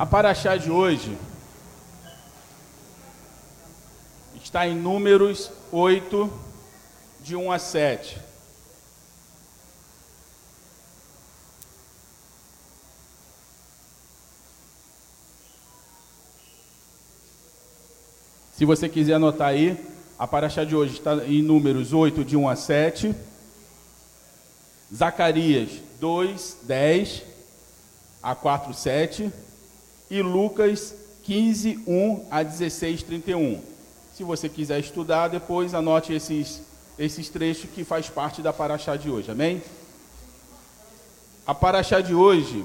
A 0.00 0.06
paraxá 0.06 0.56
de 0.56 0.70
hoje 0.70 1.14
está 4.42 4.66
em 4.66 4.74
Números 4.74 5.50
8, 5.70 6.32
de 7.22 7.36
1 7.36 7.52
a 7.52 7.58
7. 7.58 8.18
Se 18.56 18.64
você 18.64 18.88
quiser 18.88 19.12
anotar 19.16 19.48
aí, 19.48 19.78
a 20.18 20.26
paraxá 20.26 20.64
de 20.64 20.74
hoje 20.74 20.94
está 20.94 21.16
em 21.26 21.42
Números 21.42 21.92
8, 21.92 22.24
de 22.24 22.38
1 22.38 22.48
a 22.48 22.56
7. 22.56 23.14
Zacarias 24.94 25.72
2, 26.00 26.56
10 26.62 27.22
a 28.22 28.34
4, 28.34 28.72
7. 28.72 29.49
E 30.10 30.20
Lucas 30.22 30.94
15, 31.22 31.84
1 31.86 32.26
a 32.30 32.42
16, 32.42 33.04
31. 33.04 33.62
Se 34.12 34.24
você 34.24 34.48
quiser 34.48 34.80
estudar, 34.80 35.28
depois 35.28 35.72
anote 35.72 36.12
esses, 36.12 36.62
esses 36.98 37.28
trechos 37.28 37.70
que 37.70 37.84
faz 37.84 38.08
parte 38.08 38.42
da 38.42 38.52
paraxá 38.52 38.96
de 38.96 39.08
hoje. 39.08 39.30
Amém? 39.30 39.62
A 41.46 41.54
paraxá 41.54 42.00
de 42.00 42.14
hoje 42.14 42.64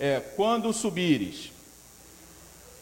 é 0.00 0.20
quando 0.20 0.72
subires. 0.72 1.52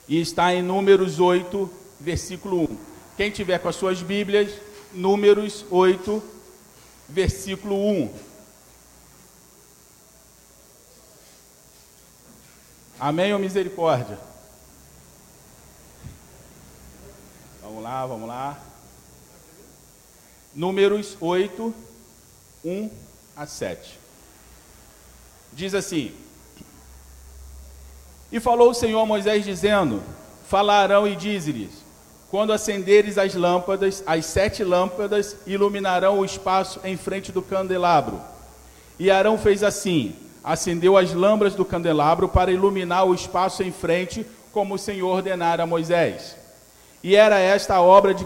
E 0.08 0.20
está 0.20 0.54
em 0.54 0.62
Números 0.62 1.18
8, 1.20 1.70
versículo 2.00 2.62
1. 2.62 2.76
Quem 3.16 3.30
tiver 3.30 3.58
com 3.58 3.68
as 3.68 3.76
suas 3.76 4.02
Bíblias, 4.02 4.50
Números 4.92 5.64
8, 5.70 6.22
versículo 7.08 7.74
1. 7.74 8.31
Amém 13.02 13.32
ou 13.32 13.38
misericórdia? 13.40 14.16
Vamos 17.60 17.82
lá, 17.82 18.06
vamos 18.06 18.28
lá. 18.28 18.56
Números 20.54 21.16
8, 21.20 21.74
1 22.64 22.90
a 23.36 23.44
7. 23.44 23.98
Diz 25.52 25.74
assim: 25.74 26.14
E 28.30 28.38
falou 28.38 28.70
o 28.70 28.74
Senhor 28.74 29.00
a 29.00 29.06
Moisés, 29.06 29.44
dizendo: 29.44 30.00
Falarão 30.48 31.04
e 31.04 31.16
diz-lhes: 31.16 31.72
quando 32.30 32.52
acenderes 32.52 33.18
as 33.18 33.34
lâmpadas, 33.34 34.04
as 34.06 34.26
sete 34.26 34.62
lâmpadas 34.62 35.36
iluminarão 35.44 36.20
o 36.20 36.24
espaço 36.24 36.78
em 36.84 36.96
frente 36.96 37.32
do 37.32 37.42
candelabro. 37.42 38.20
E 38.96 39.10
Arão 39.10 39.36
fez 39.36 39.64
assim: 39.64 40.14
acendeu 40.42 40.96
as 40.96 41.12
lâmpadas 41.12 41.54
do 41.54 41.64
candelabro 41.64 42.28
para 42.28 42.50
iluminar 42.50 43.06
o 43.06 43.14
espaço 43.14 43.62
em 43.62 43.72
frente, 43.72 44.26
como 44.52 44.74
o 44.74 44.78
Senhor 44.78 45.08
ordenara 45.08 45.62
a 45.62 45.66
Moisés. 45.66 46.36
E 47.02 47.16
era 47.16 47.38
esta 47.38 47.76
a 47.76 47.82
obra 47.82 48.14
de, 48.14 48.24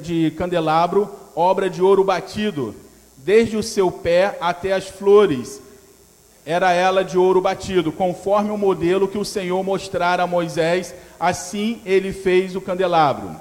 de 0.00 0.30
candelabro, 0.32 1.08
obra 1.34 1.70
de 1.70 1.82
ouro 1.82 2.04
batido, 2.04 2.74
desde 3.16 3.56
o 3.56 3.62
seu 3.62 3.90
pé 3.90 4.36
até 4.40 4.72
as 4.72 4.88
flores. 4.88 5.60
Era 6.44 6.72
ela 6.72 7.04
de 7.04 7.16
ouro 7.16 7.40
batido, 7.40 7.92
conforme 7.92 8.50
o 8.50 8.58
modelo 8.58 9.08
que 9.08 9.18
o 9.18 9.24
Senhor 9.24 9.62
mostrara 9.62 10.22
a 10.22 10.26
Moisés 10.26 10.94
Assim 11.20 11.82
ele 11.84 12.14
fez 12.14 12.56
o 12.56 12.62
candelabro. 12.62 13.36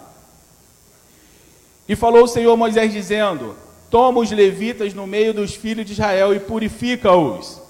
E 1.88 1.96
falou 1.96 2.26
o 2.26 2.28
Senhor 2.28 2.58
Moisés, 2.58 2.92
dizendo: 2.92 3.56
Toma 3.90 4.20
os 4.20 4.30
levitas 4.30 4.94
no 4.94 5.08
meio 5.08 5.34
dos 5.34 5.56
filhos 5.56 5.86
de 5.86 5.94
Israel 5.94 6.36
e 6.36 6.42
purifica-os, 6.42 7.62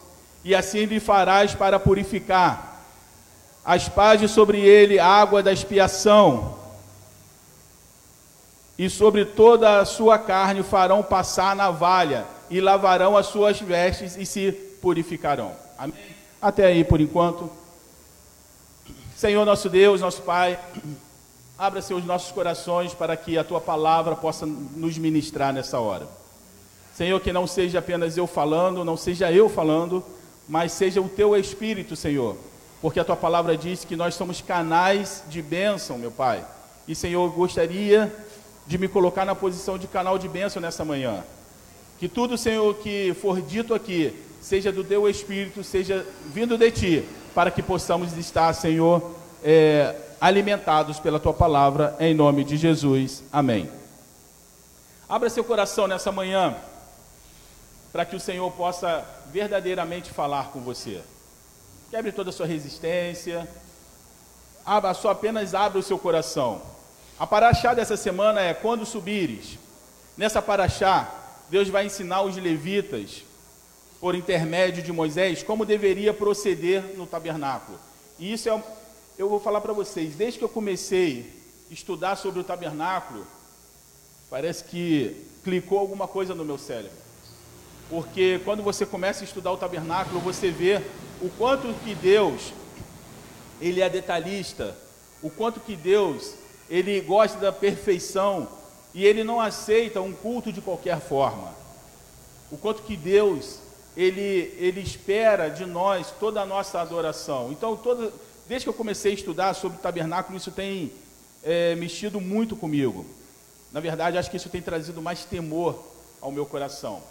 e 0.44 0.56
assim 0.56 0.86
lhe 0.86 1.00
farás 1.00 1.54
para 1.54 1.80
purificar. 1.80 2.84
Aspaje 3.64 4.28
sobre 4.28 4.60
ele 4.60 5.00
água 5.00 5.44
da 5.44 5.52
expiação, 5.52 6.58
e 8.78 8.90
sobre 8.90 9.26
toda 9.26 9.82
a 9.82 9.86
sua 9.86 10.18
carne 10.18 10.64
farão 10.64 11.04
passar 11.04 11.56
navalha, 11.56 12.26
e 12.50 12.62
lavarão 12.62 13.18
as 13.18 13.28
suas 13.28 13.60
vestes 13.60 14.16
e 14.16 14.26
se 14.26 14.52
purificarão. 14.82 15.52
Amém? 15.78 15.96
Até 16.42 16.66
aí 16.66 16.84
por 16.84 17.02
enquanto. 17.02 17.50
Senhor 19.16 19.46
nosso 19.46 19.70
Deus, 19.70 20.00
nosso 20.00 20.22
Pai, 20.22 20.58
abra, 21.58 21.80
os 21.80 22.06
nossos 22.06 22.32
corações 22.32 22.94
para 22.94 23.18
que 23.18 23.38
a 23.38 23.44
Tua 23.44 23.60
palavra 23.60 24.16
possa 24.16 24.46
nos 24.46 24.98
ministrar 24.98 25.54
nessa 25.54 25.78
hora. 25.78 26.08
Senhor, 26.96 27.20
que 27.20 27.34
não 27.34 27.46
seja 27.46 27.80
apenas 27.80 28.16
eu 28.16 28.26
falando, 28.26 28.86
não 28.86 28.96
seja 28.96 29.30
eu 29.30 29.50
falando, 29.50 30.04
mas 30.50 30.72
seja 30.72 31.00
o 31.00 31.08
Teu 31.08 31.38
Espírito, 31.38 31.96
Senhor, 31.96 32.36
porque 32.82 33.00
a 33.00 33.06
Tua 33.06 33.16
palavra 33.16 33.56
diz 33.56 33.86
que 33.86 33.96
nós 33.96 34.16
somos 34.16 34.42
canais 34.42 35.24
de 35.30 35.44
bênção, 35.44 35.98
meu 35.98 36.10
Pai. 36.10 36.44
E, 36.88 36.96
Senhor, 36.96 37.24
eu 37.24 37.32
gostaria 37.32 38.12
de 38.66 38.78
me 38.80 38.88
colocar 38.88 39.26
na 39.26 39.36
posição 39.36 39.78
de 39.78 39.88
canal 39.88 40.18
de 40.18 40.28
bênção 40.28 40.60
nessa 40.60 40.84
manhã. 40.84 41.24
Que 42.00 42.08
tudo, 42.08 42.36
Senhor, 42.36 42.74
que 42.78 43.14
for 43.22 43.40
dito 43.42 43.76
aqui, 43.76 44.14
seja 44.42 44.72
do 44.72 44.84
Teu 44.84 45.08
Espírito, 45.08 45.64
seja 45.64 46.04
vindo 46.34 46.58
de 46.58 46.72
Ti, 46.72 47.06
para 47.36 47.52
que 47.52 47.62
possamos 47.62 48.18
estar, 48.18 48.52
Senhor, 48.54 49.16
é, 49.44 49.96
alimentados 50.20 51.00
pela 51.00 51.20
tua 51.20 51.34
palavra, 51.34 51.96
em 52.00 52.16
nome 52.16 52.44
de 52.44 52.58
Jesus. 52.58 53.24
Amém. 53.32 53.70
Abra 55.08 55.30
seu 55.30 55.44
coração 55.44 55.88
nessa 55.88 56.12
manhã, 56.12 56.56
para 57.92 58.06
que 58.06 58.16
o 58.16 58.20
Senhor 58.20 58.52
possa 58.52 59.06
verdadeiramente 59.32 60.12
falar 60.12 60.52
com 60.52 60.62
você. 60.62 61.02
Quebre 61.90 62.12
toda 62.12 62.30
a 62.30 62.34
sua 62.34 62.46
resistência, 62.46 63.48
abra, 64.66 64.94
só 64.94 65.10
apenas 65.10 65.56
abra 65.56 65.80
o 65.80 65.84
seu 65.84 65.98
coração. 65.98 66.62
A 67.20 67.26
paraxá 67.26 67.74
dessa 67.74 67.98
semana 67.98 68.42
é 68.42 68.54
quando 68.54 68.86
subires. 68.86 69.58
Nessa 70.16 70.42
paraxá, 70.42 71.10
Deus 71.50 71.68
vai 71.68 71.86
ensinar 71.86 72.22
os 72.22 72.38
levitas 72.38 73.24
por 74.00 74.16
intermédio 74.16 74.82
de 74.82 74.92
Moisés, 74.92 75.44
como 75.44 75.66
deveria 75.66 76.14
proceder 76.14 76.96
no 76.96 77.06
tabernáculo. 77.06 77.78
E 78.18 78.32
isso 78.32 78.50
é, 78.50 78.64
eu 79.18 79.28
vou 79.28 79.40
falar 79.40 79.60
para 79.60 79.74
vocês, 79.74 80.16
desde 80.16 80.40
que 80.40 80.46
eu 80.46 80.50
comecei 80.50 81.34
a 81.70 81.74
estudar 81.74 82.16
sobre 82.16 82.40
o 82.40 82.44
tabernáculo, 82.44 83.26
parece 84.30 84.64
que 84.64 85.26
clicou 85.44 85.80
alguma 85.80 86.08
coisa 86.08 86.34
no 86.34 86.46
meu 86.46 86.58
cérebro. 86.58 87.09
Porque 87.90 88.40
quando 88.46 88.62
você 88.62 88.86
começa 88.86 89.24
a 89.24 89.26
estudar 89.26 89.52
o 89.52 89.58
tabernáculo, 89.58 90.20
você 90.20 90.52
vê 90.52 90.82
o 91.22 91.30
quanto 91.30 91.74
que 91.84 91.96
Deus, 91.96 92.54
ele 93.60 93.82
é 93.82 93.90
detalhista, 93.90 94.76
o 95.22 95.30
quanto 95.30 95.60
que 95.60 95.76
Deus, 95.76 96.34
ele 96.70 97.02
gosta 97.02 97.40
da 97.40 97.52
perfeição 97.52 98.48
e 98.94 99.06
ele 99.06 99.24
não 99.24 99.42
aceita 99.42 100.02
um 100.02 100.14
culto 100.14 100.52
de 100.52 100.62
qualquer 100.62 101.00
forma. 101.00 101.54
O 102.52 102.58
quanto 102.58 102.84
que 102.84 102.96
Deus, 102.96 103.60
ele, 103.98 104.54
ele 104.58 104.82
espera 104.82 105.50
de 105.50 105.66
nós 105.66 106.14
toda 106.20 106.42
a 106.42 106.46
nossa 106.46 106.80
adoração. 106.80 107.52
Então, 107.52 107.80
desde 108.48 108.66
que 108.66 108.70
eu 108.70 108.74
comecei 108.74 109.12
a 109.12 109.16
estudar 109.16 109.54
sobre 109.56 109.78
o 109.78 109.82
tabernáculo, 109.82 110.38
isso 110.38 110.52
tem 110.52 110.92
é, 111.44 111.76
mexido 111.76 112.22
muito 112.22 112.56
comigo. 112.56 113.06
Na 113.72 113.80
verdade, 113.80 114.18
acho 114.18 114.30
que 114.30 114.38
isso 114.38 114.50
tem 114.50 114.62
trazido 114.62 115.02
mais 115.02 115.26
temor 115.26 115.78
ao 116.22 116.32
meu 116.32 116.46
coração. 116.46 117.02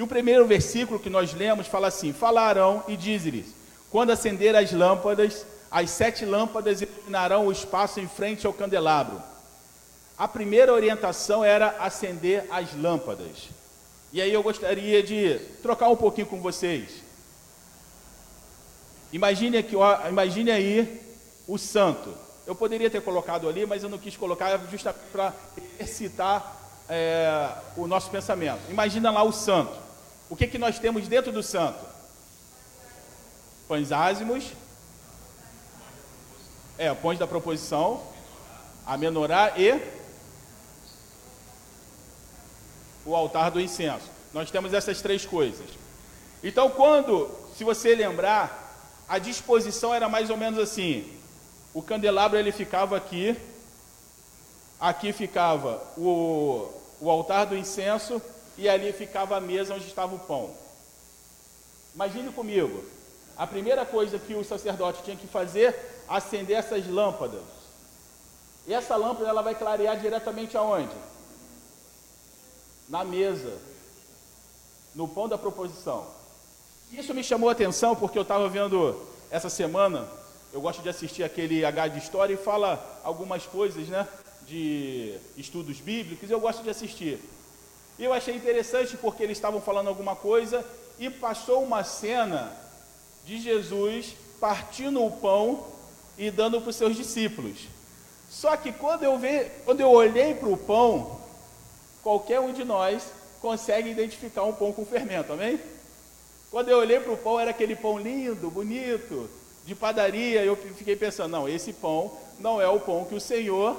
E 0.00 0.02
o 0.02 0.06
primeiro 0.06 0.46
versículo 0.46 0.98
que 0.98 1.10
nós 1.10 1.34
lemos 1.34 1.66
fala 1.66 1.88
assim: 1.88 2.10
Falarão 2.10 2.82
e 2.88 2.96
diz-lhes: 2.96 3.54
Quando 3.90 4.08
acender 4.08 4.56
as 4.56 4.72
lâmpadas, 4.72 5.44
as 5.70 5.90
sete 5.90 6.24
lâmpadas 6.24 6.80
iluminarão 6.80 7.46
o 7.46 7.52
espaço 7.52 8.00
em 8.00 8.08
frente 8.08 8.46
ao 8.46 8.52
candelabro. 8.54 9.22
A 10.16 10.26
primeira 10.26 10.72
orientação 10.72 11.44
era 11.44 11.76
acender 11.78 12.46
as 12.50 12.74
lâmpadas. 12.74 13.50
E 14.10 14.22
aí 14.22 14.32
eu 14.32 14.42
gostaria 14.42 15.02
de 15.02 15.38
trocar 15.60 15.90
um 15.90 15.96
pouquinho 15.96 16.26
com 16.26 16.40
vocês. 16.40 17.02
Imagine, 19.12 19.58
aqui, 19.58 19.76
ó, 19.76 20.08
imagine 20.08 20.50
aí 20.50 21.02
o 21.46 21.58
santo. 21.58 22.14
Eu 22.46 22.54
poderia 22.54 22.88
ter 22.88 23.02
colocado 23.02 23.46
ali, 23.46 23.66
mas 23.66 23.82
eu 23.82 23.90
não 23.90 23.98
quis 23.98 24.16
colocar 24.16 24.58
justamente 24.70 25.02
para 25.12 25.34
excitar 25.78 26.56
é, 26.88 27.50
o 27.76 27.86
nosso 27.86 28.10
pensamento. 28.10 28.62
Imagina 28.70 29.10
lá 29.10 29.22
o 29.22 29.30
santo. 29.30 29.89
O 30.30 30.36
que, 30.36 30.46
que 30.46 30.58
nós 30.58 30.78
temos 30.78 31.08
dentro 31.08 31.32
do 31.32 31.42
santo? 31.42 31.84
Pães 33.66 33.90
ázimos. 33.90 34.44
É, 36.78 36.94
pães 36.94 37.18
da 37.18 37.26
proposição. 37.26 38.00
A 38.86 38.96
menorá 38.96 39.54
e 39.58 39.78
o 43.04 43.16
altar 43.16 43.50
do 43.50 43.60
incenso. 43.60 44.08
Nós 44.32 44.52
temos 44.52 44.72
essas 44.72 45.02
três 45.02 45.26
coisas. 45.26 45.66
Então, 46.44 46.70
quando, 46.70 47.28
se 47.56 47.64
você 47.64 47.94
lembrar, 47.96 49.04
a 49.08 49.18
disposição 49.18 49.92
era 49.92 50.08
mais 50.08 50.30
ou 50.30 50.36
menos 50.36 50.60
assim: 50.60 51.12
o 51.74 51.82
candelabro 51.82 52.38
ele 52.38 52.52
ficava 52.52 52.96
aqui, 52.96 53.36
aqui 54.80 55.12
ficava 55.12 55.82
o, 55.96 56.70
o 57.00 57.10
altar 57.10 57.46
do 57.46 57.56
incenso 57.56 58.22
e 58.60 58.68
ali 58.68 58.92
ficava 58.92 59.38
a 59.38 59.40
mesa 59.40 59.74
onde 59.74 59.86
estava 59.86 60.14
o 60.14 60.18
pão. 60.18 60.54
Imagine 61.94 62.30
comigo, 62.30 62.84
a 63.34 63.46
primeira 63.46 63.86
coisa 63.86 64.18
que 64.18 64.34
o 64.34 64.44
sacerdote 64.44 65.02
tinha 65.02 65.16
que 65.16 65.26
fazer, 65.26 65.74
acender 66.06 66.58
essas 66.58 66.86
lâmpadas. 66.86 67.40
E 68.66 68.74
essa 68.74 68.96
lâmpada 68.96 69.30
ela 69.30 69.40
vai 69.40 69.54
clarear 69.54 69.98
diretamente 69.98 70.58
aonde? 70.58 70.94
Na 72.86 73.02
mesa, 73.02 73.56
no 74.94 75.08
pão 75.08 75.26
da 75.26 75.38
proposição. 75.38 76.06
Isso 76.92 77.14
me 77.14 77.24
chamou 77.24 77.48
a 77.48 77.52
atenção 77.52 77.96
porque 77.96 78.18
eu 78.18 78.22
estava 78.22 78.46
vendo 78.46 78.94
essa 79.30 79.48
semana, 79.48 80.06
eu 80.52 80.60
gosto 80.60 80.82
de 80.82 80.90
assistir 80.90 81.24
aquele 81.24 81.64
H 81.64 81.88
de 81.88 81.98
História 81.98 82.34
e 82.34 82.36
fala 82.36 83.00
algumas 83.02 83.46
coisas, 83.46 83.88
né? 83.88 84.06
De 84.42 85.16
estudos 85.34 85.80
bíblicos, 85.80 86.30
eu 86.30 86.40
gosto 86.40 86.62
de 86.62 86.68
assistir. 86.68 87.18
Eu 88.00 88.14
achei 88.14 88.34
interessante 88.34 88.96
porque 88.96 89.22
eles 89.22 89.36
estavam 89.36 89.60
falando 89.60 89.88
alguma 89.88 90.16
coisa 90.16 90.64
e 90.98 91.10
passou 91.10 91.62
uma 91.62 91.84
cena 91.84 92.50
de 93.26 93.38
Jesus 93.38 94.14
partindo 94.40 95.04
o 95.04 95.10
pão 95.10 95.66
e 96.16 96.30
dando 96.30 96.62
para 96.62 96.70
os 96.70 96.76
seus 96.76 96.96
discípulos. 96.96 97.58
Só 98.30 98.56
que 98.56 98.72
quando 98.72 99.02
eu, 99.02 99.18
ve, 99.18 99.50
quando 99.66 99.80
eu 99.80 99.90
olhei 99.90 100.34
para 100.34 100.48
o 100.48 100.56
pão, 100.56 101.20
qualquer 102.02 102.40
um 102.40 102.54
de 102.54 102.64
nós 102.64 103.04
consegue 103.38 103.90
identificar 103.90 104.44
um 104.44 104.52
pão 104.54 104.72
com 104.72 104.86
fermento, 104.86 105.34
amém? 105.34 105.60
Quando 106.50 106.70
eu 106.70 106.78
olhei 106.78 107.00
para 107.00 107.12
o 107.12 107.18
pão, 107.18 107.38
era 107.38 107.50
aquele 107.50 107.76
pão 107.76 107.98
lindo, 107.98 108.50
bonito, 108.50 109.28
de 109.66 109.74
padaria. 109.74 110.42
Eu 110.42 110.56
fiquei 110.56 110.96
pensando: 110.96 111.32
não, 111.32 111.46
esse 111.46 111.72
pão 111.72 112.16
não 112.38 112.62
é 112.62 112.68
o 112.68 112.80
pão 112.80 113.04
que 113.04 113.14
o 113.14 113.20
Senhor 113.20 113.76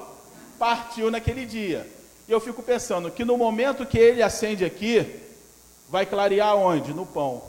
partiu 0.60 1.10
naquele 1.10 1.44
dia. 1.44 1.90
E 2.32 2.34
eu 2.34 2.40
fico 2.40 2.64
pensando 2.64 3.12
que 3.12 3.26
no 3.26 3.38
momento 3.38 3.86
que 3.86 4.00
ele 4.00 4.24
acende 4.24 4.64
aqui, 4.64 5.06
vai 5.90 6.06
clarear 6.06 6.56
onde? 6.56 6.94
No 6.94 7.06
pão. 7.06 7.44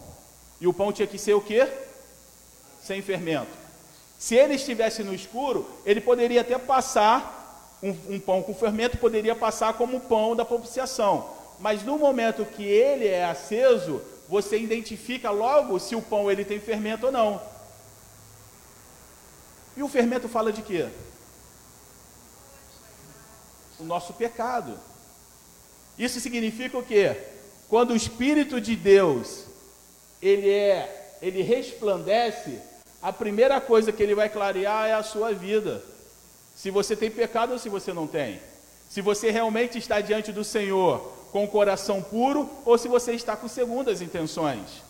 E 0.60 0.66
o 0.66 0.72
pão 0.72 0.90
tinha 0.90 1.06
que 1.06 1.16
ser 1.16 1.34
o 1.34 1.40
quê? 1.40 1.68
Sem 2.82 3.00
fermento. 3.00 3.52
Se 4.18 4.34
ele 4.34 4.54
estivesse 4.54 5.04
no 5.04 5.14
escuro, 5.14 5.70
ele 5.86 6.00
poderia 6.00 6.40
até 6.40 6.58
passar 6.58 7.78
um, 7.80 7.90
um 8.08 8.18
pão 8.18 8.42
com 8.42 8.52
fermento, 8.52 8.98
poderia 8.98 9.36
passar 9.36 9.74
como 9.74 10.00
pão 10.00 10.34
da 10.34 10.44
propiciação. 10.44 11.30
Mas 11.60 11.84
no 11.84 11.96
momento 11.96 12.44
que 12.44 12.64
ele 12.64 13.06
é 13.06 13.24
aceso, 13.24 14.02
você 14.28 14.58
identifica 14.58 15.30
logo 15.30 15.78
se 15.78 15.94
o 15.94 16.02
pão 16.02 16.28
ele 16.28 16.44
tem 16.44 16.58
fermento 16.58 17.06
ou 17.06 17.12
não. 17.12 17.40
E 19.76 19.82
o 19.84 19.88
fermento 19.88 20.28
fala 20.28 20.52
de 20.52 20.60
quê? 20.60 20.88
O 23.82 23.84
nosso 23.84 24.12
pecado. 24.12 24.78
Isso 25.98 26.20
significa 26.20 26.78
o 26.78 26.84
quê? 26.84 27.16
Quando 27.68 27.90
o 27.90 27.96
Espírito 27.96 28.60
de 28.60 28.76
Deus 28.76 29.46
ele 30.22 30.48
é, 30.48 31.16
ele 31.20 31.42
resplandece, 31.42 32.60
a 33.02 33.12
primeira 33.12 33.60
coisa 33.60 33.90
que 33.90 34.00
ele 34.00 34.14
vai 34.14 34.28
clarear 34.28 34.86
é 34.86 34.94
a 34.94 35.02
sua 35.02 35.32
vida. 35.32 35.82
Se 36.54 36.70
você 36.70 36.94
tem 36.94 37.10
pecado 37.10 37.54
ou 37.54 37.58
se 37.58 37.68
você 37.68 37.92
não 37.92 38.06
tem. 38.06 38.40
Se 38.88 39.00
você 39.00 39.32
realmente 39.32 39.78
está 39.78 40.00
diante 40.00 40.30
do 40.30 40.44
Senhor 40.44 41.12
com 41.32 41.42
o 41.42 41.48
coração 41.48 42.00
puro 42.00 42.48
ou 42.64 42.78
se 42.78 42.86
você 42.86 43.14
está 43.14 43.36
com 43.36 43.48
segundas 43.48 44.00
intenções. 44.00 44.82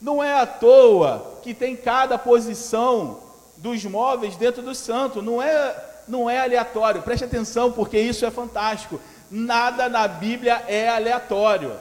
Não 0.00 0.22
é 0.22 0.32
à 0.40 0.46
toa 0.46 1.38
que 1.44 1.54
tem 1.54 1.76
cada 1.76 2.18
posição 2.18 3.22
dos 3.56 3.84
móveis 3.84 4.34
dentro 4.34 4.62
do 4.62 4.74
santo, 4.74 5.22
não 5.22 5.40
é, 5.40 5.93
não 6.06 6.28
é 6.28 6.40
aleatório. 6.40 7.02
Preste 7.02 7.24
atenção 7.24 7.72
porque 7.72 7.98
isso 7.98 8.24
é 8.24 8.30
fantástico. 8.30 9.00
Nada 9.30 9.88
na 9.88 10.06
Bíblia 10.06 10.64
é 10.68 10.88
aleatório. 10.88 11.72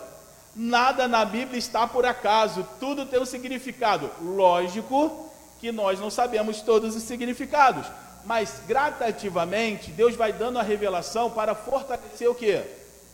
Nada 0.55 1.07
na 1.07 1.25
Bíblia 1.25 1.57
está 1.57 1.87
por 1.87 2.05
acaso, 2.05 2.67
tudo 2.79 3.05
tem 3.05 3.19
um 3.19 3.25
significado. 3.25 4.09
Lógico 4.21 5.29
que 5.59 5.71
nós 5.71 5.99
não 5.99 6.11
sabemos 6.11 6.61
todos 6.61 6.95
os 6.95 7.03
significados, 7.03 7.87
mas 8.23 8.61
gradativamente 8.67 9.89
Deus 9.89 10.15
vai 10.15 10.31
dando 10.31 10.59
a 10.59 10.63
revelação 10.63 11.31
para 11.31 11.55
fortalecer 11.55 12.29
o 12.29 12.35
que? 12.35 12.61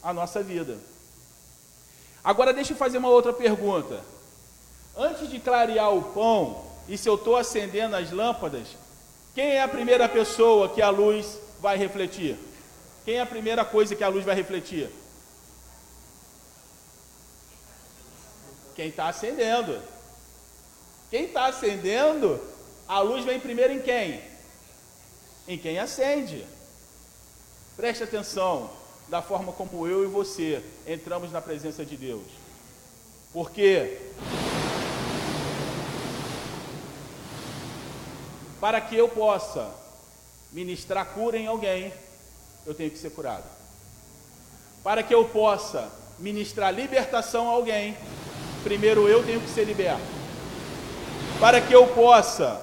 a 0.02 0.14
nossa 0.14 0.42
vida. 0.42 0.78
Agora 2.24 2.54
deixa 2.54 2.74
eu 2.74 2.78
fazer 2.78 2.98
uma 2.98 3.10
outra 3.10 3.34
pergunta. 3.34 4.02
Antes 4.98 5.30
de 5.30 5.40
clarear 5.40 5.94
o 5.94 6.02
pão, 6.02 6.64
e 6.88 6.98
se 6.98 7.08
eu 7.08 7.16
estou 7.16 7.38
acendendo 7.38 7.96
as 7.96 8.12
lâmpadas, 8.12 8.68
quem 9.40 9.52
é 9.52 9.62
a 9.62 9.70
primeira 9.70 10.10
pessoa 10.10 10.68
que 10.68 10.82
a 10.82 10.90
luz 10.90 11.40
vai 11.62 11.78
refletir? 11.78 12.38
Quem 13.06 13.16
é 13.16 13.22
a 13.22 13.26
primeira 13.26 13.64
coisa 13.64 13.96
que 13.96 14.04
a 14.04 14.10
luz 14.10 14.26
vai 14.26 14.36
refletir? 14.36 14.90
Quem 18.76 18.90
está 18.90 19.08
acendendo. 19.08 19.82
Quem 21.10 21.24
está 21.24 21.46
acendendo, 21.46 22.38
a 22.86 23.00
luz 23.00 23.24
vem 23.24 23.40
primeiro 23.40 23.72
em 23.72 23.82
quem? 23.82 24.22
Em 25.48 25.58
quem 25.58 25.80
acende. 25.80 26.46
Preste 27.78 28.04
atenção 28.04 28.70
da 29.08 29.22
forma 29.22 29.54
como 29.54 29.88
eu 29.88 30.04
e 30.04 30.08
você 30.08 30.62
entramos 30.86 31.32
na 31.32 31.40
presença 31.40 31.86
de 31.86 31.96
Deus. 31.96 32.28
Porque 33.32 34.00
para 38.60 38.82
que 38.82 38.96
eu 38.96 39.08
possa 39.08 39.70
ministrar 40.52 41.06
cura 41.08 41.38
em 41.38 41.48
alguém, 41.48 41.94
eu 42.66 42.74
tenho 42.74 42.92
que 42.92 42.98
ser 42.98 43.12
curado. 43.12 43.44
Para 44.84 45.04
que 45.04 45.14
eu 45.14 45.26
possa 45.26 45.90
ministrar 46.18 46.74
libertação 46.74 47.48
a 47.50 47.54
alguém, 47.54 47.98
primeiro 48.64 49.08
eu 49.08 49.24
tenho 49.24 49.42
que 49.42 49.50
ser 49.50 49.64
liberto. 49.64 50.02
Para 51.40 51.62
que 51.62 51.74
eu 51.74 51.88
possa 51.88 52.62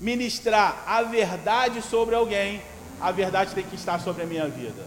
ministrar 0.00 0.82
a 0.86 1.02
verdade 1.02 1.80
sobre 1.82 2.14
alguém, 2.14 2.62
a 3.00 3.10
verdade 3.12 3.54
tem 3.54 3.64
que 3.64 3.76
estar 3.76 4.00
sobre 4.00 4.22
a 4.22 4.26
minha 4.26 4.48
vida. 4.48 4.84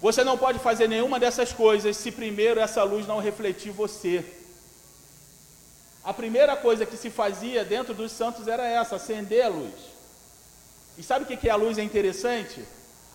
Você 0.00 0.22
não 0.22 0.36
pode 0.36 0.58
fazer 0.58 0.88
nenhuma 0.88 1.18
dessas 1.18 1.52
coisas 1.52 1.96
se 1.96 2.12
primeiro 2.12 2.60
essa 2.60 2.82
luz 2.82 3.06
não 3.06 3.18
refletir 3.18 3.72
você. 3.72 4.24
A 6.06 6.14
primeira 6.14 6.56
coisa 6.56 6.86
que 6.86 6.96
se 6.96 7.10
fazia 7.10 7.64
dentro 7.64 7.92
dos 7.92 8.12
santos 8.12 8.46
era 8.46 8.64
essa, 8.64 8.94
acender 8.94 9.44
a 9.44 9.48
luz. 9.48 9.74
E 10.96 11.02
sabe 11.02 11.24
o 11.24 11.36
que 11.36 11.48
é 11.48 11.50
a 11.50 11.56
luz 11.56 11.78
é 11.78 11.82
interessante? 11.82 12.64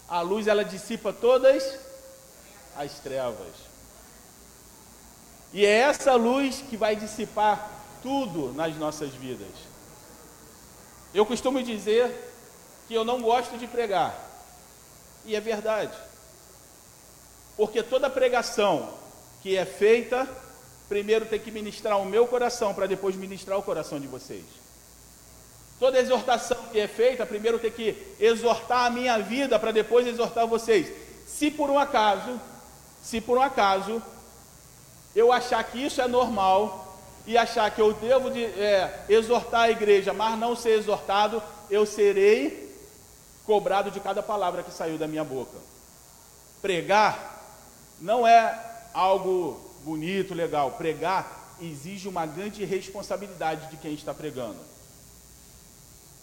A 0.10 0.20
luz 0.20 0.46
ela 0.46 0.66
dissipa 0.66 1.14
todas 1.14 1.80
as 2.76 3.00
trevas. 3.00 3.54
E 5.54 5.66
é 5.66 5.72
essa 5.72 6.16
luz 6.16 6.62
que 6.70 6.76
vai 6.76 6.98
dissipar 6.98 7.72
tudo 8.04 8.52
nas 8.52 8.76
nossas 8.76 9.12
vidas. 9.12 9.48
Eu 11.14 11.26
costumo 11.26 11.64
dizer 11.64 12.14
que 12.90 12.94
eu 12.94 13.06
não 13.06 13.22
gosto 13.22 13.58
de 13.58 13.68
pregar. 13.68 14.14
E 15.24 15.34
é 15.34 15.40
verdade. 15.40 15.96
Porque 17.56 17.82
toda 17.82 18.10
pregação 18.10 18.94
que 19.42 19.56
é 19.56 19.66
feita, 19.66 20.28
primeiro 20.92 21.26
tem 21.26 21.40
que 21.40 21.52
ministrar 21.52 21.98
o 22.02 22.06
meu 22.06 22.28
coração 22.28 22.74
para 22.74 22.86
depois 22.86 23.16
ministrar 23.16 23.58
o 23.58 23.64
coração 23.64 23.98
de 23.98 24.08
vocês. 24.08 24.44
Toda 25.80 25.98
exortação 25.98 26.58
que 26.70 26.82
é 26.82 26.86
feita, 26.86 27.26
primeiro 27.26 27.58
tem 27.58 27.72
que 27.72 27.96
exortar 28.20 28.88
a 28.88 28.90
minha 28.90 29.18
vida 29.20 29.58
para 29.58 29.72
depois 29.72 30.06
exortar 30.06 30.46
vocês. 30.46 30.92
Se 31.26 31.50
por 31.50 31.70
um 31.70 31.80
acaso, 31.80 32.38
se 33.02 33.22
por 33.22 33.38
um 33.38 33.42
acaso 33.42 34.04
eu 35.16 35.32
achar 35.32 35.64
que 35.64 35.82
isso 35.82 36.02
é 36.02 36.10
normal 36.10 37.00
e 37.26 37.38
achar 37.38 37.72
que 37.72 37.82
eu 37.82 37.94
devo 37.94 38.30
de, 38.30 38.44
é, 38.44 39.06
exortar 39.08 39.62
a 39.62 39.72
igreja, 39.72 40.12
mas 40.12 40.38
não 40.38 40.58
ser 40.58 40.72
exortado, 40.72 41.42
eu 41.70 41.86
serei 41.86 42.70
cobrado 43.46 43.92
de 43.92 44.02
cada 44.02 44.22
palavra 44.22 44.62
que 44.62 44.74
saiu 44.74 44.98
da 44.98 45.08
minha 45.08 45.24
boca. 45.24 45.58
Pregar 46.62 47.42
não 48.02 48.28
é 48.28 48.60
algo 48.94 49.71
bonito, 49.84 50.34
legal. 50.34 50.72
Pregar 50.72 51.56
exige 51.62 52.08
uma 52.08 52.26
grande 52.26 52.66
responsabilidade 52.66 53.70
de 53.70 53.78
quem 53.78 53.94
está 53.94 54.14
pregando. 54.14 54.58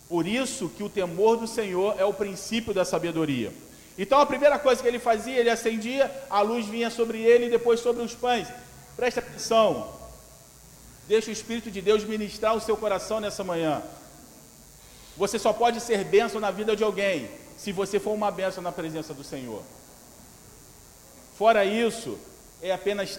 Por 0.09 0.27
isso 0.27 0.69
que 0.71 0.83
o 0.83 0.89
temor 0.89 1.37
do 1.37 1.47
Senhor 1.47 1.95
é 1.99 2.05
o 2.05 2.15
princípio 2.15 2.73
da 2.73 2.85
sabedoria. 2.85 3.53
Então 3.97 4.21
a 4.21 4.27
primeira 4.27 4.59
coisa 4.59 4.81
que 4.81 4.89
ele 4.89 4.99
fazia, 4.99 5.39
ele 5.39 5.51
acendia, 5.51 6.11
a 6.31 6.41
luz 6.41 6.67
vinha 6.67 6.89
sobre 6.89 7.21
ele 7.21 7.47
e 7.47 7.51
depois 7.51 7.81
sobre 7.81 8.03
os 8.03 8.15
pães. 8.15 8.49
Preste 8.97 9.19
atenção. 9.19 9.93
Deixa 11.07 11.31
o 11.31 11.33
Espírito 11.33 11.71
de 11.71 11.81
Deus 11.81 12.05
ministrar 12.05 12.55
o 12.55 12.61
seu 12.61 12.77
coração 12.77 13.21
nessa 13.21 13.45
manhã. 13.45 13.83
Você 15.17 15.39
só 15.39 15.53
pode 15.53 15.81
ser 15.81 16.05
bênção 16.05 16.41
na 16.41 16.51
vida 16.51 16.77
de 16.77 16.85
alguém 16.85 17.29
se 17.57 17.73
você 17.73 17.99
for 17.99 18.13
uma 18.13 18.31
bênção 18.31 18.63
na 18.63 18.71
presença 18.71 19.13
do 19.13 19.25
Senhor. 19.25 19.63
Fora 21.37 21.65
isso, 21.65 22.19
é 22.63 22.73
apenas 22.73 23.19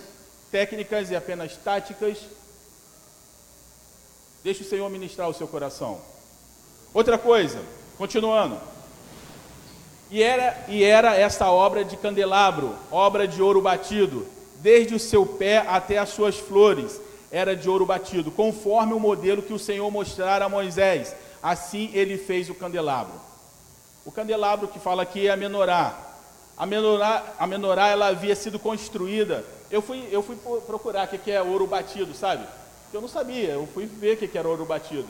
técnicas 0.52 1.10
e 1.10 1.16
apenas 1.16 1.56
táticas. 1.58 2.18
Deixe 4.44 4.64
o 4.64 4.66
Senhor 4.66 4.90
ministrar 4.90 5.30
o 5.30 5.34
seu 5.34 5.48
coração. 5.48 6.00
Outra 6.94 7.18
coisa, 7.18 7.60
continuando. 7.98 8.58
E 10.12 10.24
era, 10.24 10.66
e 10.68 10.84
era 10.84 11.16
essa 11.16 11.52
obra 11.52 11.86
de 11.86 11.96
candelabro, 11.96 12.76
obra 12.92 13.28
de 13.28 13.42
ouro 13.42 13.62
batido, 13.62 14.26
desde 14.56 14.96
o 14.96 15.00
seu 15.00 15.26
pé 15.26 15.60
até 15.68 15.98
as 15.98 16.10
suas 16.10 16.36
flores, 16.36 17.00
era 17.32 17.56
de 17.56 17.70
ouro 17.70 17.86
batido, 17.86 18.32
conforme 18.32 18.94
o 18.94 19.00
modelo 19.00 19.44
que 19.44 19.54
o 19.54 19.60
Senhor 19.60 19.90
mostrara 19.92 20.46
a 20.46 20.50
Moisés. 20.50 21.16
Assim 21.44 21.92
ele 21.94 22.18
fez 22.18 22.50
o 22.50 22.56
candelabro. 22.56 23.14
O 24.04 24.12
candelabro 24.12 24.68
que 24.68 24.80
fala 24.80 25.04
aqui 25.04 25.28
é 25.28 25.32
a 25.32 25.38
menorá. 25.38 26.09
A 26.60 26.66
menorá, 26.66 27.24
a 27.40 27.48
menorá 27.48 27.88
ela 27.88 28.08
havia 28.08 28.36
sido 28.36 28.60
construída. 28.60 29.46
Eu 29.72 29.82
fui, 29.82 30.06
eu 30.12 30.22
fui 30.22 30.36
procurar 30.68 31.06
o 31.06 31.18
que 31.18 31.32
é 31.32 31.42
ouro 31.42 31.66
batido, 31.66 32.14
sabe? 32.14 32.46
Eu 32.92 33.00
não 33.00 33.08
sabia, 33.08 33.52
eu 33.52 33.66
fui 33.74 33.86
ver 33.86 34.16
o 34.16 34.18
que 34.18 34.38
era 34.38 34.46
ouro 34.46 34.66
batido. 34.66 35.08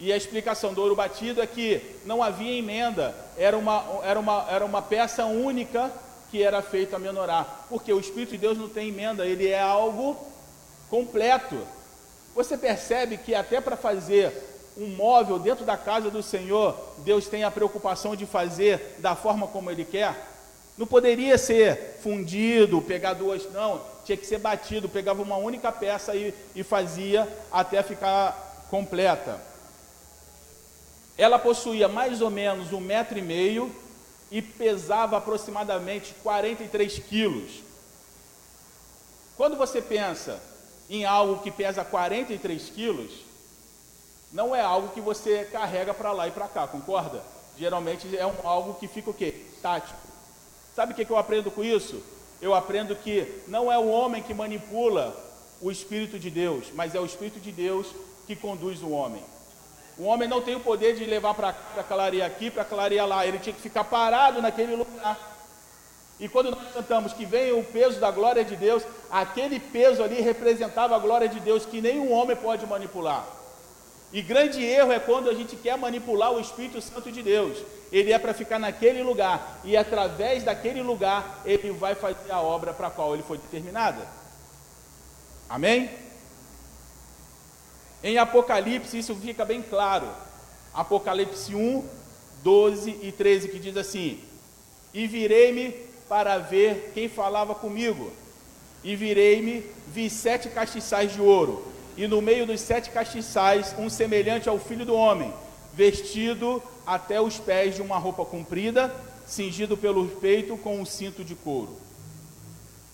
E 0.00 0.12
a 0.12 0.16
explicação 0.16 0.74
do 0.74 0.82
ouro 0.82 0.96
batido 0.96 1.40
é 1.40 1.46
que 1.46 1.80
não 2.04 2.20
havia 2.20 2.58
emenda, 2.58 3.14
era 3.38 3.56
uma, 3.56 3.84
era 4.02 4.18
uma, 4.18 4.46
era 4.50 4.64
uma 4.64 4.82
peça 4.82 5.24
única 5.24 5.92
que 6.28 6.42
era 6.42 6.60
feita 6.60 6.96
a 6.96 6.98
menorá. 6.98 7.46
Porque 7.68 7.92
o 7.92 8.00
Espírito 8.00 8.32
de 8.32 8.38
Deus 8.38 8.58
não 8.58 8.68
tem 8.68 8.88
emenda, 8.88 9.24
ele 9.24 9.48
é 9.48 9.60
algo 9.60 10.16
completo. 10.90 11.56
Você 12.34 12.58
percebe 12.58 13.16
que 13.16 13.32
até 13.32 13.60
para 13.60 13.76
fazer 13.76 14.32
um 14.76 14.88
móvel 14.88 15.38
dentro 15.38 15.64
da 15.64 15.76
casa 15.76 16.10
do 16.10 16.20
Senhor, 16.20 16.76
Deus 16.98 17.28
tem 17.28 17.44
a 17.44 17.50
preocupação 17.52 18.16
de 18.16 18.26
fazer 18.26 18.96
da 18.98 19.14
forma 19.14 19.46
como 19.46 19.70
Ele 19.70 19.84
quer? 19.84 20.33
Não 20.76 20.86
poderia 20.86 21.38
ser 21.38 21.98
fundido, 22.02 22.82
pegar 22.82 23.14
duas, 23.14 23.50
não, 23.52 23.80
tinha 24.04 24.16
que 24.16 24.26
ser 24.26 24.38
batido, 24.38 24.88
pegava 24.88 25.22
uma 25.22 25.36
única 25.36 25.70
peça 25.70 26.14
e, 26.16 26.34
e 26.54 26.62
fazia 26.62 27.28
até 27.50 27.82
ficar 27.82 28.66
completa. 28.70 29.40
Ela 31.16 31.38
possuía 31.38 31.86
mais 31.86 32.20
ou 32.20 32.30
menos 32.30 32.72
um 32.72 32.80
metro 32.80 33.16
e 33.16 33.22
meio 33.22 33.74
e 34.30 34.42
pesava 34.42 35.16
aproximadamente 35.16 36.12
43 36.22 36.98
quilos. 36.98 37.62
Quando 39.36 39.56
você 39.56 39.80
pensa 39.80 40.40
em 40.90 41.04
algo 41.04 41.40
que 41.40 41.50
pesa 41.52 41.84
43 41.84 42.70
quilos, 42.70 43.12
não 44.32 44.54
é 44.54 44.60
algo 44.60 44.88
que 44.88 45.00
você 45.00 45.44
carrega 45.44 45.94
para 45.94 46.10
lá 46.10 46.26
e 46.26 46.32
para 46.32 46.48
cá, 46.48 46.66
concorda? 46.66 47.22
Geralmente 47.56 48.16
é 48.16 48.26
um, 48.26 48.34
algo 48.42 48.74
que 48.74 48.88
fica 48.88 49.10
o 49.10 49.14
quê? 49.14 49.34
Tático. 49.62 49.96
Sabe 50.74 50.92
o 50.92 50.96
que, 50.96 51.08
eu 51.08 51.16
aprendo 51.16 51.50
com 51.50 51.62
isso? 51.62 52.02
Eu 52.42 52.52
aprendo 52.52 52.96
que 52.96 53.42
não 53.46 53.70
é 53.70 53.78
o 53.78 53.88
homem 53.88 54.22
que 54.22 54.34
manipula 54.34 55.14
o 55.60 55.70
Espírito 55.70 56.18
de 56.18 56.30
Deus, 56.30 56.66
mas 56.74 56.94
é 56.94 57.00
o 57.00 57.06
Espírito 57.06 57.38
de 57.38 57.52
Deus 57.52 57.86
que 58.26 58.34
conduz 58.34 58.82
o 58.82 58.90
homem. 58.90 59.22
O 59.96 60.04
homem 60.04 60.28
não 60.28 60.42
tem 60.42 60.56
o 60.56 60.60
poder 60.60 60.96
de 60.96 61.04
levar 61.04 61.34
para 61.34 61.52
clarear 61.86 62.26
aqui, 62.26 62.50
para 62.50 62.64
clarear 62.64 63.06
lá. 63.06 63.24
Ele 63.24 63.38
tinha 63.38 63.54
que 63.54 63.62
ficar 63.62 63.84
parado 63.84 64.42
naquele 64.42 64.74
lugar. 64.74 65.34
E 66.18 66.28
quando 66.28 66.50
nós 66.50 66.72
cantamos 66.72 67.12
que 67.12 67.24
vem 67.24 67.52
o 67.52 67.62
peso 67.62 68.00
da 68.00 68.10
glória 68.10 68.44
de 68.44 68.56
Deus, 68.56 68.82
aquele 69.10 69.60
peso 69.60 70.02
ali 70.02 70.20
representava 70.20 70.96
a 70.96 70.98
glória 70.98 71.28
de 71.28 71.38
Deus 71.38 71.64
que 71.64 71.80
nenhum 71.80 72.12
homem 72.12 72.36
pode 72.36 72.66
manipular. 72.66 73.24
E 74.14 74.22
grande 74.22 74.62
erro 74.64 74.92
é 74.92 75.00
quando 75.00 75.28
a 75.28 75.34
gente 75.34 75.56
quer 75.56 75.76
manipular 75.76 76.32
o 76.32 76.38
Espírito 76.38 76.80
Santo 76.80 77.10
de 77.10 77.20
Deus. 77.20 77.58
Ele 77.90 78.12
é 78.12 78.18
para 78.18 78.32
ficar 78.32 78.60
naquele 78.60 79.02
lugar 79.02 79.60
e 79.64 79.76
através 79.76 80.44
daquele 80.44 80.80
lugar 80.82 81.42
ele 81.44 81.72
vai 81.72 81.96
fazer 81.96 82.30
a 82.30 82.40
obra 82.40 82.72
para 82.72 82.86
a 82.86 82.90
qual 82.92 83.12
ele 83.12 83.24
foi 83.24 83.38
determinada. 83.38 84.06
Amém? 85.48 85.90
Em 88.04 88.16
Apocalipse 88.16 88.96
isso 88.96 89.16
fica 89.16 89.44
bem 89.44 89.60
claro. 89.60 90.08
Apocalipse 90.72 91.52
1, 91.52 91.84
12 92.44 93.00
e 93.02 93.10
13 93.10 93.48
que 93.48 93.58
diz 93.58 93.76
assim: 93.76 94.22
E 94.92 95.08
virei-me 95.08 95.72
para 96.08 96.38
ver 96.38 96.92
quem 96.94 97.08
falava 97.08 97.52
comigo. 97.52 98.12
E 98.84 98.94
virei-me, 98.94 99.66
vi 99.88 100.08
sete 100.08 100.50
castiçais 100.50 101.12
de 101.12 101.20
ouro, 101.20 101.73
e 101.96 102.06
no 102.06 102.20
meio 102.20 102.46
dos 102.46 102.60
sete 102.60 102.90
castiçais, 102.90 103.74
um 103.78 103.88
semelhante 103.88 104.48
ao 104.48 104.58
filho 104.58 104.84
do 104.84 104.94
homem, 104.94 105.32
vestido 105.72 106.62
até 106.86 107.20
os 107.20 107.38
pés 107.38 107.76
de 107.76 107.82
uma 107.82 107.98
roupa 107.98 108.24
comprida, 108.24 108.94
cingido 109.26 109.76
pelo 109.76 110.06
peito 110.06 110.56
com 110.56 110.80
um 110.80 110.84
cinto 110.84 111.24
de 111.24 111.34
couro. 111.34 111.76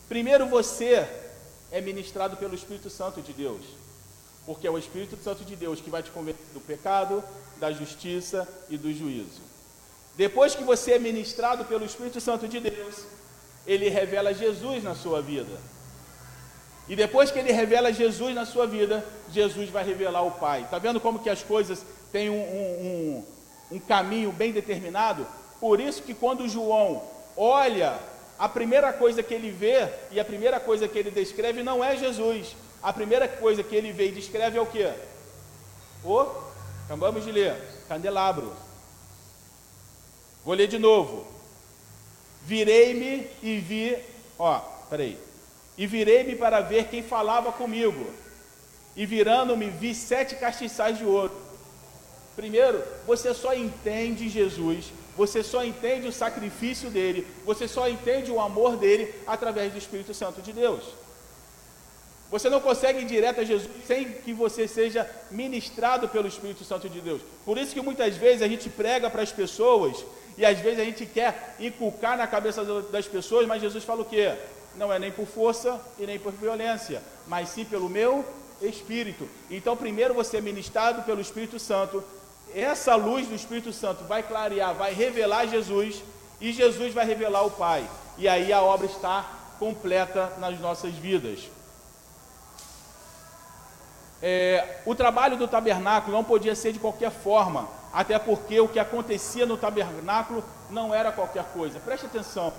Primeiro 0.08 0.46
você 0.46 1.08
é 1.70 1.80
ministrado 1.80 2.36
pelo 2.36 2.54
Espírito 2.54 2.90
Santo 2.90 3.20
de 3.20 3.32
Deus, 3.32 3.62
porque 4.44 4.66
é 4.66 4.70
o 4.70 4.78
Espírito 4.78 5.16
Santo 5.22 5.44
de 5.44 5.56
Deus 5.56 5.80
que 5.80 5.90
vai 5.90 6.02
te 6.02 6.10
convencer 6.10 6.44
do 6.52 6.60
pecado, 6.60 7.22
da 7.58 7.70
justiça 7.70 8.48
e 8.68 8.76
do 8.76 8.92
juízo. 8.92 9.40
Depois 10.16 10.54
que 10.54 10.64
você 10.64 10.92
é 10.92 10.98
ministrado 10.98 11.64
pelo 11.64 11.84
Espírito 11.84 12.20
Santo 12.20 12.48
de 12.48 12.60
Deus, 12.60 13.04
ele 13.66 13.88
revela 13.88 14.34
Jesus 14.34 14.82
na 14.82 14.94
sua 14.94 15.22
vida. 15.22 15.58
E 16.90 16.96
depois 16.96 17.30
que 17.30 17.38
ele 17.38 17.52
revela 17.52 17.92
Jesus 17.92 18.34
na 18.34 18.44
sua 18.44 18.66
vida, 18.66 19.06
Jesus 19.32 19.70
vai 19.70 19.84
revelar 19.84 20.22
o 20.22 20.32
Pai. 20.32 20.62
Está 20.62 20.76
vendo 20.76 21.00
como 21.00 21.20
que 21.20 21.30
as 21.30 21.40
coisas 21.40 21.86
têm 22.10 22.28
um, 22.28 22.34
um, 22.34 23.24
um, 23.70 23.76
um 23.76 23.78
caminho 23.78 24.32
bem 24.32 24.50
determinado? 24.50 25.24
Por 25.60 25.78
isso 25.78 26.02
que 26.02 26.12
quando 26.12 26.48
João 26.48 27.00
olha, 27.36 27.96
a 28.36 28.48
primeira 28.48 28.92
coisa 28.92 29.22
que 29.22 29.32
ele 29.32 29.52
vê 29.52 29.88
e 30.10 30.18
a 30.18 30.24
primeira 30.24 30.58
coisa 30.58 30.88
que 30.88 30.98
ele 30.98 31.12
descreve 31.12 31.62
não 31.62 31.84
é 31.84 31.96
Jesus. 31.96 32.56
A 32.82 32.92
primeira 32.92 33.28
coisa 33.28 33.62
que 33.62 33.76
ele 33.76 33.92
vê 33.92 34.08
e 34.08 34.12
descreve 34.12 34.58
é 34.58 34.60
o 34.60 34.66
que? 34.66 34.92
O, 36.04 36.26
acabamos 36.86 37.24
de 37.24 37.30
ler, 37.30 37.54
candelabro. 37.88 38.52
Vou 40.44 40.56
ler 40.56 40.66
de 40.66 40.78
novo. 40.80 41.24
Virei-me 42.44 43.28
e 43.44 43.58
vi, 43.58 43.96
ó, 44.36 44.58
peraí. 44.90 45.29
E 45.76 45.86
virei-me 45.86 46.36
para 46.36 46.60
ver 46.60 46.88
quem 46.88 47.02
falava 47.02 47.52
comigo. 47.52 48.06
E 48.96 49.06
virando-me, 49.06 49.70
vi 49.70 49.94
sete 49.94 50.34
castiçais 50.34 50.98
de 50.98 51.04
ouro. 51.04 51.32
Primeiro, 52.36 52.82
você 53.06 53.34
só 53.34 53.54
entende 53.54 54.28
Jesus, 54.28 54.86
você 55.16 55.42
só 55.42 55.64
entende 55.64 56.08
o 56.08 56.12
sacrifício 56.12 56.88
dele, 56.88 57.26
você 57.44 57.68
só 57.68 57.88
entende 57.88 58.30
o 58.30 58.40
amor 58.40 58.76
dele 58.76 59.14
através 59.26 59.72
do 59.72 59.78
Espírito 59.78 60.14
Santo 60.14 60.40
de 60.40 60.52
Deus. 60.52 60.82
Você 62.30 62.48
não 62.48 62.60
consegue 62.60 63.00
ir 63.00 63.06
direto 63.06 63.40
a 63.40 63.44
Jesus 63.44 63.68
sem 63.84 64.12
que 64.12 64.32
você 64.32 64.68
seja 64.68 65.08
ministrado 65.30 66.08
pelo 66.08 66.28
Espírito 66.28 66.64
Santo 66.64 66.88
de 66.88 67.00
Deus. 67.00 67.20
Por 67.44 67.58
isso 67.58 67.74
que 67.74 67.82
muitas 67.82 68.16
vezes 68.16 68.40
a 68.40 68.48
gente 68.48 68.70
prega 68.70 69.10
para 69.10 69.22
as 69.22 69.32
pessoas 69.32 70.04
e 70.38 70.46
às 70.46 70.58
vezes 70.60 70.78
a 70.78 70.84
gente 70.84 71.04
quer 71.04 71.56
inculcar 71.58 72.16
na 72.16 72.26
cabeça 72.26 72.64
das 72.84 73.06
pessoas, 73.08 73.46
mas 73.46 73.60
Jesus 73.60 73.82
fala 73.82 74.02
o 74.02 74.04
quê? 74.04 74.32
Não 74.76 74.92
é 74.92 74.98
nem 74.98 75.10
por 75.10 75.26
força 75.26 75.80
e 75.98 76.06
nem 76.06 76.18
por 76.18 76.32
violência, 76.32 77.02
mas 77.26 77.48
sim 77.48 77.64
pelo 77.64 77.88
meu 77.88 78.24
Espírito. 78.60 79.28
Então, 79.50 79.76
primeiro 79.76 80.14
você 80.14 80.36
é 80.36 80.40
ministrado 80.40 81.02
pelo 81.02 81.20
Espírito 81.20 81.58
Santo. 81.58 82.04
Essa 82.54 82.94
luz 82.94 83.26
do 83.26 83.34
Espírito 83.34 83.72
Santo 83.72 84.04
vai 84.04 84.22
clarear, 84.22 84.74
vai 84.74 84.92
revelar 84.92 85.46
Jesus 85.46 86.02
e 86.40 86.52
Jesus 86.52 86.92
vai 86.92 87.06
revelar 87.06 87.42
o 87.42 87.50
Pai. 87.50 87.88
E 88.18 88.28
aí 88.28 88.52
a 88.52 88.62
obra 88.62 88.86
está 88.86 89.28
completa 89.58 90.32
nas 90.38 90.58
nossas 90.60 90.92
vidas. 90.94 91.48
É, 94.22 94.80
o 94.84 94.94
trabalho 94.94 95.36
do 95.36 95.48
tabernáculo 95.48 96.14
não 96.14 96.24
podia 96.24 96.54
ser 96.54 96.72
de 96.72 96.78
qualquer 96.78 97.10
forma, 97.10 97.68
até 97.92 98.18
porque 98.18 98.60
o 98.60 98.68
que 98.68 98.78
acontecia 98.78 99.46
no 99.46 99.56
tabernáculo 99.56 100.44
não 100.68 100.94
era 100.94 101.10
qualquer 101.10 101.44
coisa. 101.44 101.80
Preste 101.80 102.06
atenção, 102.06 102.52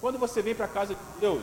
quando 0.00 0.18
você 0.18 0.40
vem 0.40 0.54
para 0.54 0.66
a 0.66 0.68
casa 0.68 0.94
de 0.94 1.20
Deus, 1.20 1.42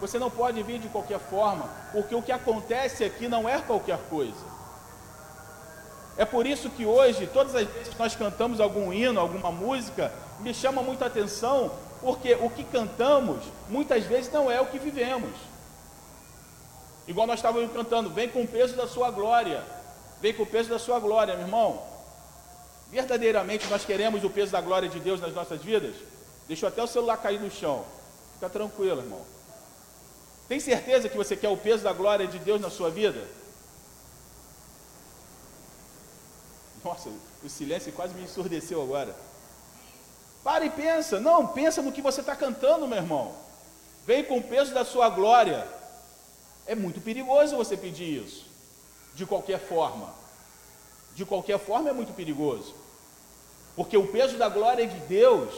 você 0.00 0.18
não 0.18 0.30
pode 0.30 0.62
vir 0.62 0.78
de 0.78 0.88
qualquer 0.88 1.18
forma, 1.18 1.68
porque 1.92 2.14
o 2.14 2.22
que 2.22 2.32
acontece 2.32 3.04
aqui 3.04 3.28
não 3.28 3.48
é 3.48 3.58
qualquer 3.58 3.98
coisa. 4.10 4.56
É 6.16 6.24
por 6.24 6.46
isso 6.46 6.70
que 6.70 6.86
hoje, 6.86 7.26
todas 7.26 7.54
as 7.54 7.66
vezes 7.66 7.88
que 7.92 7.98
nós 7.98 8.14
cantamos 8.14 8.60
algum 8.60 8.92
hino, 8.92 9.20
alguma 9.20 9.50
música, 9.50 10.12
me 10.40 10.54
chama 10.54 10.82
muita 10.82 11.06
atenção, 11.06 11.72
porque 12.00 12.34
o 12.34 12.48
que 12.48 12.64
cantamos 12.64 13.44
muitas 13.68 14.04
vezes 14.04 14.32
não 14.32 14.50
é 14.50 14.60
o 14.60 14.66
que 14.66 14.78
vivemos. 14.78 15.32
Igual 17.06 17.26
nós 17.26 17.38
estávamos 17.38 17.72
cantando, 17.72 18.10
vem 18.10 18.28
com 18.28 18.42
o 18.42 18.48
peso 18.48 18.74
da 18.76 18.86
sua 18.86 19.10
glória. 19.10 19.62
Vem 20.20 20.32
com 20.32 20.42
o 20.42 20.46
peso 20.46 20.70
da 20.70 20.78
sua 20.78 20.98
glória, 20.98 21.34
meu 21.34 21.44
irmão. 21.44 21.82
Verdadeiramente 22.90 23.66
nós 23.68 23.84
queremos 23.84 24.24
o 24.24 24.30
peso 24.30 24.52
da 24.52 24.60
glória 24.60 24.88
de 24.88 24.98
Deus 24.98 25.20
nas 25.20 25.34
nossas 25.34 25.62
vidas? 25.62 25.94
Deixa 26.48 26.68
até 26.68 26.82
o 26.82 26.86
celular 26.86 27.16
cair 27.18 27.40
no 27.40 27.50
chão. 27.50 27.84
Fica 28.36 28.48
tranquilo, 28.50 29.00
irmão. 29.00 29.24
Tem 30.46 30.60
certeza 30.60 31.08
que 31.08 31.16
você 31.16 31.36
quer 31.36 31.48
o 31.48 31.56
peso 31.56 31.82
da 31.82 31.92
glória 31.92 32.26
de 32.26 32.38
Deus 32.38 32.60
na 32.60 32.70
sua 32.70 32.90
vida? 32.90 33.26
Nossa, 36.84 37.10
o 37.42 37.48
silêncio 37.48 37.92
quase 37.92 38.14
me 38.14 38.22
ensurdeceu 38.22 38.80
agora. 38.80 39.16
Para 40.44 40.64
e 40.64 40.70
pensa. 40.70 41.18
Não, 41.18 41.48
pensa 41.48 41.82
no 41.82 41.90
que 41.90 42.02
você 42.02 42.20
está 42.20 42.36
cantando, 42.36 42.86
meu 42.86 42.98
irmão. 42.98 43.34
Vem 44.06 44.22
com 44.22 44.38
o 44.38 44.42
peso 44.42 44.72
da 44.72 44.84
sua 44.84 45.08
glória. 45.08 45.66
É 46.66 46.74
muito 46.74 47.00
perigoso 47.00 47.56
você 47.56 47.76
pedir 47.76 48.24
isso, 48.24 48.44
de 49.14 49.24
qualquer 49.24 49.58
forma. 49.58 50.14
De 51.14 51.24
qualquer 51.24 51.58
forma 51.58 51.88
é 51.88 51.92
muito 51.94 52.12
perigoso, 52.12 52.74
porque 53.74 53.96
o 53.96 54.06
peso 54.06 54.36
da 54.36 54.48
glória 54.50 54.86
de 54.86 54.98
Deus 55.06 55.54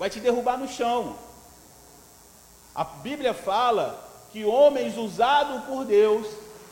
vai 0.00 0.08
te 0.08 0.18
derrubar 0.18 0.56
no 0.56 0.66
chão. 0.66 1.14
A 2.74 2.82
Bíblia 2.82 3.34
fala 3.34 4.02
que 4.32 4.46
homens 4.46 4.96
usados 4.96 5.62
por 5.64 5.84
Deus, 5.84 6.26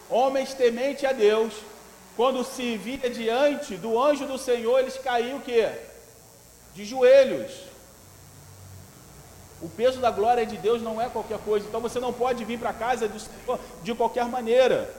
homens 0.09 0.55
temente 0.55 1.05
a 1.05 1.13
Deus, 1.13 1.53
quando 2.17 2.43
se 2.43 2.79
via 2.79 3.11
diante 3.11 3.77
do 3.77 4.03
anjo 4.03 4.27
do 4.27 4.39
Senhor, 4.39 4.79
eles 4.79 4.97
caíam 4.97 5.37
o 5.37 5.43
quê? 5.43 5.71
De 6.75 6.87
joelhos. 6.87 7.53
O 9.61 9.69
peso 9.69 10.01
da 10.01 10.11
glória 10.11 10.47
de 10.47 10.57
Deus 10.57 10.81
não 10.81 10.99
é 10.99 11.11
qualquer 11.11 11.39
coisa. 11.41 11.67
Então 11.69 11.83
você 11.83 12.01
não 12.01 12.15
pode 12.15 12.47
vir 12.47 12.59
para 12.59 12.71
a 12.71 12.81
casa 12.87 13.07
do 13.07 13.21
Senhor 13.21 13.61
de 13.83 13.95
qualquer 13.95 14.25
maneira. 14.25 14.91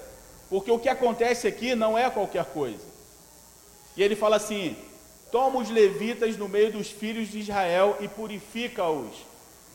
Porque 0.52 0.70
o 0.70 0.78
que 0.78 0.90
acontece 0.90 1.48
aqui 1.48 1.74
não 1.74 1.98
é 1.98 2.08
qualquer 2.12 2.46
coisa. 2.46 2.86
E 3.98 4.04
ele 4.04 4.16
fala 4.16 4.36
assim: 4.36 4.78
toma 5.32 5.60
os 5.60 5.70
levitas 5.70 6.38
no 6.38 6.48
meio 6.50 6.72
dos 6.72 6.90
filhos 6.90 7.30
de 7.30 7.40
Israel 7.40 7.98
e 8.00 8.08
purifica-os. 8.08 9.16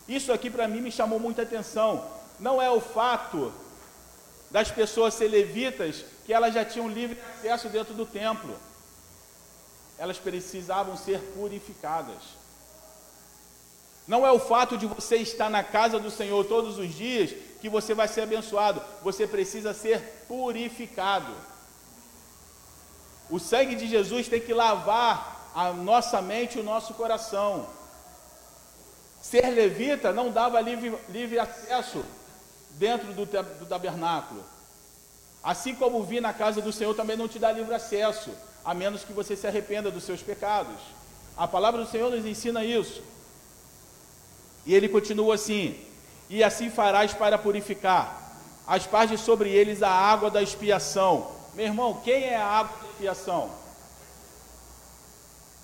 Isso 0.07 0.31
aqui 0.31 0.49
para 0.49 0.67
mim 0.67 0.81
me 0.81 0.91
chamou 0.91 1.19
muita 1.19 1.41
atenção. 1.41 2.05
Não 2.39 2.61
é 2.61 2.69
o 2.69 2.81
fato 2.81 3.51
das 4.51 4.69
pessoas 4.69 5.13
ser 5.13 5.27
levitas 5.27 6.05
que 6.25 6.33
elas 6.33 6.53
já 6.53 6.63
tinham 6.63 6.87
livre 6.89 7.19
acesso 7.37 7.69
dentro 7.69 7.93
do 7.93 8.05
templo. 8.05 8.55
Elas 9.97 10.17
precisavam 10.17 10.97
ser 10.97 11.19
purificadas. 11.35 12.21
Não 14.07 14.25
é 14.25 14.31
o 14.31 14.39
fato 14.39 14.77
de 14.77 14.85
você 14.85 15.17
estar 15.17 15.49
na 15.49 15.63
casa 15.63 15.99
do 15.99 16.11
Senhor 16.11 16.45
todos 16.45 16.77
os 16.77 16.93
dias 16.93 17.31
que 17.59 17.67
você 17.67 17.93
vai 17.93 18.07
ser 18.07 18.21
abençoado. 18.21 18.81
Você 19.01 19.25
precisa 19.25 19.73
ser 19.73 19.99
purificado. 20.27 21.33
O 23.29 23.39
sangue 23.39 23.75
de 23.75 23.87
Jesus 23.87 24.27
tem 24.27 24.39
que 24.39 24.53
lavar 24.53 25.34
a 25.55 25.71
nossa 25.71 26.21
mente 26.21 26.57
e 26.57 26.61
o 26.61 26.63
nosso 26.65 26.93
coração. 26.93 27.65
Ser 29.21 29.49
levita 29.49 30.11
não 30.11 30.29
dava 30.29 30.59
livre, 30.59 30.93
livre 31.07 31.39
acesso 31.39 32.03
dentro 32.71 33.13
do, 33.13 33.25
do 33.25 33.65
tabernáculo. 33.65 34.43
Assim 35.41 35.73
como 35.73 36.03
vir 36.03 36.21
na 36.21 36.33
casa 36.33 36.61
do 36.61 36.73
Senhor 36.73 36.93
também 36.93 37.15
não 37.15 37.27
te 37.29 37.39
dá 37.39 37.53
livre 37.53 37.73
acesso, 37.73 38.31
a 38.65 38.73
menos 38.73 39.05
que 39.05 39.13
você 39.13 39.35
se 39.35 39.47
arrependa 39.47 39.89
dos 39.89 40.03
seus 40.03 40.21
pecados. 40.21 40.75
A 41.37 41.47
palavra 41.47 41.81
do 41.81 41.89
Senhor 41.89 42.11
nos 42.11 42.25
ensina 42.25 42.65
isso. 42.65 43.01
E 44.65 44.75
ele 44.75 44.89
continua 44.89 45.35
assim: 45.35 45.79
E 46.29 46.43
assim 46.43 46.69
farás 46.69 47.13
para 47.13 47.37
purificar, 47.37 48.21
as 48.67 48.85
partes 48.85 49.21
sobre 49.21 49.49
eles 49.51 49.81
a 49.81 49.89
água 49.89 50.29
da 50.29 50.41
expiação. 50.41 51.31
Meu 51.53 51.65
irmão, 51.67 52.01
quem 52.03 52.25
é 52.25 52.35
a 52.35 52.45
água 52.45 52.77
da 52.81 52.89
expiação? 52.89 53.64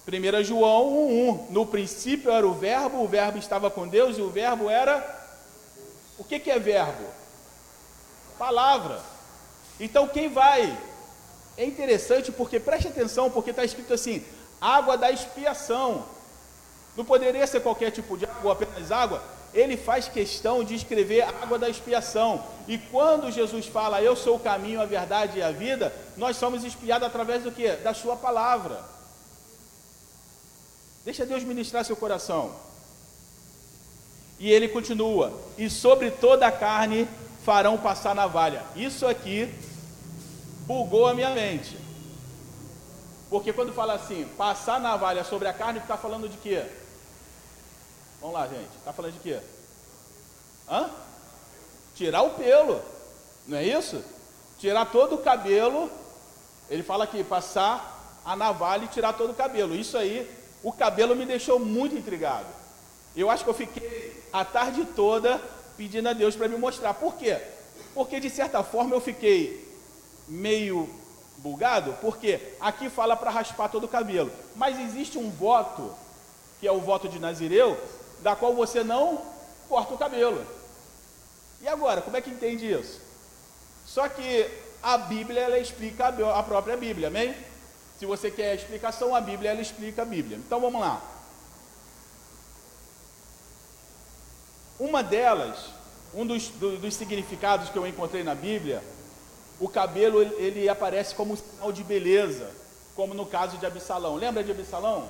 1 0.08 0.43
João 0.43 1.08
1,1: 1.10 1.50
No 1.50 1.65
princípio 1.65 2.31
era 2.31 2.48
o 2.48 2.53
Verbo, 2.53 3.03
o 3.03 3.08
Verbo 3.08 3.38
estava 3.38 3.70
com 3.70 3.88
Deus 3.88 4.17
e 4.17 4.22
o 4.22 4.29
Verbo 4.29 4.70
era. 4.70 5.20
O 6.17 6.24
que, 6.24 6.39
que 6.39 6.50
é 6.50 6.60
Verbo? 6.60 7.03
Palavra. 8.38 9.00
Então 9.79 10.08
quem 10.08 10.29
vai? 10.29 10.75
É 11.58 11.65
interessante 11.65 12.31
porque 12.31 12.60
preste 12.60 12.88
atenção, 12.88 13.29
porque 13.29 13.51
está 13.51 13.63
escrito 13.63 13.93
assim: 13.93 14.24
água 14.60 14.98
da 14.98 15.12
expiação. 15.12 16.05
Não 16.96 17.05
poderia 17.05 17.46
ser 17.48 17.62
qualquer 17.62 17.91
tipo 17.91 18.17
de 18.17 18.25
água 18.25 18.53
apenas 18.53 18.91
água. 18.91 19.24
Ele 19.53 19.75
faz 19.75 20.08
questão 20.08 20.63
de 20.63 20.75
escrever 20.75 21.22
água 21.24 21.60
da 21.60 21.70
expiação. 21.70 22.43
E 22.67 22.77
quando 22.77 23.31
Jesus 23.31 23.67
fala, 23.67 24.01
Eu 24.01 24.15
sou 24.15 24.38
o 24.38 24.39
caminho, 24.39 24.81
a 24.81 24.86
verdade 24.86 25.39
e 25.39 25.43
a 25.43 25.51
vida, 25.51 25.93
nós 26.17 26.38
somos 26.38 26.63
espiados 26.63 27.08
através 27.08 27.43
do 27.43 27.51
que? 27.51 27.70
Da 27.77 27.93
Sua 27.93 28.15
palavra. 28.15 29.00
Deixa 31.03 31.25
Deus 31.25 31.43
ministrar 31.43 31.84
seu 31.84 31.96
coração. 31.96 32.53
E 34.39 34.51
ele 34.51 34.67
continua: 34.67 35.34
E 35.58 35.70
sobre 35.70 36.12
toda 36.12 36.48
a 36.48 36.51
carne 36.51 37.08
farão 37.43 37.77
passar 37.77 38.15
navalha. 38.15 38.63
Isso 38.75 39.05
aqui 39.05 39.53
bugou 40.66 41.07
a 41.07 41.14
minha 41.14 41.31
mente. 41.31 41.77
Porque 43.29 43.53
quando 43.53 43.74
fala 43.74 43.94
assim, 43.94 44.27
passar 44.37 44.79
navalha 44.79 45.24
sobre 45.24 45.48
a 45.48 45.53
carne, 45.53 45.79
está 45.79 45.96
falando 45.96 46.27
de 46.27 46.37
quê? 46.37 46.66
Vamos 48.20 48.35
lá, 48.35 48.48
gente. 48.48 48.70
Está 48.77 48.92
falando 48.92 49.14
de 49.14 49.20
quê? 49.20 49.40
Hã? 50.70 50.90
Tirar 51.96 52.24
o 52.24 52.31
pelo. 52.31 52.81
Não 53.48 53.57
é 53.57 53.64
isso? 53.64 54.03
Tirar 54.59 54.85
todo 54.85 55.16
o 55.16 55.20
cabelo. 55.20 55.90
Ele 56.70 56.83
fala 56.83 57.05
aqui, 57.05 57.24
passar 57.24 58.20
a 58.25 58.35
navalha 58.35 58.85
e 58.85 58.90
tirar 58.90 59.14
todo 59.14 59.31
o 59.31 59.35
cabelo. 59.35 59.75
Isso 59.75 59.98
aí, 59.98 60.29
o 60.64 60.72
cabelo 60.72 61.16
me 61.16 61.26
deixou 61.26 61.60
muito 61.60 61.96
intrigado. 61.96 62.48
Eu 63.16 63.30
acho 63.30 63.44
que 63.44 63.50
eu 63.50 63.54
fiquei 63.54 64.24
a 64.32 64.46
tarde 64.46 64.86
toda 64.96 65.42
pedindo 65.76 66.08
a 66.08 66.14
Deus 66.14 66.36
para 66.36 66.48
me 66.48 66.58
mostrar. 66.58 66.94
Por 66.94 67.16
quê? 67.16 67.40
Porque 67.94 68.20
de 68.20 68.30
certa 68.30 68.64
forma 68.64 68.96
eu 68.96 69.02
fiquei 69.02 69.68
meio 70.28 70.90
bugado, 71.38 71.94
porque 72.00 72.40
aqui 72.60 72.90
fala 72.90 73.16
para 73.16 73.32
raspar 73.32 73.70
todo 73.70 73.86
o 73.86 73.90
cabelo. 73.90 74.32
Mas 74.56 74.80
existe 74.80 75.18
um 75.18 75.30
voto, 75.30 75.94
que 76.60 76.68
é 76.68 76.72
o 76.72 76.80
voto 76.80 77.10
de 77.10 77.20
Nazireu, 77.20 77.78
da 78.22 78.36
qual 78.36 78.54
você 78.54 78.84
não 78.84 79.22
corta 79.68 79.94
o 79.94 79.98
cabelo. 79.98 80.46
E 81.62 81.68
agora, 81.68 82.02
como 82.02 82.16
é 82.16 82.22
que 82.22 82.30
entende 82.30 82.72
isso? 82.72 83.02
Só 83.86 84.08
que 84.08 84.48
a 84.82 84.98
Bíblia 84.98 85.42
ela 85.42 85.60
explica 85.60 86.08
a 86.08 86.44
própria 86.44 86.78
Bíblia, 86.78 87.08
amém? 87.08 87.36
Se 88.01 88.05
você 88.07 88.31
quer 88.31 88.50
a 88.50 88.55
explicação, 88.55 89.14
a 89.14 89.22
Bíblia 89.22 89.51
ela 89.51 89.61
explica 89.61 90.01
a 90.01 90.05
Bíblia. 90.05 90.35
Então 90.35 90.59
vamos 90.59 90.81
lá. 90.81 91.00
Uma 94.79 95.03
delas, 95.03 95.68
um 96.11 96.25
dos, 96.25 96.48
do, 96.48 96.79
dos 96.79 96.96
significados 96.96 97.70
que 97.70 97.77
eu 97.77 97.85
encontrei 97.85 98.24
na 98.24 98.33
Bíblia, 98.33 98.81
o 99.59 99.70
cabelo 99.70 100.20
ele 100.20 100.68
aparece 100.68 101.14
como 101.14 101.33
um 101.33 101.37
sinal 101.37 101.72
de 101.72 101.83
beleza, 101.83 102.50
como 102.96 103.14
no 103.14 103.24
caso 103.24 103.59
de 103.59 103.68
Absalão. 103.68 104.16
Lembra 104.16 104.44
de 104.44 104.50
Absalão? 104.50 105.07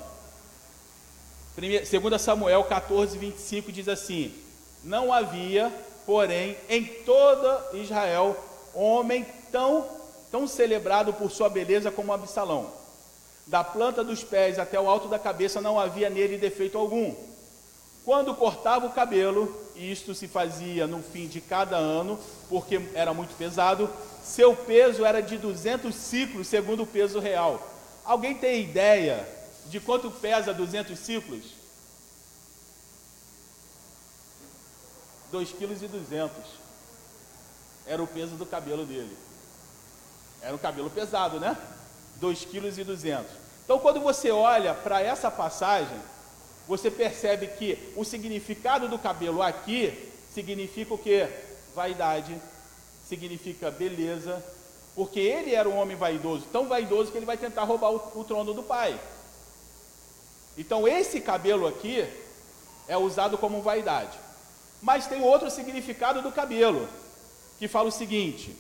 2 1.56 2.22
Samuel 2.22 2.66
14, 2.66 3.18
25 3.18 3.72
diz 3.72 3.88
assim: 3.88 4.36
Não 4.84 5.14
havia, 5.14 5.72
porém, 6.06 6.58
em 6.68 6.84
toda 7.06 7.70
Israel 7.78 8.36
homem 8.74 9.26
tão, 9.50 9.88
tão 10.30 10.46
celebrado 10.46 11.14
por 11.14 11.32
sua 11.32 11.48
beleza 11.48 11.90
como 11.90 12.12
Absalão. 12.12 12.81
Da 13.52 13.66
planta 13.66 14.02
dos 14.02 14.24
pés 14.24 14.58
até 14.58 14.80
o 14.80 14.90
alto 14.90 15.10
da 15.10 15.20
cabeça 15.20 15.60
não 15.60 15.78
havia 15.78 16.10
nele 16.10 16.38
defeito 16.38 16.78
algum. 16.78 17.14
Quando 18.06 18.34
cortava 18.34 18.86
o 18.86 18.94
cabelo, 18.94 19.54
e 19.76 19.92
isto 19.92 20.16
se 20.16 20.26
fazia 20.26 20.88
no 20.88 21.04
fim 21.04 21.28
de 21.28 21.42
cada 21.42 21.76
ano, 21.76 22.18
porque 22.48 22.82
era 22.94 23.14
muito 23.14 23.36
pesado, 23.36 23.90
seu 24.24 24.56
peso 24.56 25.04
era 25.04 25.20
de 25.20 25.38
200 25.38 25.94
ciclos, 25.94 26.48
segundo 26.48 26.84
o 26.84 26.88
peso 26.88 27.20
real. 27.20 27.62
Alguém 28.06 28.36
tem 28.38 28.64
ideia 28.64 29.28
de 29.66 29.82
quanto 29.82 30.10
pesa 30.10 30.54
200 30.54 30.98
ciclos? 30.98 31.44
2,2 35.34 35.90
kg. 35.90 36.32
Era 37.86 38.02
o 38.02 38.08
peso 38.08 38.36
do 38.38 38.46
cabelo 38.46 38.86
dele. 38.86 39.18
Era 40.42 40.56
um 40.56 40.58
cabelo 40.58 40.90
pesado, 40.90 41.38
né? 41.38 41.58
2,2 42.22 42.86
kg. 42.86 43.41
Então, 43.72 43.80
quando 43.80 44.02
você 44.02 44.30
olha 44.30 44.74
para 44.74 45.02
essa 45.02 45.32
passagem, 45.32 45.98
você 46.68 46.92
percebe 46.92 47.48
que 47.48 47.94
o 47.96 48.04
significado 48.04 48.90
do 48.90 49.00
cabelo 49.00 49.42
aqui 49.42 50.12
significa 50.30 50.94
o 50.94 50.98
que? 50.98 51.26
Vaidade, 51.74 52.36
significa 53.08 53.72
beleza, 53.72 54.46
porque 54.94 55.22
ele 55.22 55.56
era 55.56 55.70
um 55.70 55.78
homem 55.78 55.96
vaidoso, 55.96 56.48
tão 56.52 56.68
vaidoso 56.68 57.14
que 57.14 57.18
ele 57.18 57.26
vai 57.26 57.38
tentar 57.38 57.64
roubar 57.64 57.92
o, 57.92 58.20
o 58.20 58.26
trono 58.26 58.54
do 58.54 58.62
pai. 58.62 59.00
Então 60.58 60.86
esse 60.86 61.22
cabelo 61.22 61.66
aqui 61.66 62.06
é 62.90 62.98
usado 62.98 63.38
como 63.38 63.62
vaidade. 63.62 64.20
Mas 64.82 65.08
tem 65.08 65.24
outro 65.24 65.50
significado 65.50 66.22
do 66.22 66.34
cabelo, 66.34 66.90
que 67.58 67.70
fala 67.70 67.88
o 67.88 67.94
seguinte: 67.94 68.54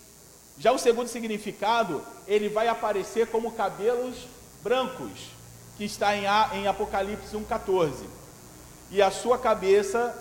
já 0.57 0.71
o 0.71 0.79
segundo 0.79 1.09
significado, 1.09 2.01
ele 2.25 2.47
vai 2.47 2.69
aparecer 2.69 3.27
como 3.27 3.51
cabelos 3.51 4.15
brancos, 4.63 5.29
que 5.77 5.83
está 5.83 6.15
em, 6.15 6.25
em 6.59 6.67
Apocalipse 6.67 7.35
1,14. 7.35 8.05
E 8.89 9.01
a 9.01 9.09
sua 9.09 9.37
cabeça 9.37 10.15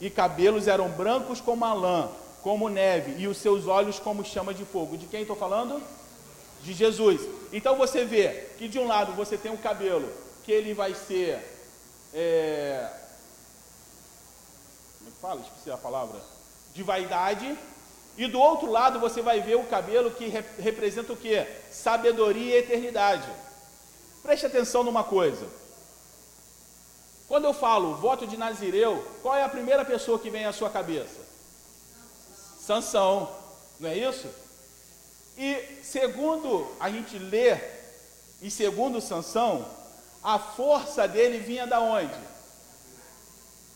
e 0.00 0.10
cabelos 0.10 0.66
eram 0.66 0.88
brancos 0.88 1.40
como 1.40 1.64
a 1.64 1.72
lã, 1.72 2.08
como 2.42 2.68
neve, 2.68 3.20
e 3.20 3.28
os 3.28 3.36
seus 3.36 3.66
olhos 3.66 3.98
como 3.98 4.24
chama 4.24 4.52
de 4.52 4.64
fogo. 4.64 4.96
De 4.96 5.06
quem 5.06 5.22
estou 5.22 5.36
falando? 5.36 5.82
De 6.62 6.72
Jesus. 6.72 7.20
Então 7.52 7.76
você 7.76 8.04
vê 8.04 8.48
que 8.58 8.68
de 8.68 8.78
um 8.78 8.86
lado 8.86 9.12
você 9.12 9.36
tem 9.36 9.52
o 9.52 9.58
cabelo, 9.58 10.10
que 10.44 10.50
ele 10.50 10.74
vai 10.74 10.94
ser. 10.94 11.40
É... 12.14 12.88
Como 14.98 15.10
é 15.10 15.12
que 15.12 15.20
fala? 15.20 15.40
Esqueci 15.40 15.70
a 15.70 15.76
palavra. 15.76 16.20
De 16.74 16.82
vaidade. 16.82 17.56
E 18.16 18.26
do 18.26 18.38
outro 18.38 18.70
lado 18.70 19.00
você 19.00 19.22
vai 19.22 19.40
ver 19.40 19.56
o 19.56 19.64
cabelo 19.64 20.10
que 20.10 20.26
rep 20.26 20.46
representa 20.60 21.12
o 21.12 21.16
que? 21.16 21.46
Sabedoria 21.70 22.56
e 22.56 22.58
eternidade. 22.58 23.28
Preste 24.22 24.46
atenção 24.46 24.84
numa 24.84 25.02
coisa. 25.02 25.46
Quando 27.26 27.44
eu 27.46 27.54
falo 27.54 27.96
voto 27.96 28.26
de 28.26 28.36
Nazireu, 28.36 29.02
qual 29.22 29.34
é 29.34 29.42
a 29.42 29.48
primeira 29.48 29.84
pessoa 29.84 30.18
que 30.18 30.28
vem 30.28 30.44
à 30.44 30.52
sua 30.52 30.68
cabeça? 30.68 31.20
Sansão, 32.60 33.34
não 33.80 33.88
é 33.88 33.96
isso? 33.96 34.28
E 35.36 35.80
segundo 35.82 36.70
a 36.78 36.90
gente 36.90 37.18
lê, 37.18 37.56
e 38.42 38.50
segundo 38.50 39.00
Sansão, 39.00 39.66
a 40.22 40.38
força 40.38 41.08
dele 41.08 41.38
vinha 41.38 41.66
da 41.66 41.80
onde? 41.80 42.20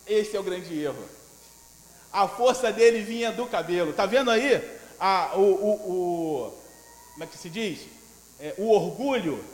Esse 0.07 0.37
é 0.37 0.41
o 0.41 0.45
grande 0.45 0.79
erro. 0.79 1.16
A 2.17 2.27
força 2.27 2.73
dele 2.73 3.03
vinha 3.03 3.31
do 3.31 3.45
cabelo. 3.45 3.93
Tá 3.93 4.07
vendo 4.07 4.31
aí? 4.31 4.63
A, 4.99 5.33
o, 5.35 5.41
o, 5.41 5.71
o 5.71 6.53
como 7.13 7.25
é 7.25 7.27
que 7.27 7.37
se 7.37 7.51
diz? 7.51 7.81
É, 8.41 8.55
o 8.57 8.71
orgulho. 8.71 9.45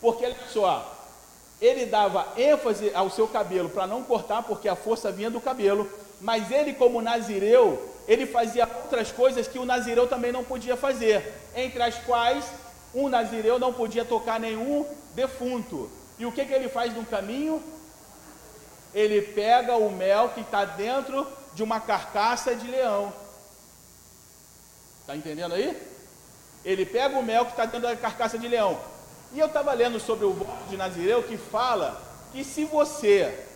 Porque 0.00 0.24
olha 0.24 0.36
só, 0.52 0.92
ele 1.62 1.86
dava 1.86 2.32
ênfase 2.36 2.92
ao 2.92 3.08
seu 3.10 3.28
cabelo 3.28 3.68
para 3.68 3.86
não 3.86 4.02
cortar, 4.02 4.42
porque 4.42 4.68
a 4.68 4.74
força 4.74 5.12
vinha 5.12 5.30
do 5.30 5.40
cabelo. 5.40 5.88
Mas 6.20 6.50
ele, 6.50 6.72
como 6.72 7.00
nazireu, 7.00 7.88
ele 8.08 8.26
fazia 8.26 8.68
outras 8.82 9.12
coisas 9.12 9.46
que 9.46 9.60
o 9.60 9.64
nazireu 9.64 10.08
também 10.08 10.32
não 10.32 10.42
podia 10.42 10.76
fazer, 10.76 11.32
entre 11.54 11.80
as 11.80 11.94
quais 11.98 12.44
um 12.92 13.08
nazireu 13.08 13.56
não 13.60 13.72
podia 13.72 14.04
tocar 14.04 14.40
nenhum 14.40 14.84
defunto. 15.14 15.88
E 16.18 16.26
o 16.26 16.32
que, 16.32 16.44
que 16.44 16.52
ele 16.52 16.68
faz 16.68 16.92
no 16.92 17.06
caminho? 17.06 17.62
Ele 18.92 19.22
pega 19.22 19.76
o 19.76 19.92
mel 19.92 20.30
que 20.30 20.40
está 20.40 20.64
dentro 20.64 21.24
de 21.54 21.62
uma 21.62 21.80
carcaça 21.80 22.54
de 22.54 22.66
leão. 22.66 23.12
Está 25.00 25.16
entendendo 25.16 25.54
aí? 25.54 25.80
Ele 26.64 26.86
pega 26.86 27.18
o 27.18 27.22
mel 27.22 27.44
que 27.44 27.50
está 27.52 27.66
dentro 27.66 27.82
da 27.82 27.96
carcaça 27.96 28.38
de 28.38 28.48
leão. 28.48 28.80
E 29.32 29.38
eu 29.38 29.46
estava 29.46 29.72
lendo 29.72 30.00
sobre 30.00 30.24
o 30.24 30.32
voto 30.32 30.68
de 30.68 30.76
Nazireu 30.76 31.22
que 31.22 31.36
fala 31.36 32.00
que 32.32 32.42
se 32.42 32.64
você 32.64 33.46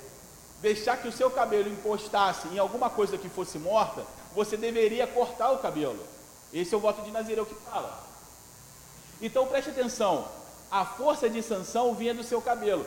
deixar 0.61 0.97
que 0.97 1.09
o 1.09 1.13
seu 1.13 1.31
cabelo 1.31 1.69
encostasse 1.69 2.49
em 2.49 2.59
alguma 2.59 2.91
coisa 2.91 3.17
que 3.17 3.29
fosse 3.29 3.59
morta, 3.59 4.05
você 4.35 4.57
deveria 4.57 5.07
cortar 5.07 5.53
o 5.53 5.59
cabelo. 5.59 6.05
Esse 6.53 6.75
é 6.75 6.77
o 6.77 6.81
voto 6.81 7.03
de 7.03 7.11
Nazireu 7.11 7.47
que 7.47 7.55
fala. 7.55 8.07
Então 9.21 9.47
preste 9.47 9.71
atenção, 9.71 10.29
a 10.71 10.85
força 10.85 11.29
de 11.31 11.43
sanção 11.43 11.95
vinha 11.95 12.15
do 12.15 12.23
seu 12.23 12.43
cabelo. 12.43 12.87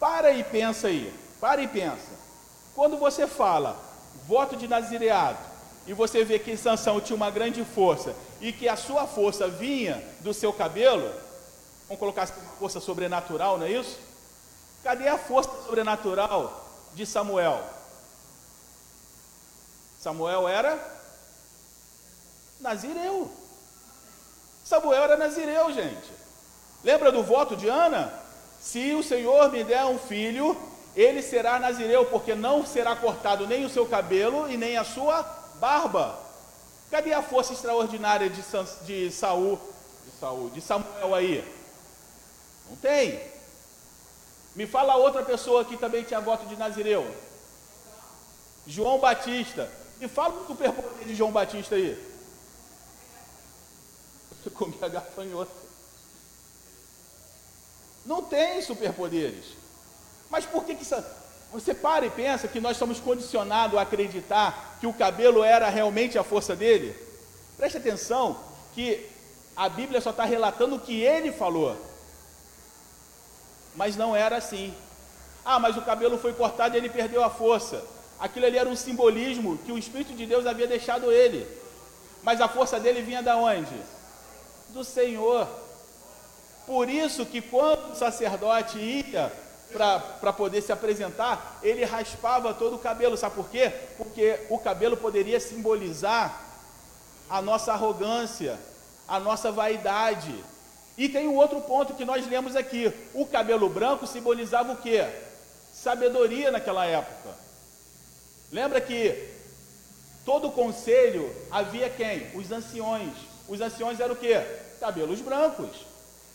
Para 0.00 0.32
e 0.32 0.42
pensa 0.42 0.88
aí, 0.88 1.12
para 1.40 1.60
e 1.60 1.68
pensa. 1.68 2.15
Quando 2.76 2.98
você 2.98 3.26
fala 3.26 3.74
voto 4.28 4.54
de 4.54 4.68
nazireado 4.68 5.38
e 5.86 5.94
você 5.94 6.22
vê 6.22 6.38
que 6.38 6.58
Sansão 6.58 7.00
tinha 7.00 7.16
uma 7.16 7.30
grande 7.30 7.64
força 7.64 8.14
e 8.38 8.52
que 8.52 8.68
a 8.68 8.76
sua 8.76 9.06
força 9.06 9.48
vinha 9.48 10.06
do 10.20 10.34
seu 10.34 10.52
cabelo, 10.52 11.10
vamos 11.88 11.98
colocar 11.98 12.24
assim, 12.24 12.34
força 12.58 12.78
sobrenatural, 12.78 13.56
não 13.56 13.64
é 13.64 13.70
isso? 13.70 13.98
Cadê 14.84 15.08
a 15.08 15.16
força 15.16 15.50
sobrenatural 15.64 16.68
de 16.92 17.06
Samuel? 17.06 17.64
Samuel 19.98 20.46
era 20.46 20.78
nazireu. 22.60 23.30
Samuel 24.62 25.02
era 25.02 25.16
nazireu, 25.16 25.72
gente. 25.72 26.12
Lembra 26.84 27.10
do 27.10 27.22
voto 27.22 27.56
de 27.56 27.68
Ana? 27.68 28.12
Se 28.60 28.92
o 28.92 29.02
Senhor 29.02 29.50
me 29.50 29.64
der 29.64 29.86
um 29.86 29.98
filho, 29.98 30.54
ele 30.96 31.20
será 31.20 31.58
nazireu, 31.58 32.06
porque 32.06 32.34
não 32.34 32.64
será 32.64 32.96
cortado 32.96 33.46
nem 33.46 33.66
o 33.66 33.70
seu 33.70 33.86
cabelo 33.86 34.50
e 34.50 34.56
nem 34.56 34.78
a 34.78 34.84
sua 34.84 35.22
barba. 35.60 36.18
Cadê 36.90 37.12
a 37.12 37.22
força 37.22 37.52
extraordinária 37.52 38.30
de, 38.30 38.42
de 38.86 39.12
Saul, 39.12 39.60
de 40.06 40.18
Saul, 40.18 40.50
de 40.50 40.60
Samuel 40.62 41.14
aí? 41.14 41.56
Não 42.70 42.76
tem. 42.76 43.20
Me 44.54 44.66
fala 44.66 44.96
outra 44.96 45.22
pessoa 45.22 45.66
que 45.66 45.76
também 45.76 46.02
tinha 46.02 46.18
voto 46.18 46.46
de 46.46 46.56
nazireu. 46.56 47.06
João 48.66 48.98
Batista. 48.98 49.70
Me 50.00 50.08
fala 50.08 50.34
o 50.34 50.46
superpoder 50.46 51.06
de 51.06 51.14
João 51.14 51.30
Batista 51.30 51.74
aí. 51.74 51.94
Comi 54.54 54.78
a. 54.80 55.46
Não 58.06 58.22
tem 58.22 58.62
superpoderes. 58.62 59.65
Mas 60.30 60.44
por 60.44 60.64
que, 60.64 60.74
que 60.74 60.82
isso, 60.82 60.96
você 61.52 61.74
para 61.74 62.06
e 62.06 62.10
pensa 62.10 62.48
que 62.48 62.60
nós 62.60 62.76
somos 62.76 63.00
condicionados 63.00 63.78
a 63.78 63.82
acreditar 63.82 64.76
que 64.80 64.86
o 64.86 64.92
cabelo 64.92 65.42
era 65.42 65.68
realmente 65.68 66.18
a 66.18 66.24
força 66.24 66.54
dele? 66.54 66.94
Preste 67.56 67.78
atenção 67.78 68.38
que 68.74 69.08
a 69.56 69.68
Bíblia 69.68 70.00
só 70.00 70.10
está 70.10 70.24
relatando 70.24 70.76
o 70.76 70.80
que 70.80 71.00
ele 71.00 71.32
falou. 71.32 71.76
Mas 73.74 73.96
não 73.96 74.14
era 74.14 74.36
assim. 74.36 74.74
Ah, 75.44 75.58
mas 75.58 75.76
o 75.76 75.82
cabelo 75.82 76.18
foi 76.18 76.32
cortado 76.34 76.74
e 76.74 76.78
ele 76.78 76.90
perdeu 76.90 77.22
a 77.22 77.30
força. 77.30 77.82
Aquilo 78.18 78.46
ali 78.46 78.58
era 78.58 78.68
um 78.68 78.76
simbolismo 78.76 79.58
que 79.58 79.72
o 79.72 79.78
Espírito 79.78 80.12
de 80.14 80.26
Deus 80.26 80.46
havia 80.46 80.66
deixado 80.66 81.12
ele. 81.12 81.46
Mas 82.22 82.40
a 82.40 82.48
força 82.48 82.80
dele 82.80 83.00
vinha 83.02 83.22
da 83.22 83.36
onde? 83.36 83.76
Do 84.70 84.82
Senhor. 84.82 85.46
Por 86.66 86.90
isso 86.90 87.24
que 87.24 87.40
quando 87.40 87.92
o 87.92 87.96
sacerdote 87.96 88.78
ia 88.78 89.32
para 89.72 90.32
poder 90.32 90.62
se 90.62 90.72
apresentar, 90.72 91.58
ele 91.62 91.84
raspava 91.84 92.54
todo 92.54 92.76
o 92.76 92.78
cabelo. 92.78 93.16
Sabe 93.16 93.34
por 93.34 93.48
quê? 93.48 93.72
Porque 93.96 94.40
o 94.48 94.58
cabelo 94.58 94.96
poderia 94.96 95.40
simbolizar 95.40 96.42
a 97.28 97.42
nossa 97.42 97.72
arrogância, 97.72 98.58
a 99.06 99.18
nossa 99.18 99.50
vaidade. 99.50 100.34
E 100.96 101.08
tem 101.08 101.28
um 101.28 101.36
outro 101.36 101.60
ponto 101.60 101.94
que 101.94 102.04
nós 102.04 102.26
lemos 102.26 102.56
aqui: 102.56 102.92
o 103.12 103.26
cabelo 103.26 103.68
branco 103.68 104.06
simbolizava 104.06 104.72
o 104.72 104.76
quê? 104.76 105.06
Sabedoria 105.72 106.50
naquela 106.50 106.86
época. 106.86 107.36
Lembra 108.50 108.80
que 108.80 109.28
todo 110.24 110.48
o 110.48 110.52
conselho 110.52 111.34
havia 111.50 111.90
quem? 111.90 112.30
Os 112.34 112.50
anciões. 112.50 113.12
Os 113.48 113.60
anciões 113.60 114.00
eram 114.00 114.14
o 114.14 114.16
quê? 114.16 114.40
Cabelos 114.80 115.20
brancos. 115.20 115.85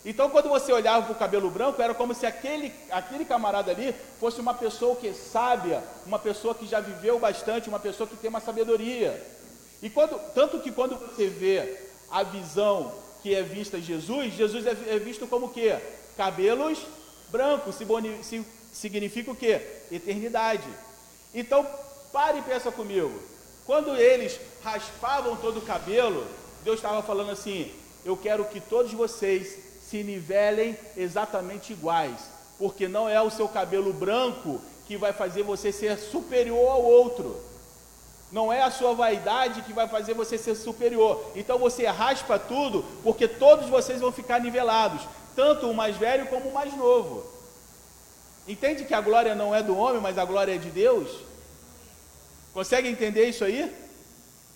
Então, 0.04 0.30
quando 0.32 0.50
você 0.50 0.74
olhava 0.74 1.06
para 1.06 1.14
o 1.14 1.20
cabelo 1.20 1.50
branco, 1.52 1.82
era 1.82 1.94
como 1.94 2.14
se 2.16 2.26
aquele, 2.26 2.74
aquele 2.90 3.24
camarada 3.24 3.72
ali 3.72 3.94
fosse 4.20 4.42
uma 4.42 4.54
pessoa 4.54 4.96
que 4.96 5.10
é 5.10 5.14
sábia, 5.14 5.84
uma 6.06 6.18
pessoa 6.18 6.56
que 6.56 6.66
já 6.66 6.80
viveu 6.80 7.20
bastante, 7.20 7.70
uma 7.70 7.80
pessoa 7.80 8.08
que 8.08 8.16
tem 8.16 8.30
uma 8.30 8.40
sabedoria. 8.40 9.22
E 9.82 9.90
quando, 9.90 10.20
tanto 10.34 10.60
que 10.60 10.72
quando 10.72 10.96
você 10.96 11.28
vê 11.28 11.78
a 12.10 12.24
visão 12.24 12.92
que 13.22 13.36
é 13.36 13.44
vista 13.44 13.78
em 13.78 13.84
Jesus, 13.84 14.34
Jesus 14.34 14.66
é, 14.66 14.72
é 14.88 14.98
visto 14.98 15.28
como 15.28 15.46
o 15.46 15.50
quê? 15.50 15.78
Cabelos 16.18 16.80
brancos, 17.30 17.76
significa 18.72 19.32
o 19.32 19.36
quê? 19.36 19.62
Eternidade. 19.92 20.68
Então, 21.34 21.66
pare 22.12 22.40
e 22.40 22.42
pensa 22.42 22.72
comigo. 22.72 23.22
Quando 23.66 23.96
eles 23.96 24.40
raspavam 24.64 25.36
todo 25.38 25.60
o 25.60 25.66
cabelo, 25.66 26.26
Deus 26.64 26.78
estava 26.78 27.04
falando 27.04 27.32
assim: 27.32 27.72
Eu 28.04 28.18
quero 28.18 28.46
que 28.46 28.60
todos 28.60 28.92
vocês 28.92 29.71
se 29.92 30.04
nivelem 30.04 30.78
exatamente 30.96 31.74
iguais, 31.74 32.22
porque 32.58 32.88
não 32.88 33.10
é 33.10 33.22
o 33.22 33.30
seu 33.30 33.50
cabelo 33.50 33.92
branco 33.92 34.62
que 34.88 34.96
vai 34.96 35.12
fazer 35.12 35.44
você 35.44 35.70
ser 35.70 35.98
superior 35.98 36.72
ao 36.72 36.82
outro. 36.82 37.38
Não 38.32 38.54
é 38.54 38.62
a 38.62 38.72
sua 38.72 38.94
vaidade 38.94 39.64
que 39.64 39.74
vai 39.74 39.90
fazer 39.90 40.14
você 40.14 40.38
ser 40.38 40.56
superior. 40.56 41.22
Então 41.36 41.60
você 41.60 41.86
raspa 41.88 42.40
tudo, 42.40 42.86
porque 43.04 43.28
todos 43.28 43.68
vocês 43.68 44.00
vão 44.00 44.14
ficar 44.14 44.40
nivelados, 44.40 45.02
tanto 45.36 45.70
o 45.70 45.74
mais 45.74 45.98
velho 45.98 46.26
como 46.28 46.48
o 46.48 46.54
mais 46.54 46.74
novo. 46.74 47.30
Entende 48.48 48.86
que 48.86 48.94
a 48.94 49.02
glória 49.02 49.36
não 49.36 49.54
é 49.54 49.62
do 49.62 49.76
homem, 49.76 50.02
mas 50.02 50.18
a 50.18 50.24
glória 50.24 50.56
é 50.56 50.58
de 50.58 50.70
Deus? 50.70 51.10
Consegue 52.54 52.88
entender 52.88 53.26
isso 53.26 53.44
aí? 53.44 53.76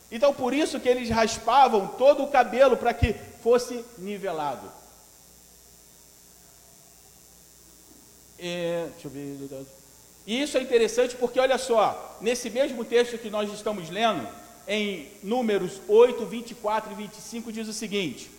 Então 0.09 0.33
por 0.33 0.53
isso 0.53 0.79
que 0.79 0.87
eles 0.87 1.09
raspavam 1.09 1.87
todo 1.87 2.23
o 2.23 2.29
cabelo 2.29 2.77
para 2.77 2.93
que 2.93 3.13
fosse 3.43 3.83
nivelado. 3.97 4.84
É, 8.37 8.87
deixa 8.91 9.07
eu 9.07 9.11
ver. 9.11 9.65
E 10.27 10.41
isso 10.41 10.57
é 10.57 10.61
interessante 10.61 11.15
porque, 11.15 11.39
olha 11.39 11.57
só, 11.57 12.17
nesse 12.19 12.49
mesmo 12.49 12.83
texto 12.83 13.17
que 13.17 13.29
nós 13.29 13.51
estamos 13.53 13.89
lendo, 13.89 14.27
em 14.67 15.07
Números 15.21 15.79
8, 15.87 16.25
24 16.25 16.91
e 16.91 16.95
25, 16.95 17.51
diz 17.51 17.67
o 17.67 17.73
seguinte: 17.73 18.31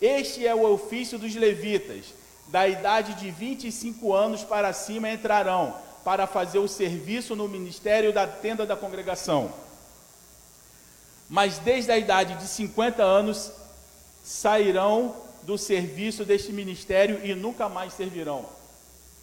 Este 0.00 0.46
é 0.46 0.54
o 0.54 0.70
ofício 0.70 1.18
dos 1.18 1.34
levitas, 1.34 2.06
da 2.48 2.68
idade 2.68 3.14
de 3.14 3.30
25 3.30 4.12
anos 4.12 4.44
para 4.44 4.72
cima 4.72 5.10
entrarão, 5.10 5.74
para 6.04 6.26
fazer 6.26 6.58
o 6.58 6.68
serviço 6.68 7.34
no 7.34 7.48
ministério 7.48 8.12
da 8.12 8.26
tenda 8.26 8.66
da 8.66 8.76
congregação. 8.76 9.52
Mas 11.28 11.58
desde 11.58 11.90
a 11.90 11.98
idade 11.98 12.36
de 12.36 12.46
50 12.46 13.02
anos 13.02 13.50
sairão 14.22 15.16
do 15.42 15.56
serviço 15.56 16.24
deste 16.24 16.52
ministério 16.52 17.20
e 17.24 17.34
nunca 17.34 17.68
mais 17.68 17.92
servirão. 17.94 18.55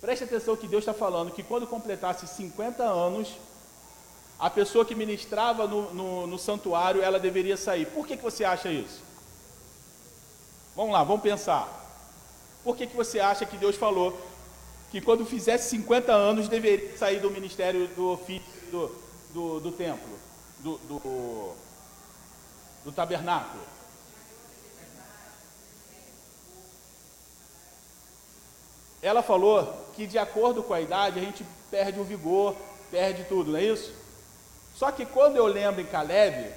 Preste 0.03 0.25
atenção 0.25 0.57
que 0.57 0.67
Deus 0.67 0.81
está 0.81 0.93
falando 0.93 1.31
que 1.31 1.41
quando 1.41 1.65
completasse 1.65 2.27
50 2.27 2.83
anos, 2.83 3.37
a 4.37 4.49
pessoa 4.49 4.83
que 4.83 4.93
ministrava 4.93 5.65
no, 5.65 5.93
no, 5.93 6.27
no, 6.27 6.37
santuário, 6.37 7.01
ela 7.01 7.17
deveria 7.17 7.55
sair. 7.55 7.85
Por 7.85 8.05
que, 8.05 8.17
que 8.17 8.23
você 8.23 8.43
acha 8.43 8.69
isso? 8.69 9.01
Vamos 10.75 10.91
lá, 10.91 11.05
vamos 11.05 11.21
pensar. 11.21 11.69
Por 12.65 12.75
que, 12.75 12.85
que 12.85 12.97
você 12.97 13.21
acha 13.21 13.45
que 13.45 13.55
Deus 13.55 13.77
falou 13.77 14.19
que 14.91 14.99
quando 14.99 15.25
fizesse 15.25 15.69
50 15.69 16.11
anos 16.11 16.49
deveria 16.49 16.97
sair 16.97 17.21
do 17.21 17.31
ministério 17.31 17.87
do 17.95 18.09
ofício 18.09 18.43
do, 18.69 18.91
do, 19.33 19.59
do 19.61 19.71
templo? 19.71 20.19
do, 20.59 20.77
do, 20.79 21.53
do 22.83 22.91
tabernáculo? 22.91 23.63
Ela 29.01 29.21
falou 29.21 29.82
que 29.95 30.07
de 30.07 30.17
acordo 30.17 30.63
com 30.63 30.73
a 30.73 30.81
idade 30.81 31.19
a 31.19 31.23
gente 31.23 31.45
perde 31.69 31.99
o 31.99 32.03
vigor, 32.03 32.55
perde 32.91 33.23
tudo, 33.25 33.51
não 33.51 33.59
é 33.59 33.63
isso? 33.63 33.93
Só 34.75 34.91
que 34.91 35.05
quando 35.05 35.37
eu 35.37 35.45
lembro 35.45 35.81
em 35.81 35.85
Caleb, 35.85 36.51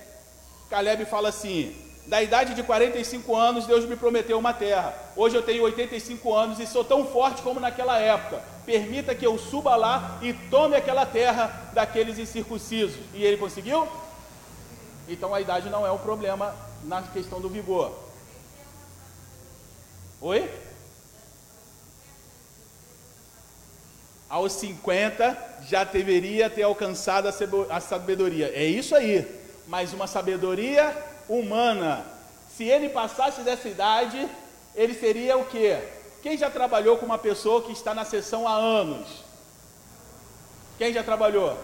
Caleb 0.70 1.04
fala 1.04 1.28
assim: 1.28 1.76
da 2.06 2.22
idade 2.22 2.54
de 2.54 2.62
45 2.62 3.34
anos, 3.34 3.66
Deus 3.66 3.84
me 3.84 3.96
prometeu 3.96 4.38
uma 4.38 4.52
terra. 4.52 4.94
Hoje 5.16 5.36
eu 5.36 5.42
tenho 5.42 5.62
85 5.64 6.34
anos 6.34 6.60
e 6.60 6.66
sou 6.66 6.84
tão 6.84 7.04
forte 7.06 7.42
como 7.42 7.58
naquela 7.60 7.98
época. 7.98 8.42
Permita 8.64 9.14
que 9.14 9.26
eu 9.26 9.38
suba 9.38 9.76
lá 9.76 10.18
e 10.22 10.32
tome 10.32 10.76
aquela 10.76 11.04
terra 11.04 11.70
daqueles 11.72 12.18
incircuncisos. 12.18 12.96
E 13.12 13.24
ele 13.24 13.36
conseguiu? 13.36 13.88
Então 15.08 15.34
a 15.34 15.40
idade 15.40 15.68
não 15.68 15.86
é 15.86 15.90
um 15.90 15.98
problema 15.98 16.54
na 16.84 17.02
questão 17.02 17.40
do 17.40 17.48
vigor. 17.48 17.92
Oi? 20.20 20.50
Aos 24.28 24.52
50 24.54 25.60
já 25.68 25.84
deveria 25.84 26.50
ter 26.50 26.62
alcançado 26.62 27.28
a 27.28 27.80
sabedoria. 27.80 28.50
É 28.54 28.64
isso 28.64 28.94
aí. 28.94 29.26
Mas 29.66 29.92
uma 29.92 30.06
sabedoria 30.06 30.96
humana. 31.28 32.04
Se 32.56 32.64
ele 32.64 32.88
passasse 32.88 33.42
dessa 33.42 33.68
idade, 33.68 34.28
ele 34.74 34.94
seria 34.94 35.36
o 35.36 35.44
quê? 35.44 35.78
Quem 36.22 36.36
já 36.36 36.50
trabalhou 36.50 36.98
com 36.98 37.06
uma 37.06 37.18
pessoa 37.18 37.62
que 37.62 37.72
está 37.72 37.94
na 37.94 38.04
sessão 38.04 38.48
há 38.48 38.54
anos? 38.54 39.06
Quem 40.78 40.92
já 40.92 41.02
trabalhou? 41.04 41.56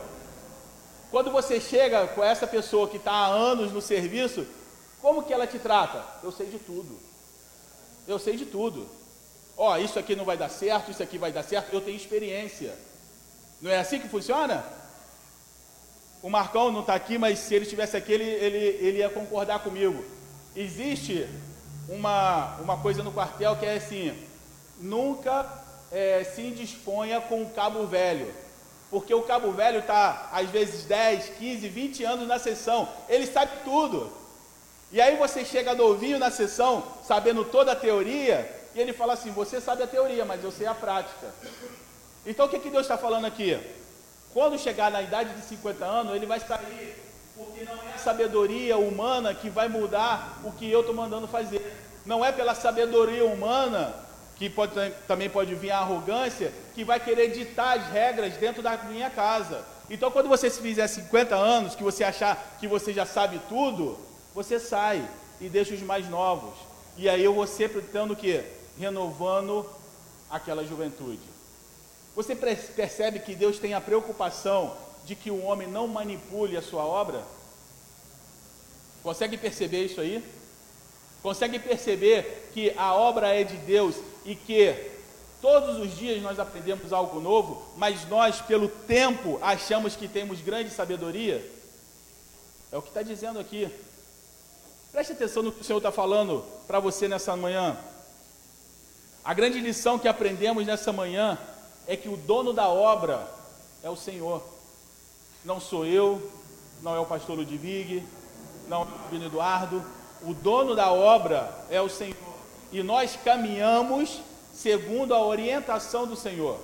Quando 1.10 1.30
você 1.30 1.60
chega 1.60 2.06
com 2.08 2.22
essa 2.22 2.46
pessoa 2.46 2.88
que 2.88 2.96
está 2.96 3.12
há 3.12 3.26
anos 3.26 3.72
no 3.72 3.82
serviço, 3.82 4.46
como 5.00 5.24
que 5.24 5.32
ela 5.32 5.46
te 5.46 5.58
trata? 5.58 6.04
Eu 6.22 6.30
sei 6.30 6.46
de 6.46 6.58
tudo. 6.58 6.98
Eu 8.06 8.18
sei 8.18 8.36
de 8.36 8.46
tudo. 8.46 8.88
Ó, 9.64 9.74
oh, 9.74 9.76
isso 9.76 9.96
aqui 9.96 10.16
não 10.16 10.24
vai 10.24 10.36
dar 10.36 10.48
certo, 10.48 10.90
isso 10.90 11.04
aqui 11.04 11.16
vai 11.16 11.30
dar 11.30 11.44
certo, 11.44 11.72
eu 11.72 11.80
tenho 11.80 11.96
experiência. 11.96 12.74
Não 13.60 13.70
é 13.70 13.78
assim 13.78 14.00
que 14.00 14.08
funciona? 14.08 14.64
O 16.20 16.28
Marcão 16.28 16.72
não 16.72 16.80
está 16.80 16.96
aqui, 16.96 17.16
mas 17.16 17.38
se 17.38 17.54
ele 17.54 17.62
estivesse 17.62 17.96
aqui, 17.96 18.10
ele, 18.10 18.24
ele, 18.24 18.58
ele 18.58 18.98
ia 18.98 19.08
concordar 19.08 19.60
comigo. 19.60 20.04
Existe 20.56 21.28
uma, 21.88 22.56
uma 22.56 22.76
coisa 22.78 23.04
no 23.04 23.12
quartel 23.12 23.54
que 23.54 23.64
é 23.64 23.76
assim: 23.76 24.20
nunca 24.80 25.46
é, 25.92 26.24
se 26.24 26.42
indisponha 26.42 27.20
com 27.20 27.42
o 27.42 27.50
cabo 27.50 27.86
velho. 27.86 28.34
Porque 28.90 29.14
o 29.14 29.22
cabo 29.22 29.52
velho 29.52 29.78
está, 29.78 30.28
às 30.32 30.50
vezes, 30.50 30.86
10, 30.86 31.34
15, 31.38 31.68
20 31.68 32.02
anos 32.02 32.26
na 32.26 32.40
sessão. 32.40 32.88
Ele 33.08 33.28
sabe 33.28 33.52
tudo. 33.62 34.12
E 34.90 35.00
aí 35.00 35.16
você 35.16 35.44
chega 35.44 35.72
novinho 35.72 36.18
na 36.18 36.32
sessão, 36.32 36.82
sabendo 37.06 37.44
toda 37.44 37.70
a 37.70 37.76
teoria, 37.76 38.60
e 38.74 38.80
ele 38.80 38.92
fala 38.92 39.12
assim: 39.12 39.30
Você 39.30 39.60
sabe 39.60 39.82
a 39.82 39.86
teoria, 39.86 40.24
mas 40.24 40.42
eu 40.42 40.50
sei 40.50 40.66
a 40.66 40.74
prática. 40.74 41.32
Então 42.24 42.46
o 42.46 42.48
que, 42.48 42.58
que 42.58 42.70
Deus 42.70 42.82
está 42.82 42.96
falando 42.96 43.26
aqui? 43.26 43.58
Quando 44.32 44.58
chegar 44.58 44.90
na 44.90 45.02
idade 45.02 45.34
de 45.34 45.42
50 45.42 45.84
anos, 45.84 46.14
ele 46.14 46.24
vai 46.24 46.40
sair, 46.40 46.96
porque 47.36 47.64
não 47.64 47.74
é 47.74 47.94
a 47.94 47.98
sabedoria 47.98 48.78
humana 48.78 49.34
que 49.34 49.50
vai 49.50 49.68
mudar 49.68 50.40
o 50.44 50.52
que 50.52 50.70
eu 50.70 50.80
estou 50.80 50.94
mandando 50.94 51.28
fazer. 51.28 51.76
Não 52.06 52.24
é 52.24 52.32
pela 52.32 52.54
sabedoria 52.54 53.24
humana, 53.24 53.94
que 54.36 54.48
pode, 54.48 54.74
também 55.06 55.28
pode 55.28 55.54
vir 55.54 55.70
a 55.70 55.78
arrogância, 55.78 56.52
que 56.74 56.82
vai 56.82 56.98
querer 56.98 57.28
ditar 57.28 57.78
as 57.78 57.86
regras 57.88 58.34
dentro 58.36 58.62
da 58.62 58.76
minha 58.76 59.10
casa. 59.10 59.64
Então, 59.90 60.10
quando 60.10 60.28
você 60.28 60.48
se 60.48 60.60
fizer 60.60 60.86
50 60.86 61.34
anos, 61.34 61.74
que 61.74 61.82
você 61.82 62.02
achar 62.02 62.56
que 62.58 62.66
você 62.66 62.92
já 62.92 63.04
sabe 63.04 63.40
tudo, 63.48 63.98
você 64.34 64.58
sai 64.58 65.06
e 65.40 65.48
deixa 65.48 65.74
os 65.74 65.82
mais 65.82 66.08
novos. 66.08 66.54
E 66.96 67.08
aí 67.08 67.22
eu 67.22 67.34
vou 67.34 67.46
sempre 67.46 67.82
tendo 67.82 68.16
que 68.16 68.42
renovando 68.78 69.68
aquela 70.30 70.64
juventude. 70.64 71.20
Você 72.14 72.34
percebe 72.34 73.20
que 73.20 73.34
Deus 73.34 73.58
tem 73.58 73.74
a 73.74 73.80
preocupação 73.80 74.76
de 75.04 75.14
que 75.14 75.30
o 75.30 75.42
homem 75.42 75.66
não 75.66 75.88
manipule 75.88 76.56
a 76.56 76.62
sua 76.62 76.84
obra? 76.84 77.22
Consegue 79.02 79.36
perceber 79.36 79.84
isso 79.84 80.00
aí? 80.00 80.22
Consegue 81.22 81.58
perceber 81.58 82.50
que 82.52 82.72
a 82.76 82.94
obra 82.94 83.28
é 83.28 83.44
de 83.44 83.56
Deus 83.58 83.96
e 84.24 84.34
que 84.34 84.90
todos 85.40 85.78
os 85.78 85.96
dias 85.96 86.22
nós 86.22 86.38
aprendemos 86.38 86.92
algo 86.92 87.20
novo, 87.20 87.62
mas 87.76 88.06
nós, 88.08 88.40
pelo 88.40 88.68
tempo, 88.68 89.38
achamos 89.40 89.96
que 89.96 90.06
temos 90.06 90.40
grande 90.40 90.70
sabedoria? 90.70 91.44
É 92.70 92.76
o 92.76 92.82
que 92.82 92.88
está 92.88 93.02
dizendo 93.02 93.38
aqui. 93.38 93.68
Preste 94.92 95.12
atenção 95.12 95.42
no 95.42 95.52
que 95.52 95.62
o 95.62 95.64
Senhor 95.64 95.78
está 95.78 95.90
falando 95.90 96.44
para 96.66 96.78
você 96.78 97.08
nessa 97.08 97.34
manhã. 97.36 97.76
A 99.24 99.32
grande 99.32 99.60
lição 99.60 100.00
que 100.00 100.08
aprendemos 100.08 100.66
nessa 100.66 100.92
manhã 100.92 101.38
é 101.86 101.96
que 101.96 102.08
o 102.08 102.16
dono 102.16 102.52
da 102.52 102.68
obra 102.68 103.24
é 103.80 103.88
o 103.88 103.94
Senhor. 103.94 104.42
Não 105.44 105.60
sou 105.60 105.86
eu, 105.86 106.30
não 106.82 106.96
é 106.96 106.98
o 106.98 107.06
pastor 107.06 107.36
Ludwig, 107.36 108.02
não 108.68 108.78
é 108.78 108.84
o 108.84 108.84
Rabino 108.84 109.26
Eduardo. 109.26 109.84
O 110.22 110.34
dono 110.34 110.74
da 110.74 110.92
obra 110.92 111.52
é 111.70 111.80
o 111.80 111.88
Senhor. 111.88 112.16
E 112.72 112.82
nós 112.82 113.16
caminhamos 113.24 114.20
segundo 114.52 115.14
a 115.14 115.24
orientação 115.24 116.04
do 116.04 116.16
Senhor. 116.16 116.58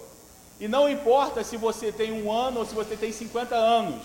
E 0.58 0.66
não 0.66 0.88
importa 0.88 1.44
se 1.44 1.56
você 1.56 1.92
tem 1.92 2.10
um 2.10 2.32
ano 2.32 2.60
ou 2.60 2.66
se 2.66 2.74
você 2.74 2.96
tem 2.96 3.12
50 3.12 3.54
anos, 3.54 4.04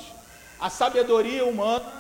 a 0.60 0.70
sabedoria 0.70 1.44
humana, 1.44 1.92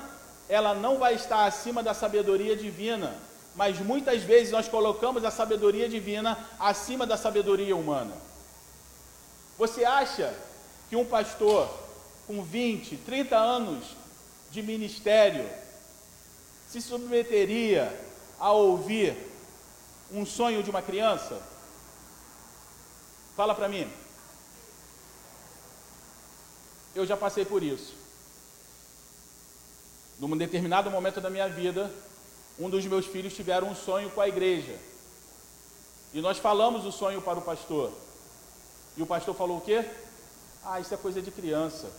ela 0.47 0.75
não 0.75 0.99
vai 0.99 1.15
estar 1.15 1.45
acima 1.45 1.81
da 1.81 1.95
sabedoria 1.95 2.55
divina. 2.55 3.15
Mas 3.55 3.79
muitas 3.79 4.23
vezes 4.23 4.51
nós 4.51 4.67
colocamos 4.67 5.23
a 5.23 5.31
sabedoria 5.31 5.87
divina 5.87 6.37
acima 6.59 7.05
da 7.05 7.15
sabedoria 7.15 7.75
humana. 7.75 8.15
Você 9.57 9.85
acha 9.85 10.33
que 10.89 10.95
um 10.95 11.05
pastor 11.05 11.69
com 12.25 12.43
20, 12.43 12.97
30 12.97 13.37
anos 13.37 13.95
de 14.49 14.63
ministério 14.63 15.47
se 16.67 16.81
submeteria 16.81 17.91
a 18.39 18.51
ouvir 18.51 19.15
um 20.11 20.25
sonho 20.25 20.63
de 20.63 20.69
uma 20.69 20.81
criança? 20.81 21.39
Fala 23.35 23.53
para 23.53 23.69
mim. 23.69 23.91
Eu 26.95 27.05
já 27.05 27.17
passei 27.17 27.45
por 27.45 27.63
isso. 27.63 27.93
Num 30.19 30.37
determinado 30.37 30.89
momento 30.91 31.19
da 31.19 31.29
minha 31.29 31.49
vida, 31.49 31.91
um 32.59 32.69
dos 32.69 32.85
meus 32.85 33.05
filhos 33.05 33.33
tiveram 33.33 33.69
um 33.69 33.75
sonho 33.75 34.09
com 34.11 34.21
a 34.21 34.27
igreja. 34.27 34.77
E 36.13 36.21
nós 36.21 36.37
falamos 36.37 36.85
o 36.85 36.91
sonho 36.91 37.21
para 37.21 37.39
o 37.39 37.41
pastor. 37.41 37.91
E 38.95 39.01
o 39.01 39.05
pastor 39.05 39.33
falou 39.33 39.57
o 39.57 39.61
quê? 39.61 39.83
Ah, 40.63 40.79
isso 40.79 40.93
é 40.93 40.97
coisa 40.97 41.21
de 41.21 41.31
criança. 41.31 41.89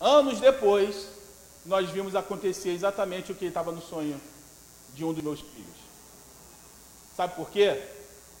Anos 0.00 0.40
depois, 0.40 1.08
nós 1.66 1.90
vimos 1.90 2.14
acontecer 2.14 2.70
exatamente 2.70 3.32
o 3.32 3.34
que 3.34 3.44
estava 3.44 3.70
no 3.70 3.82
sonho 3.82 4.18
de 4.94 5.04
um 5.04 5.12
dos 5.12 5.22
meus 5.22 5.40
filhos. 5.40 5.76
Sabe 7.14 7.34
por 7.34 7.50
quê? 7.50 7.82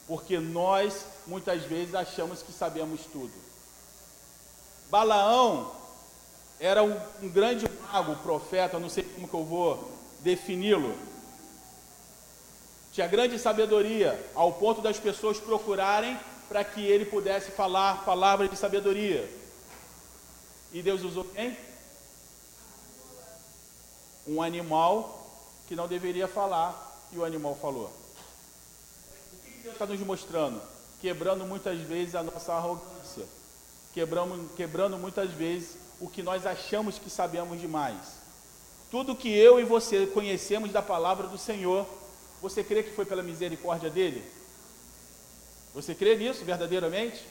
Porque 0.06 0.38
nós 0.38 1.04
muitas 1.26 1.62
vezes 1.62 1.94
achamos 1.94 2.42
que 2.42 2.52
sabemos 2.52 3.02
tudo. 3.12 3.32
Balaão 4.90 5.72
era 6.58 6.82
um, 6.82 6.98
um 7.22 7.28
grande 7.28 7.66
mago, 7.82 8.16
profeta, 8.16 8.78
não 8.78 8.88
sei 8.88 9.04
como 9.04 9.28
que 9.28 9.34
eu 9.34 9.44
vou 9.44 9.95
defini-lo. 10.26 10.92
Tinha 12.92 13.06
grande 13.06 13.38
sabedoria, 13.38 14.18
ao 14.34 14.54
ponto 14.54 14.82
das 14.82 14.98
pessoas 14.98 15.38
procurarem 15.38 16.18
para 16.48 16.64
que 16.64 16.84
ele 16.84 17.04
pudesse 17.04 17.52
falar 17.52 18.04
palavras 18.04 18.50
de 18.50 18.56
sabedoria. 18.56 19.30
E 20.72 20.82
Deus 20.82 21.02
usou 21.02 21.24
quem? 21.24 21.56
Um 24.26 24.42
animal 24.42 25.24
que 25.68 25.76
não 25.76 25.86
deveria 25.86 26.26
falar 26.26 26.74
e 27.12 27.18
o 27.18 27.24
animal 27.24 27.56
falou. 27.62 27.92
O 29.32 29.36
que 29.44 29.58
Deus 29.62 29.74
está 29.74 29.86
nos 29.86 30.00
mostrando? 30.00 30.60
Quebrando 31.00 31.44
muitas 31.44 31.78
vezes 31.82 32.16
a 32.16 32.22
nossa 32.24 32.52
arrogância, 32.52 33.26
quebrando, 33.94 34.50
quebrando 34.56 34.98
muitas 34.98 35.30
vezes 35.30 35.76
o 36.00 36.08
que 36.08 36.22
nós 36.22 36.44
achamos 36.46 36.98
que 36.98 37.08
sabemos 37.08 37.60
demais. 37.60 38.25
Tudo 38.90 39.16
que 39.16 39.28
eu 39.28 39.58
e 39.58 39.64
você 39.64 40.06
conhecemos 40.06 40.70
da 40.70 40.80
palavra 40.80 41.26
do 41.26 41.36
Senhor, 41.36 41.86
você 42.40 42.62
crê 42.62 42.82
que 42.82 42.94
foi 42.94 43.04
pela 43.04 43.22
misericórdia 43.22 43.90
dele? 43.90 44.24
Você 45.74 45.94
crê 45.94 46.16
nisso 46.16 46.44
verdadeiramente? 46.44 47.24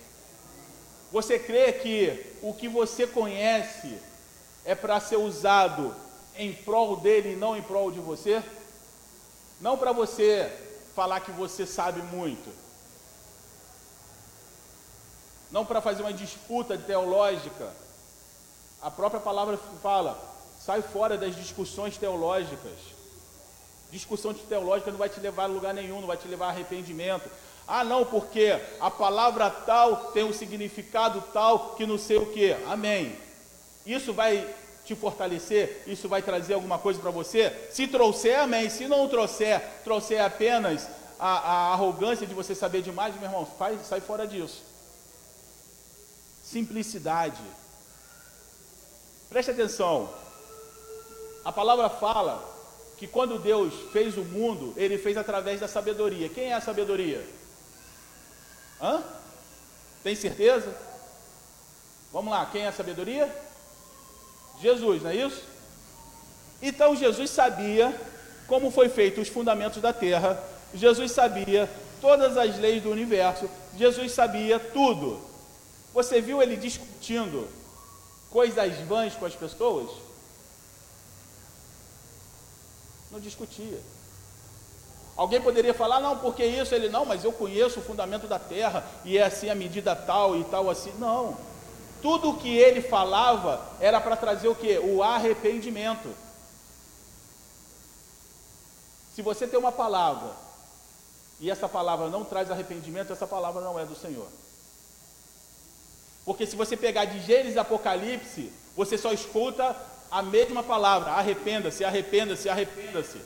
Você 1.11 1.39
crê 1.39 1.71
que 1.73 2.37
o 2.41 2.53
que 2.53 2.67
você 2.67 3.07
conhece 3.07 3.97
é 4.65 4.75
para 4.75 4.99
ser 4.99 5.17
usado 5.17 5.95
em 6.35 6.53
prol 6.53 6.97
dele 6.97 7.33
e 7.33 7.35
não 7.35 7.55
em 7.55 7.61
prol 7.61 7.91
de 7.91 7.99
você? 7.99 8.43
Não 9.61 9.77
para 9.77 9.93
você 9.93 10.51
falar 10.93 11.21
que 11.21 11.31
você 11.31 11.65
sabe 11.65 12.01
muito. 12.01 12.49
Não 15.51 15.65
para 15.65 15.81
fazer 15.81 16.01
uma 16.01 16.13
disputa 16.13 16.77
teológica. 16.77 17.71
A 18.81 18.91
própria 18.91 19.21
palavra 19.21 19.57
fala: 19.81 20.19
Sai 20.65 20.81
fora 20.81 21.15
das 21.15 21.35
discussões 21.35 21.95
teológicas. 21.95 22.73
Discussão 23.91 24.33
teológica 24.33 24.89
não 24.89 24.97
vai 24.97 25.09
te 25.09 25.19
levar 25.19 25.43
a 25.43 25.47
lugar 25.47 25.75
nenhum, 25.75 25.99
não 25.99 26.07
vai 26.07 26.17
te 26.17 26.27
levar 26.27 26.47
a 26.47 26.49
arrependimento. 26.49 27.29
Ah, 27.67 27.83
não, 27.83 28.03
porque 28.03 28.59
a 28.79 28.89
palavra 28.89 29.47
tal 29.49 30.11
tem 30.11 30.23
um 30.23 30.33
significado 30.33 31.23
tal 31.31 31.75
que 31.75 31.85
não 31.85 31.99
sei 31.99 32.17
o 32.17 32.25
que. 32.31 32.53
Amém. 32.65 33.15
Isso 33.85 34.11
vai 34.11 34.55
te 34.83 34.95
fortalecer? 34.95 35.83
Isso 35.85 36.09
vai 36.09 36.23
trazer 36.23 36.55
alguma 36.55 36.79
coisa 36.79 36.99
para 36.99 37.11
você? 37.11 37.53
Se 37.69 37.85
trouxer, 37.85 38.39
amém. 38.39 38.67
Se 38.67 38.87
não 38.87 39.07
trouxer, 39.07 39.61
trouxer 39.83 40.19
apenas 40.19 40.87
a, 41.19 41.27
a, 41.27 41.73
arrogância 41.73 42.25
de 42.25 42.33
você 42.33 42.55
saber 42.55 42.81
demais, 42.81 43.13
meu 43.13 43.25
irmão, 43.25 43.45
faz, 43.45 43.85
sai 43.85 44.01
fora 44.01 44.25
disso. 44.25 44.63
Simplicidade. 46.43 47.41
Preste 49.29 49.51
atenção. 49.51 50.24
A 51.45 51.51
palavra 51.51 51.87
fala 51.87 52.43
que 52.97 53.05
quando 53.05 53.37
Deus 53.37 53.71
fez 53.93 54.17
o 54.17 54.23
mundo, 54.23 54.73
ele 54.75 54.97
fez 54.97 55.15
através 55.15 55.59
da 55.59 55.67
sabedoria. 55.67 56.27
Quem 56.27 56.45
é 56.45 56.53
a 56.53 56.61
sabedoria? 56.61 57.23
Hã? 58.81 59.03
Tem 60.03 60.15
certeza? 60.15 60.75
Vamos 62.11 62.31
lá, 62.31 62.45
quem 62.47 62.63
é 62.63 62.67
a 62.67 62.71
sabedoria? 62.71 63.33
Jesus, 64.59 65.03
não 65.03 65.11
é 65.11 65.15
isso? 65.15 65.43
Então 66.61 66.95
Jesus 66.95 67.29
sabia 67.29 67.93
como 68.47 68.71
foi 68.71 68.89
feito 68.89 69.21
os 69.21 69.27
fundamentos 69.27 69.81
da 69.81 69.91
terra, 69.91 70.41
Jesus 70.73 71.11
sabia 71.11 71.69
todas 71.99 72.37
as 72.37 72.57
leis 72.57 72.81
do 72.81 72.91
universo, 72.91 73.49
Jesus 73.77 74.11
sabia 74.11 74.59
tudo. 74.59 75.19
Você 75.93 76.21
viu 76.21 76.41
ele 76.41 76.55
discutindo 76.55 77.47
coisas 78.29 78.77
vãs 78.81 79.13
com 79.15 79.25
as 79.25 79.35
pessoas? 79.35 80.04
Não 83.15 83.21
discutia. 83.21 83.79
Alguém 85.15 85.41
poderia 85.41 85.73
falar, 85.73 86.01
não, 86.01 86.17
porque 86.17 86.45
isso, 86.45 86.75
ele 86.75 86.89
não, 86.89 87.05
mas 87.05 87.23
eu 87.23 87.31
conheço 87.31 87.79
o 87.79 87.81
fundamento 87.81 88.27
da 88.27 88.37
terra 88.37 88.85
e 89.05 89.17
é 89.17 89.23
assim 89.23 89.49
a 89.49 89.55
medida 89.55 89.95
tal 89.95 90.35
e 90.35 90.43
tal 90.43 90.69
assim. 90.69 90.91
Não. 90.99 91.37
Tudo 92.01 92.31
o 92.31 92.37
que 92.37 92.57
ele 92.57 92.81
falava 92.81 93.65
era 93.79 94.01
para 94.01 94.17
trazer 94.17 94.49
o 94.49 94.55
que? 94.55 94.77
O 94.79 95.01
arrependimento. 95.01 96.13
Se 99.15 99.21
você 99.21 99.47
tem 99.47 99.57
uma 99.57 99.71
palavra 99.71 100.31
e 101.39 101.49
essa 101.49 101.69
palavra 101.69 102.09
não 102.09 102.25
traz 102.25 102.51
arrependimento, 102.51 103.13
essa 103.13 103.25
palavra 103.25 103.61
não 103.61 103.79
é 103.79 103.85
do 103.85 103.95
Senhor. 103.95 104.27
Porque 106.25 106.45
se 106.45 106.57
você 106.57 106.75
pegar 106.75 107.05
de 107.05 107.21
Gênesis 107.21 107.55
e 107.55 107.59
Apocalipse, 107.59 108.51
você 108.75 108.97
só 108.97 109.13
escuta 109.13 109.73
a 110.11 110.21
mesma 110.21 110.63
palavra: 110.63 111.11
arrependa-se, 111.11 111.83
arrependa-se, 111.83 112.49
arrependa-se. 112.49 113.19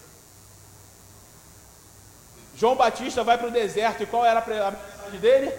João 2.55 2.75
Batista 2.75 3.23
vai 3.23 3.37
para 3.37 3.47
o 3.47 3.51
deserto 3.51 4.03
e 4.03 4.05
qual 4.05 4.25
era 4.25 4.39
a 4.39 4.71
mensagem 4.71 5.19
dele? 5.19 5.53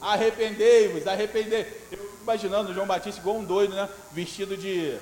Arrependei-vos, 0.00 1.06
arrependei. 1.06 1.60
Eu 1.90 1.98
fico 1.98 2.22
imaginando 2.22 2.72
João 2.72 2.86
Batista 2.86 3.20
igual 3.20 3.36
um 3.36 3.44
doido, 3.44 3.74
né? 3.74 3.88
Vestido 4.12 4.56
de, 4.56 4.96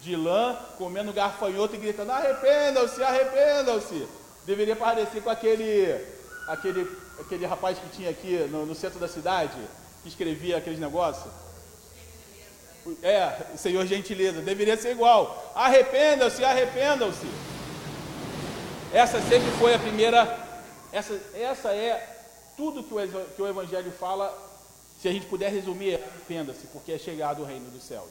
de 0.00 0.14
lã, 0.14 0.56
comendo 0.78 1.12
garfanhoto 1.12 1.74
e 1.74 1.78
gritando: 1.78 2.12
arrependam-se, 2.12 3.02
arrependam-se. 3.02 4.06
Deveria 4.44 4.76
parecer 4.76 5.22
com 5.22 5.30
aquele, 5.30 6.04
aquele, 6.46 6.88
aquele 7.18 7.46
rapaz 7.46 7.78
que 7.78 7.88
tinha 7.96 8.10
aqui 8.10 8.46
no, 8.50 8.66
no 8.66 8.74
centro 8.74 9.00
da 9.00 9.08
cidade, 9.08 9.56
que 10.02 10.08
escrevia 10.08 10.58
aqueles 10.58 10.78
negócios. 10.78 11.32
É, 13.02 13.56
Senhor 13.56 13.86
gentileza, 13.86 14.40
deveria 14.40 14.76
ser 14.76 14.92
igual. 14.92 15.52
Arrependam-se, 15.54 16.44
arrependam-se. 16.44 17.26
Essa 18.92 19.20
sempre 19.22 19.50
foi 19.52 19.74
a 19.74 19.78
primeira, 19.78 20.38
essa, 20.92 21.18
essa 21.34 21.70
é 21.70 22.12
tudo 22.56 22.82
que 22.82 22.92
o, 22.92 23.24
que 23.36 23.42
o 23.42 23.46
Evangelho 23.46 23.90
fala, 23.92 24.36
se 25.00 25.08
a 25.08 25.12
gente 25.12 25.26
puder 25.26 25.50
resumir, 25.50 25.92
é 25.92 25.94
arrependa-se, 25.94 26.66
porque 26.66 26.92
é 26.92 26.98
chegado 26.98 27.42
o 27.42 27.44
reino 27.44 27.70
dos 27.70 27.84
céus. 27.84 28.10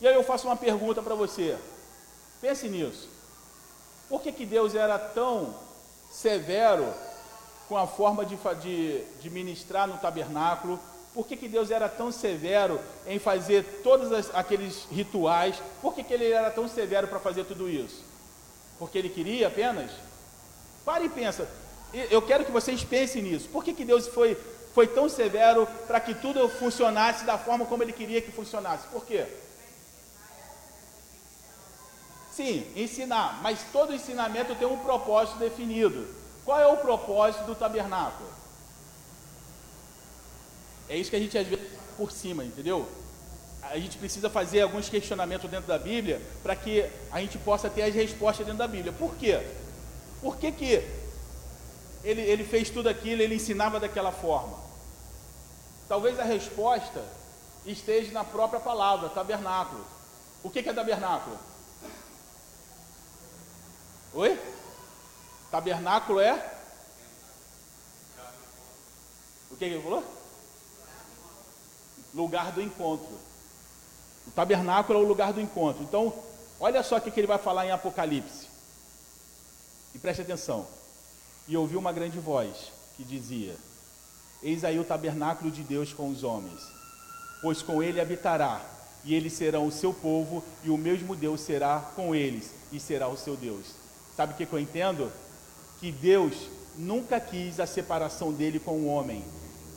E 0.00 0.06
aí 0.06 0.14
eu 0.14 0.24
faço 0.24 0.46
uma 0.46 0.56
pergunta 0.56 1.02
para 1.02 1.14
você. 1.14 1.58
Pense 2.40 2.68
nisso. 2.68 3.08
Por 4.08 4.22
que, 4.22 4.30
que 4.30 4.46
Deus 4.46 4.74
era 4.74 4.98
tão 4.98 5.54
severo 6.10 6.92
com 7.68 7.76
a 7.76 7.86
forma 7.86 8.24
de, 8.24 8.36
de, 8.60 9.04
de 9.20 9.30
ministrar 9.30 9.88
no 9.88 9.98
tabernáculo? 9.98 10.78
Por 11.16 11.26
que, 11.26 11.34
que 11.34 11.48
Deus 11.48 11.70
era 11.70 11.88
tão 11.88 12.12
severo 12.12 12.78
em 13.06 13.18
fazer 13.18 13.80
todos 13.82 14.12
as, 14.12 14.32
aqueles 14.34 14.86
rituais? 14.92 15.56
Por 15.80 15.94
que, 15.94 16.04
que 16.04 16.12
ele 16.12 16.30
era 16.30 16.50
tão 16.50 16.68
severo 16.68 17.08
para 17.08 17.18
fazer 17.18 17.44
tudo 17.44 17.70
isso? 17.70 18.04
Porque 18.78 18.98
ele 18.98 19.08
queria 19.08 19.48
apenas? 19.48 19.90
Pare 20.84 21.06
e 21.06 21.08
pensa. 21.08 21.48
Eu 22.10 22.20
quero 22.20 22.44
que 22.44 22.52
vocês 22.52 22.84
pensem 22.84 23.22
nisso. 23.22 23.48
Por 23.48 23.64
que, 23.64 23.72
que 23.72 23.82
Deus 23.82 24.06
foi, 24.08 24.36
foi 24.74 24.86
tão 24.88 25.08
severo 25.08 25.66
para 25.86 26.00
que 26.00 26.14
tudo 26.14 26.50
funcionasse 26.50 27.24
da 27.24 27.38
forma 27.38 27.64
como 27.64 27.82
ele 27.82 27.94
queria 27.94 28.20
que 28.20 28.30
funcionasse? 28.30 28.86
Por 28.88 29.06
quê? 29.06 29.24
Sim, 32.30 32.70
ensinar, 32.76 33.40
mas 33.42 33.60
todo 33.72 33.94
ensinamento 33.94 34.54
tem 34.54 34.68
um 34.68 34.80
propósito 34.80 35.38
definido. 35.38 36.06
Qual 36.44 36.60
é 36.60 36.66
o 36.66 36.76
propósito 36.76 37.44
do 37.44 37.54
tabernáculo? 37.54 38.28
É 40.88 40.96
isso 40.96 41.10
que 41.10 41.16
a 41.16 41.18
gente 41.18 41.36
às 41.36 41.46
vezes 41.46 41.66
por 41.96 42.12
cima, 42.12 42.44
entendeu? 42.44 42.88
A 43.62 43.78
gente 43.78 43.98
precisa 43.98 44.30
fazer 44.30 44.60
alguns 44.60 44.88
questionamentos 44.88 45.50
dentro 45.50 45.66
da 45.66 45.78
Bíblia 45.78 46.20
para 46.42 46.54
que 46.54 46.88
a 47.10 47.20
gente 47.20 47.36
possa 47.38 47.68
ter 47.68 47.82
as 47.82 47.94
respostas 47.94 48.46
dentro 48.46 48.58
da 48.58 48.68
Bíblia. 48.68 48.92
Por 48.92 49.16
quê? 49.16 49.44
Por 50.20 50.36
que, 50.36 50.52
que 50.52 50.74
ele, 52.04 52.20
ele 52.20 52.44
fez 52.44 52.70
tudo 52.70 52.88
aquilo, 52.88 53.22
ele 53.22 53.34
ensinava 53.34 53.80
daquela 53.80 54.12
forma? 54.12 54.56
Talvez 55.88 56.18
a 56.20 56.24
resposta 56.24 57.04
esteja 57.64 58.12
na 58.12 58.24
própria 58.24 58.60
palavra, 58.60 59.08
tabernáculo. 59.08 59.84
O 60.42 60.50
que, 60.50 60.62
que 60.62 60.68
é 60.68 60.72
tabernáculo? 60.72 61.36
Oi? 64.14 64.38
Tabernáculo 65.50 66.20
é? 66.20 66.52
O 69.50 69.56
que, 69.56 69.64
que 69.68 69.74
ele 69.74 69.82
falou? 69.82 70.04
Lugar 72.16 72.50
do 72.50 72.62
encontro. 72.62 73.14
O 74.26 74.30
tabernáculo 74.30 74.98
é 74.98 75.02
o 75.02 75.06
lugar 75.06 75.34
do 75.34 75.40
encontro. 75.40 75.82
Então, 75.82 76.12
olha 76.58 76.82
só 76.82 76.96
o 76.96 77.00
que, 77.00 77.20
ele 77.20 77.26
vai 77.26 77.36
falar 77.36 77.66
em 77.66 77.70
Apocalipse. 77.70 78.46
E 79.94 79.98
preste 79.98 80.22
atenção. 80.22 80.66
E 81.46 81.56
ouviu 81.56 81.78
uma 81.78 81.92
grande 81.92 82.18
voz 82.18 82.72
que 82.96 83.04
dizia: 83.04 83.54
Eis 84.42 84.64
aí 84.64 84.78
o 84.78 84.84
tabernáculo 84.84 85.50
de 85.50 85.62
Deus 85.62 85.92
com 85.92 86.08
os 86.08 86.24
homens, 86.24 86.60
pois 87.42 87.60
com 87.60 87.82
ele 87.82 88.00
habitará, 88.00 88.64
e 89.04 89.14
eles 89.14 89.34
serão 89.34 89.66
o 89.66 89.72
seu 89.72 89.92
povo, 89.92 90.42
e 90.64 90.70
o 90.70 90.78
mesmo 90.78 91.14
Deus 91.14 91.42
será 91.42 91.80
com 91.94 92.14
eles, 92.14 92.50
e 92.72 92.80
será 92.80 93.08
o 93.08 93.16
seu 93.16 93.36
Deus. 93.36 93.66
Sabe 94.16 94.32
o 94.32 94.36
que 94.36 94.50
eu 94.50 94.58
entendo? 94.58 95.12
Que 95.78 95.92
Deus 95.92 96.34
nunca 96.76 97.20
quis 97.20 97.60
a 97.60 97.66
separação 97.66 98.32
dele 98.32 98.58
com 98.58 98.72
o 98.72 98.86
homem. 98.86 99.22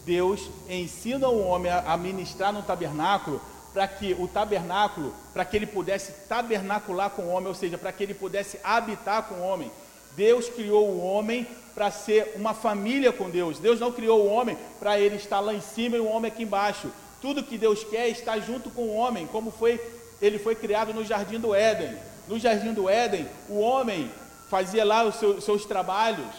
Deus 0.09 0.49
ensina 0.67 1.29
o 1.29 1.39
homem 1.39 1.71
a 1.71 1.95
ministrar 1.95 2.51
no 2.51 2.63
tabernáculo 2.63 3.39
para 3.71 3.87
que 3.87 4.15
o 4.17 4.27
tabernáculo, 4.27 5.13
para 5.31 5.45
que 5.45 5.55
ele 5.55 5.67
pudesse 5.67 6.11
tabernacular 6.27 7.11
com 7.11 7.21
o 7.21 7.29
homem, 7.29 7.49
ou 7.49 7.53
seja, 7.53 7.77
para 7.77 7.91
que 7.91 8.01
ele 8.01 8.15
pudesse 8.15 8.59
habitar 8.63 9.27
com 9.27 9.35
o 9.35 9.43
homem. 9.43 9.71
Deus 10.15 10.49
criou 10.49 10.89
o 10.89 10.99
homem 10.99 11.45
para 11.75 11.91
ser 11.91 12.33
uma 12.35 12.55
família 12.55 13.13
com 13.13 13.29
Deus. 13.29 13.59
Deus 13.59 13.79
não 13.79 13.91
criou 13.91 14.25
o 14.25 14.27
homem 14.27 14.57
para 14.79 14.99
ele 14.99 15.15
estar 15.15 15.41
lá 15.41 15.53
em 15.53 15.61
cima 15.61 15.95
e 15.95 15.99
o 15.99 16.07
homem 16.07 16.31
aqui 16.31 16.41
embaixo. 16.41 16.91
Tudo 17.21 17.43
que 17.43 17.55
Deus 17.55 17.83
quer 17.83 18.07
é 18.07 18.09
estar 18.09 18.39
junto 18.39 18.71
com 18.71 18.81
o 18.81 18.95
homem, 18.95 19.27
como 19.27 19.51
foi 19.51 19.79
ele 20.19 20.39
foi 20.39 20.55
criado 20.55 20.91
no 20.91 21.05
jardim 21.05 21.39
do 21.39 21.53
Éden. 21.53 21.95
No 22.27 22.39
jardim 22.39 22.73
do 22.73 22.89
Éden, 22.89 23.27
o 23.47 23.59
homem 23.59 24.11
fazia 24.49 24.83
lá 24.83 25.03
os 25.03 25.17
seus, 25.17 25.43
seus 25.43 25.65
trabalhos. 25.65 26.33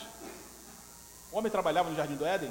O 1.30 1.38
homem 1.38 1.52
trabalhava 1.52 1.88
no 1.88 1.96
jardim 1.96 2.16
do 2.16 2.26
Éden? 2.26 2.50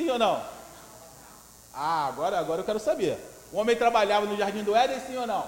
Sim 0.00 0.08
ou 0.08 0.18
não? 0.18 0.42
Ah, 1.74 2.06
agora, 2.06 2.38
agora 2.38 2.62
eu 2.62 2.64
quero 2.64 2.80
saber. 2.80 3.18
O 3.52 3.58
homem 3.58 3.76
trabalhava 3.76 4.24
no 4.24 4.34
jardim 4.34 4.62
do 4.64 4.74
Éden, 4.74 4.98
sim 5.06 5.14
ou 5.18 5.26
não? 5.26 5.44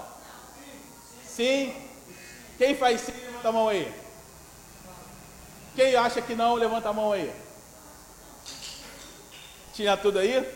Sim. 1.26 1.74
Quem 2.58 2.76
faz 2.76 3.00
sim, 3.00 3.12
levanta 3.12 3.48
a 3.48 3.52
mão 3.52 3.68
aí. 3.68 3.90
Quem 5.74 5.96
acha 5.96 6.20
que 6.20 6.34
não, 6.34 6.54
levanta 6.54 6.90
a 6.90 6.92
mão 6.92 7.12
aí. 7.12 7.32
Tinha 9.72 9.96
tudo 9.96 10.18
aí? 10.18 10.46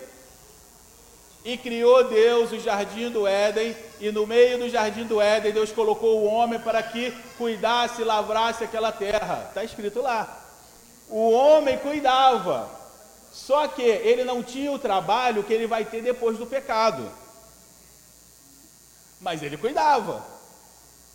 E 1.42 1.56
criou 1.56 2.04
Deus 2.04 2.52
o 2.52 2.60
jardim 2.60 3.08
do 3.08 3.26
Éden, 3.26 3.74
e 3.98 4.12
no 4.12 4.26
meio 4.26 4.58
do 4.58 4.68
jardim 4.68 5.04
do 5.04 5.22
Éden, 5.22 5.52
Deus 5.52 5.72
colocou 5.72 6.20
o 6.20 6.26
homem 6.26 6.60
para 6.60 6.82
que 6.82 7.12
cuidasse, 7.38 8.04
lavrasse 8.04 8.62
aquela 8.62 8.92
terra. 8.92 9.46
Está 9.48 9.64
escrito 9.64 10.02
lá. 10.02 10.38
O 11.08 11.30
homem 11.30 11.78
cuidava, 11.78 12.75
só 13.36 13.68
que 13.68 13.82
ele 13.82 14.24
não 14.24 14.42
tinha 14.42 14.72
o 14.72 14.78
trabalho 14.78 15.44
que 15.44 15.52
ele 15.52 15.66
vai 15.66 15.84
ter 15.84 16.00
depois 16.00 16.38
do 16.38 16.46
pecado. 16.46 17.12
mas 19.20 19.42
ele 19.42 19.58
cuidava. 19.58 20.24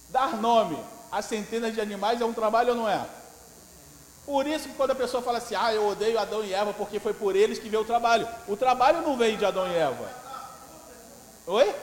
Dar 0.09 0.37
nome 0.37 0.77
a 1.11 1.21
centenas 1.21 1.73
de 1.73 1.81
animais 1.81 2.21
é 2.21 2.25
um 2.25 2.33
trabalho 2.33 2.69
ou 2.69 2.75
não 2.75 2.87
é? 2.87 3.03
Por 4.23 4.45
isso 4.45 4.69
que 4.69 4.75
quando 4.75 4.91
a 4.91 4.95
pessoa 4.95 5.23
fala 5.23 5.39
assim, 5.39 5.55
ah, 5.55 5.73
eu 5.73 5.87
odeio 5.87 6.19
Adão 6.19 6.43
e 6.43 6.53
Eva 6.53 6.73
porque 6.73 6.99
foi 6.99 7.13
por 7.13 7.35
eles 7.35 7.57
que 7.57 7.69
veio 7.69 7.81
o 7.81 7.85
trabalho. 7.85 8.27
O 8.47 8.55
trabalho 8.55 9.01
não 9.01 9.17
veio 9.17 9.35
de 9.35 9.45
Adão 9.45 9.67
e 9.67 9.75
Eva. 9.75 10.11
Oi? 11.47 11.75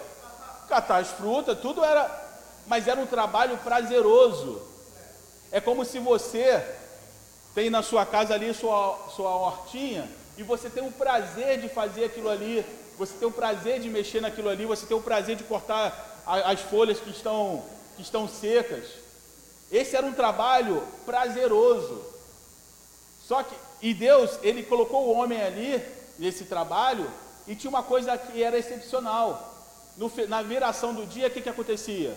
Catar 0.68 0.98
as 0.98 1.08
frutas, 1.08 1.58
tudo 1.58 1.84
era. 1.84 2.08
Mas 2.66 2.86
era 2.86 3.00
um 3.00 3.06
trabalho 3.06 3.58
prazeroso. 3.58 4.62
É 5.50 5.60
como 5.60 5.84
se 5.84 5.98
você 5.98 6.64
tem 7.54 7.70
na 7.70 7.82
sua 7.82 8.06
casa 8.06 8.34
ali 8.34 8.54
sua, 8.54 9.08
sua 9.16 9.30
hortinha 9.30 10.17
e 10.38 10.42
você 10.44 10.70
tem 10.70 10.86
o 10.86 10.92
prazer 10.92 11.60
de 11.60 11.68
fazer 11.68 12.04
aquilo 12.04 12.28
ali, 12.28 12.64
você 12.96 13.12
tem 13.14 13.26
o 13.26 13.32
prazer 13.32 13.80
de 13.80 13.90
mexer 13.90 14.20
naquilo 14.20 14.48
ali, 14.48 14.64
você 14.64 14.86
tem 14.86 14.96
o 14.96 15.02
prazer 15.02 15.34
de 15.34 15.42
cortar 15.42 16.22
a, 16.24 16.52
as 16.52 16.60
folhas 16.60 17.00
que 17.00 17.10
estão, 17.10 17.64
que 17.96 18.02
estão 18.02 18.28
secas. 18.28 18.86
Esse 19.70 19.96
era 19.96 20.06
um 20.06 20.12
trabalho 20.12 20.86
prazeroso. 21.04 22.04
Só 23.26 23.42
que, 23.42 23.54
e 23.82 23.92
Deus, 23.92 24.38
Ele 24.40 24.62
colocou 24.62 25.08
o 25.08 25.12
homem 25.12 25.42
ali, 25.42 25.82
nesse 26.20 26.44
trabalho, 26.44 27.10
e 27.48 27.56
tinha 27.56 27.68
uma 27.68 27.82
coisa 27.82 28.16
que 28.16 28.40
era 28.40 28.56
excepcional. 28.56 29.54
No, 29.96 30.08
na 30.28 30.40
viração 30.40 30.94
do 30.94 31.04
dia, 31.04 31.26
o 31.26 31.30
que, 31.32 31.42
que 31.42 31.48
acontecia? 31.48 32.16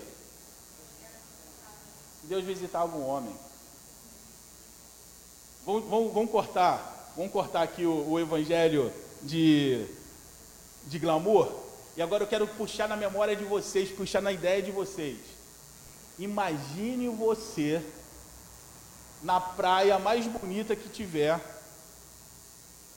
Deus 2.25 2.45
visitava 2.45 2.95
um 2.95 3.09
homem. 3.09 3.35
Vamos, 5.65 6.13
vamos 6.13 6.31
cortar, 6.31 7.00
vamos 7.15 7.31
cortar 7.31 7.63
aqui 7.63 7.85
o, 7.85 8.11
o 8.11 8.19
evangelho 8.19 8.91
de, 9.21 9.85
de 10.87 10.99
glamour. 10.99 11.51
E 11.95 12.01
agora 12.01 12.23
eu 12.23 12.27
quero 12.27 12.47
puxar 12.47 12.87
na 12.87 12.95
memória 12.95 13.35
de 13.35 13.43
vocês, 13.43 13.89
puxar 13.89 14.21
na 14.21 14.31
ideia 14.31 14.61
de 14.61 14.71
vocês. 14.71 15.17
Imagine 16.17 17.09
você 17.09 17.81
na 19.23 19.39
praia 19.39 19.99
mais 19.99 20.25
bonita 20.25 20.75
que 20.75 20.89
tiver, 20.89 21.39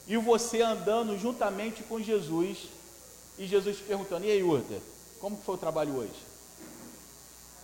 e 0.06 0.16
você 0.16 0.62
andando 0.62 1.18
juntamente 1.18 1.82
com 1.82 2.00
Jesus, 2.00 2.68
e 3.38 3.46
Jesus 3.46 3.78
te 3.78 3.82
perguntando: 3.82 4.24
E 4.26 4.30
aí, 4.30 4.42
Urda, 4.42 4.80
como 5.20 5.36
foi 5.36 5.54
o 5.54 5.58
trabalho 5.58 5.96
hoje? 5.96 6.34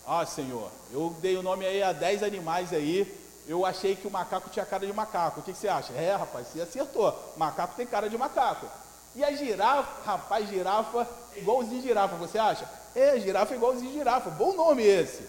Ah, 0.07 0.27
Senhor, 0.27 0.71
eu 0.93 1.15
dei 1.21 1.37
o 1.37 1.43
nome 1.43 1.65
aí 1.65 1.83
a 1.83 1.93
10 1.93 2.23
animais 2.23 2.73
aí, 2.73 3.07
eu 3.51 3.67
achei 3.67 3.97
que 3.97 4.07
o 4.07 4.11
macaco 4.11 4.49
tinha 4.49 4.65
cara 4.65 4.87
de 4.87 4.93
macaco. 4.93 5.41
O 5.41 5.43
que, 5.43 5.53
que 5.53 5.59
você 5.59 5.67
acha? 5.67 5.93
É, 5.95 6.15
rapaz, 6.15 6.47
você 6.47 6.61
acertou. 6.61 7.35
Macaco 7.37 7.75
tem 7.75 7.85
cara 7.85 8.09
de 8.09 8.17
macaco. 8.17 8.67
E 9.15 9.25
a 9.25 9.33
girafa, 9.33 10.05
rapaz, 10.05 10.49
girafa, 10.49 11.09
igualzinho 11.35 11.83
girafa, 11.83 12.15
você 12.15 12.39
acha? 12.39 12.71
É, 12.95 13.19
girafa 13.19 13.55
igualzinho 13.55 13.93
girafa. 13.93 14.31
Bom 14.31 14.55
nome 14.55 14.85
esse. 14.85 15.27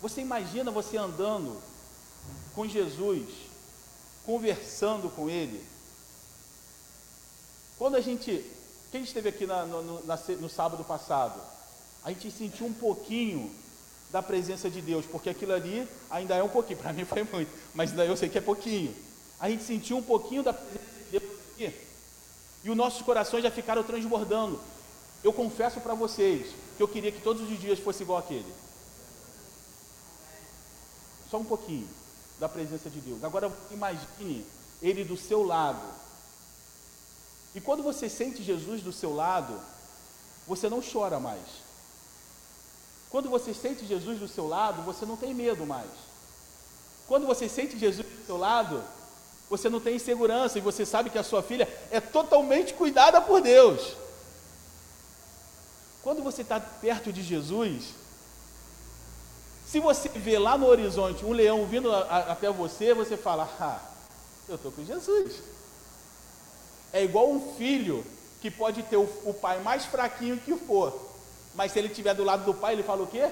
Você 0.00 0.20
imagina 0.20 0.70
você 0.70 0.96
andando 0.96 1.60
com 2.54 2.68
Jesus, 2.68 3.28
conversando 4.24 5.10
com 5.10 5.28
Ele. 5.28 5.64
Quando 7.78 7.96
a 7.96 8.00
gente, 8.00 8.48
quem 8.92 9.02
esteve 9.02 9.28
aqui 9.28 9.44
na, 9.44 9.66
no, 9.66 10.06
na, 10.06 10.16
no 10.38 10.48
sábado 10.48 10.84
passado, 10.84 11.40
a 12.04 12.10
gente 12.10 12.30
sentiu 12.30 12.66
um 12.66 12.72
pouquinho 12.72 13.52
da 14.12 14.22
presença 14.22 14.68
de 14.68 14.82
Deus, 14.82 15.06
porque 15.06 15.30
aquilo 15.30 15.54
ali 15.54 15.88
ainda 16.10 16.36
é 16.36 16.42
um 16.42 16.48
pouquinho, 16.48 16.78
para 16.80 16.92
mim 16.92 17.04
foi 17.04 17.24
muito, 17.24 17.50
mas 17.74 17.90
ainda 17.90 18.04
eu 18.04 18.16
sei 18.16 18.28
que 18.28 18.38
é 18.38 18.42
pouquinho. 18.42 18.94
A 19.40 19.48
gente 19.50 19.64
sentiu 19.64 19.96
um 19.96 20.02
pouquinho 20.02 20.42
da 20.42 20.52
presença 20.52 20.84
de 20.98 21.18
Deus 21.18 21.24
aqui, 21.54 21.74
e 22.62 22.70
os 22.70 22.76
nossos 22.76 23.02
corações 23.02 23.42
já 23.42 23.50
ficaram 23.50 23.82
transbordando. 23.82 24.60
Eu 25.24 25.32
confesso 25.32 25.80
para 25.80 25.94
vocês 25.94 26.52
que 26.76 26.82
eu 26.82 26.88
queria 26.88 27.10
que 27.10 27.20
todos 27.20 27.42
os 27.50 27.58
dias 27.58 27.78
fosse 27.78 28.02
igual 28.02 28.18
aquele. 28.18 28.52
Só 31.30 31.38
um 31.38 31.44
pouquinho 31.44 31.88
da 32.38 32.48
presença 32.48 32.90
de 32.90 33.00
Deus. 33.00 33.24
Agora 33.24 33.50
imagine 33.70 34.44
ele 34.82 35.04
do 35.04 35.16
seu 35.16 35.44
lado. 35.44 35.82
E 37.54 37.60
quando 37.60 37.82
você 37.82 38.08
sente 38.08 38.42
Jesus 38.42 38.82
do 38.82 38.92
seu 38.92 39.14
lado, 39.14 39.58
você 40.46 40.68
não 40.68 40.82
chora 40.82 41.20
mais. 41.20 41.61
Quando 43.12 43.28
você 43.28 43.54
sente 43.54 43.86
Jesus 43.86 44.18
do 44.18 44.26
seu 44.26 44.48
lado, 44.48 44.82
você 44.82 45.06
não 45.06 45.16
tem 45.16 45.32
medo 45.32 45.64
mais. 45.64 45.90
Quando 47.06 47.26
você 47.26 47.48
sente 47.48 47.78
Jesus 47.78 48.06
do 48.06 48.26
seu 48.26 48.38
lado, 48.38 48.82
você 49.50 49.68
não 49.68 49.78
tem 49.78 49.96
insegurança 49.96 50.56
e 50.56 50.62
você 50.62 50.86
sabe 50.86 51.10
que 51.10 51.18
a 51.18 51.22
sua 51.22 51.42
filha 51.42 51.68
é 51.90 52.00
totalmente 52.00 52.72
cuidada 52.72 53.20
por 53.20 53.42
Deus. 53.42 53.96
Quando 56.02 56.22
você 56.22 56.40
está 56.40 56.58
perto 56.58 57.12
de 57.12 57.22
Jesus, 57.22 57.90
se 59.66 59.78
você 59.78 60.08
vê 60.08 60.38
lá 60.38 60.56
no 60.56 60.66
horizonte 60.66 61.22
um 61.22 61.32
leão 61.32 61.66
vindo 61.66 61.92
a, 61.92 61.98
a, 61.98 62.32
até 62.32 62.50
você, 62.50 62.94
você 62.94 63.18
fala: 63.18 63.46
Ah, 63.60 63.80
eu 64.48 64.54
estou 64.54 64.72
com 64.72 64.82
Jesus. 64.82 65.34
É 66.94 67.04
igual 67.04 67.30
um 67.30 67.54
filho 67.56 68.04
que 68.40 68.50
pode 68.50 68.82
ter 68.84 68.96
o, 68.96 69.08
o, 69.24 69.34
pai 69.34 69.62
mais 69.62 69.84
fraquinho 69.84 70.38
que 70.38 70.56
for, 70.56 71.11
mas 71.54 71.72
se 71.72 71.78
ele 71.78 71.88
estiver 71.88 72.14
do 72.14 72.24
lado 72.24 72.44
do 72.44 72.54
pai, 72.54 72.74
ele 72.74 72.82
fala 72.82 73.02
o 73.02 73.06
quê? 73.06 73.30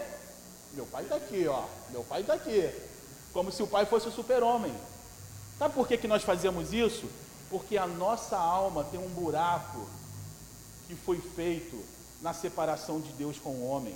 Meu 0.73 0.87
pai 0.87 1.03
está 1.03 1.17
aqui, 1.17 1.47
ó. 1.47 1.65
Meu 1.91 2.05
pai 2.05 2.21
está 2.21 2.35
aqui. 2.35 2.71
Como 3.33 3.51
se 3.51 3.63
o 3.63 3.67
pai 3.67 3.87
fosse 3.87 4.09
o 4.09 4.13
super-homem. 4.13 4.73
Sabe 5.59 5.75
por 5.75 5.87
que, 5.87 5.97
que 5.97 6.09
nós 6.09 6.23
fazemos 6.23 6.73
isso? 6.73 7.09
Porque 7.49 7.77
a 7.77 7.87
nossa 7.87 8.37
alma 8.37 8.85
tem 8.85 9.01
um 9.01 9.09
buraco 9.09 9.87
que 10.87 10.95
foi 10.95 11.19
feito 11.19 11.83
na 12.23 12.33
separação 12.33 13.01
de 13.01 13.13
Deus 13.13 13.39
com 13.39 13.51
o 13.51 13.69
homem. 13.69 13.95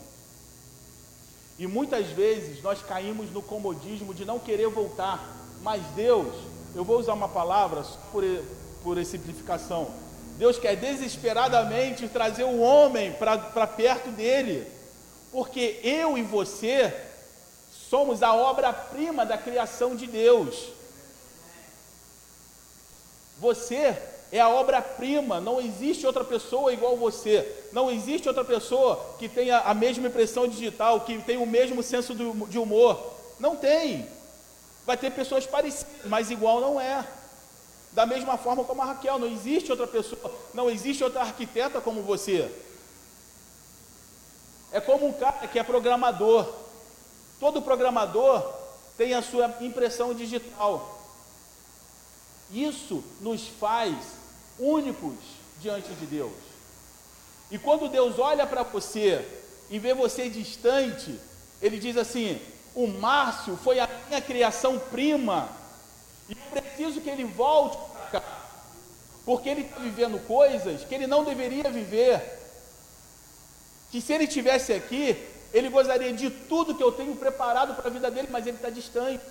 E 1.59 1.67
muitas 1.67 2.07
vezes 2.09 2.63
nós 2.63 2.83
caímos 2.83 3.31
no 3.31 3.43
comodismo 3.43 4.13
de 4.13 4.25
não 4.25 4.39
querer 4.39 4.69
voltar. 4.69 5.25
Mas 5.63 5.83
Deus, 5.95 6.35
eu 6.75 6.85
vou 6.85 6.99
usar 6.99 7.15
uma 7.15 7.29
palavra 7.29 7.85
por, 8.11 8.25
por 8.83 9.05
simplificação. 9.05 9.91
Deus 10.37 10.59
quer 10.59 10.77
desesperadamente 10.77 12.09
trazer 12.09 12.45
o 12.45 12.61
homem 12.61 13.13
para 13.13 13.67
perto 13.67 14.11
dele. 14.11 14.67
Porque 15.31 15.81
eu 15.83 16.17
e 16.17 16.23
você 16.23 16.93
somos 17.71 18.23
a 18.23 18.35
obra-prima 18.35 19.25
da 19.25 19.39
criação 19.39 19.95
de 19.95 20.07
Deus. 20.07 20.69
Você 23.39 23.97
é 24.33 24.41
a 24.41 24.49
obra-prima, 24.49 25.41
não 25.41 25.61
existe 25.61 26.07
outra 26.07 26.25
pessoa 26.25 26.73
igual 26.73 26.97
você, 26.97 27.67
não 27.73 27.91
existe 27.91 28.27
outra 28.27 28.45
pessoa 28.45 29.15
que 29.19 29.29
tenha 29.29 29.59
a 29.59 29.75
mesma 29.75 30.09
impressão 30.09 30.49
digital, 30.49 31.03
que 31.03 31.19
tenha 31.19 31.41
o 31.41 31.47
mesmo 31.47 31.83
senso 31.83 32.15
de 32.15 32.59
humor. 32.59 33.15
Não 33.39 33.55
tem. 33.55 34.09
Vai 34.85 34.97
ter 34.97 35.11
pessoas 35.11 35.47
parecidas, 35.47 35.93
mas 36.05 36.31
igual 36.31 36.61
não 36.61 36.81
é. 36.81 37.05
Da 37.95 38.05
mesma 38.05 38.37
forma 38.37 38.65
como 38.65 38.83
a 38.83 38.87
Raquel, 38.87 39.21
não 39.21 39.29
existe 39.29 39.71
outra 39.71 39.87
pessoa, 39.87 40.33
não 40.53 40.69
existe 40.69 41.05
outra 41.05 41.21
arquiteta 41.21 41.81
como 41.81 42.03
você. 42.03 42.51
É 44.73 44.81
como 44.81 45.07
um 45.07 45.13
cara 45.13 45.47
que 45.47 45.59
é 45.59 45.63
programador. 45.63 46.53
Todo 47.39 47.63
programador 47.63 48.43
tem 48.99 49.15
a 49.15 49.23
sua 49.23 49.55
impressão 49.61 50.13
digital. 50.13 51.01
Isso 52.53 53.03
nos 53.21 53.47
faz 53.47 53.95
únicos 54.59 55.15
diante 55.61 55.93
de 55.95 56.07
Deus. 56.07 56.33
E 57.51 57.59
quando 57.59 57.89
Deus 57.89 58.19
olha 58.19 58.45
para 58.47 58.65
você 58.65 59.25
e 59.71 59.79
vê 59.79 59.95
você 59.95 60.29
distante, 60.29 61.19
Ele 61.63 61.79
diz 61.79 61.97
assim: 61.97 62.41
O 62.75 62.89
Márcio 62.89 63.57
foi 63.57 63.79
a 63.79 63.89
minha 64.09 64.21
criação 64.21 64.79
prima, 64.79 65.49
e 66.29 66.33
eu 66.33 66.61
preciso 66.61 67.01
que 67.01 67.11
ele 67.11 67.25
volte 67.25 67.77
para 67.93 68.21
cá, 68.21 68.45
porque 69.25 69.49
ele 69.49 69.63
está 69.63 69.79
vivendo 69.79 70.25
coisas 70.27 70.85
que 70.85 70.95
ele 70.95 71.07
não 71.07 71.25
deveria 71.25 71.71
viver. 71.71 72.41
Que 73.91 74.01
se 74.01 74.13
ele 74.13 74.25
estivesse 74.25 74.73
aqui, 74.73 75.17
ele 75.53 75.69
gozaria 75.69 76.13
de 76.13 76.31
tudo 76.31 76.75
que 76.75 76.83
eu 76.83 76.93
tenho 76.93 77.15
preparado 77.15 77.75
para 77.75 77.89
a 77.89 77.93
vida 77.93 78.11
dele, 78.11 78.29
mas 78.31 78.47
ele 78.47 78.57
está 78.57 78.71
distante. 78.71 79.23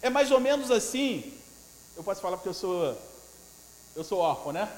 É 0.00 0.08
mais 0.08 0.30
ou 0.30 0.40
menos 0.40 0.70
assim. 0.70 1.32
Eu 1.96 2.04
posso 2.04 2.20
falar 2.20 2.36
porque 2.36 2.48
eu 2.48 2.54
sou 2.54 2.96
eu 3.94 4.04
sou 4.04 4.18
órfão, 4.18 4.52
né? 4.52 4.68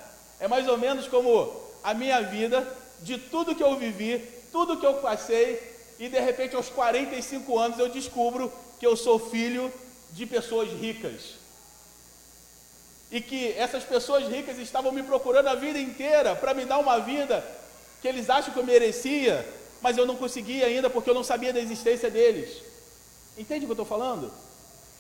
É 0.41 0.49
mais 0.49 0.67
ou 0.67 0.79
menos 0.79 1.07
como 1.07 1.55
a 1.83 1.95
minha 1.95 2.21
vida, 2.23 2.67
de 3.03 3.19
tudo 3.19 3.55
que 3.55 3.63
eu 3.63 3.77
vivi, 3.77 4.19
tudo 4.51 4.79
que 4.79 4.87
eu 4.87 4.95
passei, 4.95 5.61
e 5.99 6.09
de 6.09 6.19
repente 6.19 6.57
aos 6.57 6.69
45 6.69 7.59
anos 7.59 7.79
eu 7.79 7.89
descubro 7.89 8.53
que 8.81 8.87
eu 8.87 8.97
sou 8.97 9.19
filho 9.19 9.73
de 10.13 10.27
pessoas 10.27 10.71
ricas. 10.71 11.35
E 13.11 13.21
que 13.21 13.53
essas 13.53 13.85
pessoas 13.85 14.27
ricas 14.29 14.59
estavam 14.59 14.93
me 14.93 15.03
procurando 15.03 15.49
a 15.49 15.55
vida 15.55 15.79
inteira 15.79 16.35
para 16.35 16.55
me 16.55 16.65
dar 16.65 16.79
uma 16.79 16.99
vida 16.99 17.45
que 18.01 18.09
eles 18.09 18.29
acham 18.29 18.53
que 18.53 18.59
eu 18.59 18.65
merecia, 18.65 19.47
mas 19.81 19.97
eu 19.97 20.07
não 20.07 20.17
conseguia 20.17 20.67
ainda 20.67 20.89
porque 20.89 21.11
eu 21.11 21.15
não 21.15 21.23
sabia 21.23 21.53
da 21.53 21.61
existência 21.61 22.11
deles. 22.11 22.63
Entende 23.37 23.65
o 23.65 23.69
que 23.69 23.73
eu 23.73 23.83
estou 23.83 23.87
falando? 23.87 24.33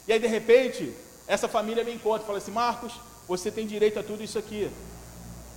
E 0.07 0.13
aí 0.13 0.19
de 0.19 0.27
repente, 0.27 0.95
essa 1.27 1.49
família 1.49 1.85
me 1.85 1.93
encontra 1.93 2.23
e 2.23 2.27
fala 2.27 2.39
assim: 2.39 2.51
Marcos, 2.51 2.93
você 3.27 3.51
tem 3.51 3.67
direito 3.67 3.99
a 3.99 4.03
tudo 4.03 4.23
isso 4.23 4.39
aqui. 4.39 4.71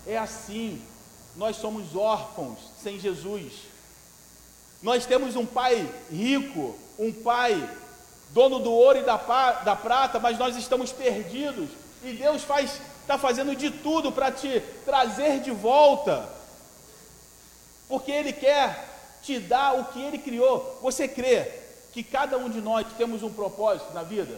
É 0.08 0.18
assim. 0.18 0.82
nós 1.36 1.58
somos 1.58 1.96
órfãos 1.96 2.60
sem 2.82 3.00
Jesus. 3.00 3.54
Nós 4.82 5.06
temos 5.06 5.36
um 5.36 5.46
pai 5.46 5.90
rico, 6.12 6.78
um 6.98 7.12
pai 7.12 7.70
dono 8.30 8.60
do 8.60 8.72
ouro 8.72 9.00
e 9.00 9.04
da, 9.04 9.18
da 9.64 9.76
prata, 9.76 10.20
mas 10.20 10.38
nós 10.38 10.56
estamos 10.56 10.92
perdidos. 10.92 11.70
E 12.04 12.14
Deus 12.14 12.44
faz, 12.44 12.80
está 13.02 13.18
fazendo 13.18 13.56
de 13.56 13.72
tudo 13.72 14.12
para 14.12 14.32
te 14.32 14.60
trazer 14.84 15.40
de 15.40 15.52
volta, 15.52 16.28
porque 17.88 18.12
Ele 18.12 18.34
quer 18.34 18.90
te 19.22 19.40
dar 19.40 19.74
o 19.74 19.86
que 19.86 20.02
Ele 20.02 20.18
criou. 20.18 20.80
Você 20.82 21.08
crê 21.08 21.52
que 21.94 22.04
cada 22.04 22.38
um 22.38 22.50
de 22.50 22.62
nós 22.62 22.86
temos 22.98 23.24
um 23.24 23.32
propósito 23.32 23.94
na 23.94 24.04
vida? 24.04 24.38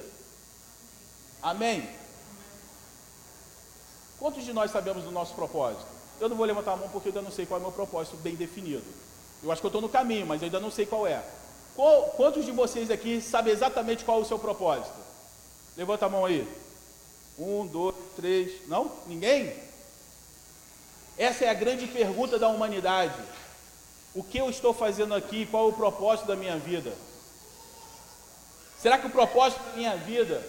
Amém? 1.41 1.87
Quantos 4.19 4.43
de 4.43 4.53
nós 4.53 4.71
sabemos 4.71 5.03
do 5.03 5.11
nosso 5.11 5.33
propósito? 5.33 5.85
Eu 6.19 6.29
não 6.29 6.35
vou 6.35 6.45
levantar 6.45 6.73
a 6.73 6.77
mão 6.77 6.89
porque 6.89 7.09
eu 7.09 7.11
ainda 7.11 7.21
não 7.21 7.31
sei 7.31 7.45
qual 7.45 7.59
é 7.59 7.61
o 7.61 7.63
meu 7.63 7.71
propósito 7.71 8.17
bem 8.17 8.35
definido. 8.35 8.85
Eu 9.43 9.51
acho 9.51 9.61
que 9.61 9.65
eu 9.65 9.69
estou 9.69 9.81
no 9.81 9.89
caminho, 9.89 10.25
mas 10.25 10.41
eu 10.41 10.45
ainda 10.45 10.59
não 10.59 10.71
sei 10.71 10.85
qual 10.85 11.05
é. 11.05 11.23
Quantos 12.15 12.43
de 12.43 12.51
vocês 12.51 12.89
aqui 12.89 13.21
sabem 13.21 13.53
exatamente 13.53 14.03
qual 14.03 14.17
é 14.17 14.21
o 14.23 14.25
seu 14.25 14.39
propósito? 14.39 14.97
Levanta 15.77 16.07
a 16.07 16.09
mão 16.09 16.25
aí. 16.25 16.47
Um, 17.37 17.67
dois, 17.67 17.95
três. 18.15 18.67
Não? 18.67 18.91
Ninguém? 19.05 19.53
Essa 21.15 21.45
é 21.45 21.49
a 21.49 21.53
grande 21.53 21.85
pergunta 21.85 22.39
da 22.39 22.47
humanidade. 22.47 23.21
O 24.15 24.23
que 24.23 24.39
eu 24.39 24.49
estou 24.49 24.73
fazendo 24.73 25.13
aqui? 25.13 25.45
Qual 25.45 25.67
é 25.67 25.69
o 25.69 25.73
propósito 25.73 26.25
da 26.25 26.35
minha 26.35 26.57
vida? 26.57 26.91
Será 28.81 28.97
que 28.97 29.05
o 29.05 29.11
propósito 29.11 29.63
da 29.63 29.73
minha 29.73 29.95
vida 29.97 30.43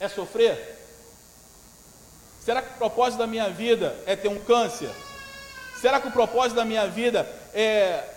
é 0.00 0.08
sofrer? 0.08 0.78
Será 2.42 2.62
que 2.62 2.72
o 2.72 2.78
propósito 2.78 3.18
da 3.18 3.26
minha 3.26 3.50
vida 3.50 4.02
é 4.06 4.16
ter 4.16 4.28
um 4.28 4.42
câncer? 4.42 4.90
Será 5.78 6.00
que 6.00 6.08
o 6.08 6.12
propósito 6.12 6.56
da 6.56 6.64
minha 6.64 6.86
vida 6.86 7.20
é, 7.52 8.08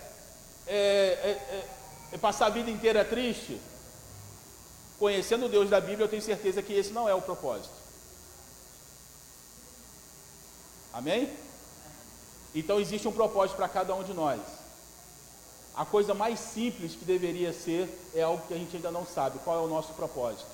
é, 0.66 0.78
é, 0.78 1.30
é, 1.30 1.64
é 2.12 2.18
passar 2.18 2.48
a 2.48 2.50
vida 2.50 2.70
inteira 2.70 3.06
triste? 3.06 3.60
Conhecendo 4.98 5.46
o 5.46 5.50
Deus 5.50 5.70
da 5.70 5.80
Bíblia, 5.80 6.06
eu 6.06 6.10
tenho 6.10 6.22
certeza 6.22 6.62
que 6.62 6.74
esse 6.74 6.92
não 6.92 7.08
é 7.08 7.14
o 7.14 7.22
propósito. 7.22 7.74
Amém? 10.94 11.32
Então 12.54 12.80
existe 12.80 13.08
um 13.08 13.12
propósito 13.12 13.56
para 13.56 13.70
cada 13.70 13.94
um 13.96 14.04
de 14.04 14.14
nós. 14.14 14.42
A 15.76 15.86
coisa 15.86 16.14
mais 16.14 16.40
simples 16.40 16.94
que 16.94 17.06
deveria 17.06 17.54
ser 17.54 17.88
é 18.14 18.22
algo 18.22 18.46
que 18.48 18.54
a 18.54 18.58
gente 18.58 18.76
ainda 18.76 18.92
não 18.92 19.06
sabe. 19.06 19.40
Qual 19.40 19.58
é 19.58 19.62
o 19.62 19.68
nosso 19.68 19.94
propósito? 19.94 20.48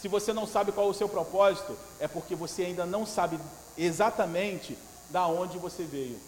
Se 0.00 0.08
você 0.08 0.32
não 0.32 0.46
sabe 0.46 0.72
qual 0.72 0.86
é 0.86 0.90
o 0.90 0.94
seu 0.94 1.08
propósito, 1.08 1.76
é 2.00 2.08
porque 2.08 2.34
você 2.34 2.62
ainda 2.64 2.86
não 2.86 3.04
sabe 3.04 3.38
exatamente 3.76 4.78
da 5.10 5.26
onde 5.26 5.58
você 5.58 5.82
veio. 5.82 6.18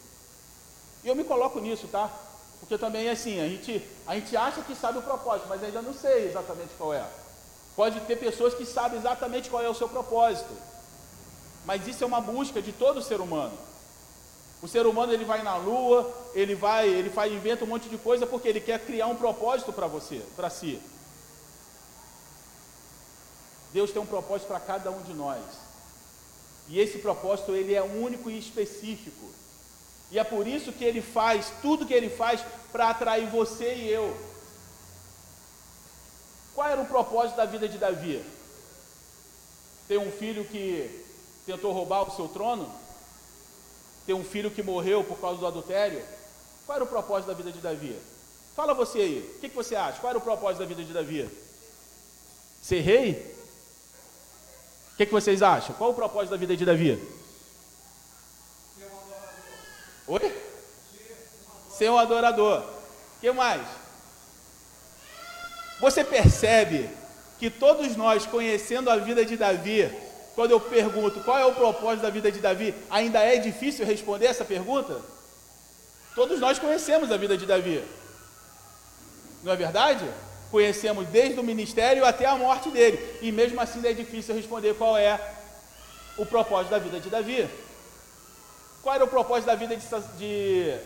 E 1.03 1.09
eu 1.09 1.15
me 1.15 1.25
coloco 1.25 1.61
nisso, 1.61 1.89
tá? 1.89 2.11
Porque 2.61 2.79
também 2.79 3.07
é 3.07 3.13
assim, 3.13 3.41
a 3.41 3.49
gente, 3.49 3.83
a 4.07 4.15
gente 4.15 4.37
acha 4.37 4.63
que 4.63 4.75
sabe 4.75 4.99
o 4.99 5.03
propósito, 5.03 5.49
mas 5.49 5.63
ainda 5.63 5.83
não 5.83 5.95
sei 5.95 6.29
exatamente 6.29 6.71
qual 6.77 6.93
é. 6.93 7.05
Pode 7.77 8.01
ter 8.01 8.17
pessoas 8.17 8.55
que 8.55 8.65
sabem 8.65 8.99
exatamente 8.99 9.51
qual 9.51 9.63
é 9.63 9.69
o 9.69 9.75
seu 9.75 9.89
propósito. 9.89 10.53
Mas 11.65 11.87
isso 11.87 12.03
é 12.03 12.07
uma 12.07 12.21
busca 12.21 12.63
de 12.63 12.73
todo 12.73 13.03
ser 13.03 13.21
humano. 13.21 13.57
O 14.63 14.69
ser 14.69 14.87
humano 14.87 15.13
ele 15.13 15.25
vai 15.25 15.43
na 15.43 15.57
lua, 15.57 16.13
ele 16.35 16.55
vai, 16.55 16.89
ele 16.89 17.11
faz, 17.11 17.31
inventa 17.33 17.65
um 17.65 17.69
monte 17.69 17.89
de 17.89 17.99
coisa 17.99 18.27
porque 18.27 18.49
ele 18.49 18.61
quer 18.61 18.85
criar 18.85 19.07
um 19.07 19.17
propósito 19.17 19.73
para 19.73 19.87
você, 19.87 20.23
para 20.35 20.49
si. 20.49 20.81
Deus 23.73 23.91
tem 23.91 24.01
um 24.01 24.07
propósito 24.07 24.49
para 24.49 24.59
cada 24.59 24.91
um 24.91 25.03
de 25.03 25.13
nós. 25.13 25.43
E 26.69 26.81
esse 26.81 26.99
propósito 26.99 27.55
ele 27.55 27.75
é 27.75 27.83
único 27.83 28.31
e 28.31 28.39
específico. 28.39 29.27
E 30.11 30.19
é 30.19 30.25
por 30.25 30.47
isso 30.47 30.73
que 30.73 30.85
ele 30.85 31.03
faz 31.03 31.53
tudo 31.61 31.87
que 31.87 31.95
ele 31.95 32.09
faz 32.09 32.41
para 32.71 32.91
atrair 32.91 33.29
você 33.29 33.75
e 33.75 33.89
eu. 33.89 34.17
Qual 36.55 36.69
era 36.69 36.81
o 36.81 36.87
propósito 36.87 37.37
da 37.37 37.45
vida 37.45 37.69
de 37.69 37.77
Davi? 37.77 38.25
Ter 39.89 39.99
um 39.99 40.11
filho 40.11 40.45
que 40.45 41.05
tentou 41.45 41.73
roubar 41.73 42.09
o 42.09 42.17
seu 42.17 42.29
trono? 42.29 42.73
Ter 44.07 44.15
um 44.15 44.25
filho 44.25 44.51
que 44.51 44.63
morreu 44.63 45.05
por 45.05 45.19
causa 45.19 45.39
do 45.39 45.47
adultério? 45.47 46.03
Qual 46.65 46.77
era 46.77 46.85
o 46.85 46.89
propósito 46.89 47.29
da 47.29 47.35
vida 47.35 47.53
de 47.53 47.59
Davi? 47.59 47.97
Fala 48.55 48.73
você 48.73 49.01
aí, 49.01 49.35
o 49.37 49.41
que, 49.41 49.49
que 49.49 49.55
você 49.55 49.77
acha? 49.77 50.01
Qual 50.01 50.11
era 50.11 50.19
o 50.19 50.23
propósito 50.23 50.61
da 50.61 50.67
vida 50.67 50.83
de 50.83 50.93
Davi? 50.93 51.29
Ser 52.63 52.81
rei? 52.81 53.37
O 54.93 54.97
que, 54.97 55.05
que 55.05 55.13
vocês 55.13 55.43
acham? 55.43 55.77
Qual 55.77 55.91
o 55.91 55.95
propósito 55.95 56.31
da 56.31 56.39
vida 56.39 56.57
de 56.57 56.65
Davi? 56.65 56.99
Oi? 60.07 60.33
Ser 61.71 61.91
um 61.91 61.99
adorador. 61.99 62.61
O 62.61 63.21
que 63.21 63.31
mais? 63.33 63.63
Você 65.81 66.05
percebe 66.05 66.89
que 67.39 67.51
todos 67.51 67.97
nós, 67.97 68.25
conhecendo 68.25 68.89
a 68.89 68.97
vida 68.97 69.25
de 69.25 69.37
Davi, 69.37 69.91
quando 70.35 70.53
eu 70.53 70.61
pergunto 70.61 71.21
qual 71.21 71.39
é 71.39 71.45
o 71.45 71.55
propósito 71.55 72.03
da 72.03 72.11
vida 72.11 72.31
de 72.33 72.41
Davi, 72.41 72.75
ainda 72.89 73.21
é 73.21 73.37
difícil 73.37 73.85
responder 73.85 74.27
essa 74.27 74.45
pergunta? 74.45 75.01
Todos 76.15 76.41
nós 76.41 76.59
conhecemos 76.59 77.13
a 77.13 77.17
vida 77.17 77.37
de 77.37 77.45
Davi. 77.45 77.85
Não 79.43 79.53
é 79.53 79.57
verdade? 79.57 80.07
conhecemos 80.51 81.07
desde 81.09 81.39
o 81.39 81.43
ministério 81.43 82.05
até 82.05 82.27
a 82.27 82.37
morte 82.37 82.71
dele, 82.71 82.99
e 83.21 83.33
mesmo 83.33 83.61
assim 83.61 83.87
é 83.87 83.93
difícil 83.93 84.35
responder 84.35 84.75
qual 84.75 84.97
é 84.97 85.21
o 86.17 86.25
propósito 86.25 86.71
da 86.71 86.79
vida 86.79 87.01
de 87.01 87.11
Davi. 87.11 87.49
Qual 88.87 88.95
era 88.95 89.05
o 89.05 89.09
propósito 89.09 89.47
da 89.47 89.57
vida 89.57 89.77
de, 89.77 89.85
de 90.17 90.79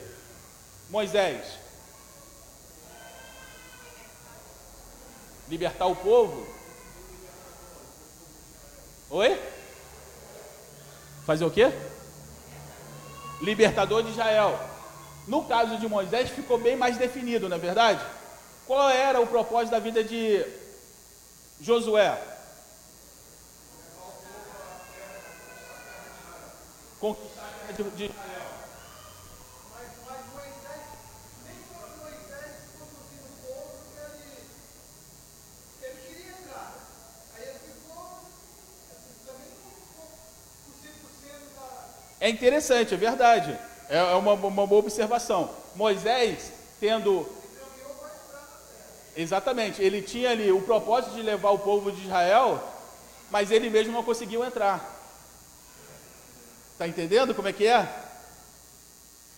Moisés? 0.88 1.59
Libertar 5.51 5.84
o 5.84 5.94
povo? 5.94 6.48
Oi? 9.11 9.38
Fazer 11.26 11.44
o 11.44 11.51
quê? 11.51 11.70
Libertador 13.42 14.03
de 14.03 14.12
Israel. 14.12 14.59
No 15.28 15.44
caso 15.44 15.76
de 15.76 15.86
Moisés 15.86 16.30
ficou 16.30 16.57
bem 16.57 16.76
mais 16.76 16.96
definido, 16.96 17.51
não 17.51 17.57
é 17.59 17.61
verdade? 17.61 18.03
Qual 18.66 18.88
era 18.88 19.20
o 19.20 19.26
propósito 19.26 19.72
da 19.72 19.78
vida 19.78 20.03
de 20.03 20.42
Josué? 21.61 22.18
Conquistar 26.98 27.30
de 27.72 28.04
Israel. 28.04 28.40
É 42.20 42.28
interessante, 42.28 42.92
é 42.92 42.96
verdade. 42.96 43.58
É, 43.88 43.96
é 43.96 44.14
uma, 44.14 44.34
uma 44.34 44.66
boa 44.66 44.80
observação. 44.80 45.50
Moisés, 45.74 46.52
tendo 46.78 47.26
Exatamente, 49.16 49.82
ele 49.82 50.00
tinha 50.02 50.30
ali 50.30 50.52
o 50.52 50.62
propósito 50.62 51.14
de 51.14 51.22
levar 51.22 51.50
o 51.50 51.58
povo 51.58 51.90
de 51.90 52.02
Israel, 52.04 52.62
mas 53.30 53.50
ele 53.50 53.68
mesmo 53.68 53.92
não 53.92 54.04
conseguiu 54.04 54.44
entrar. 54.44 54.99
Está 56.81 56.89
entendendo 56.89 57.35
como 57.35 57.47
é 57.47 57.53
que 57.53 57.66
é? 57.66 57.87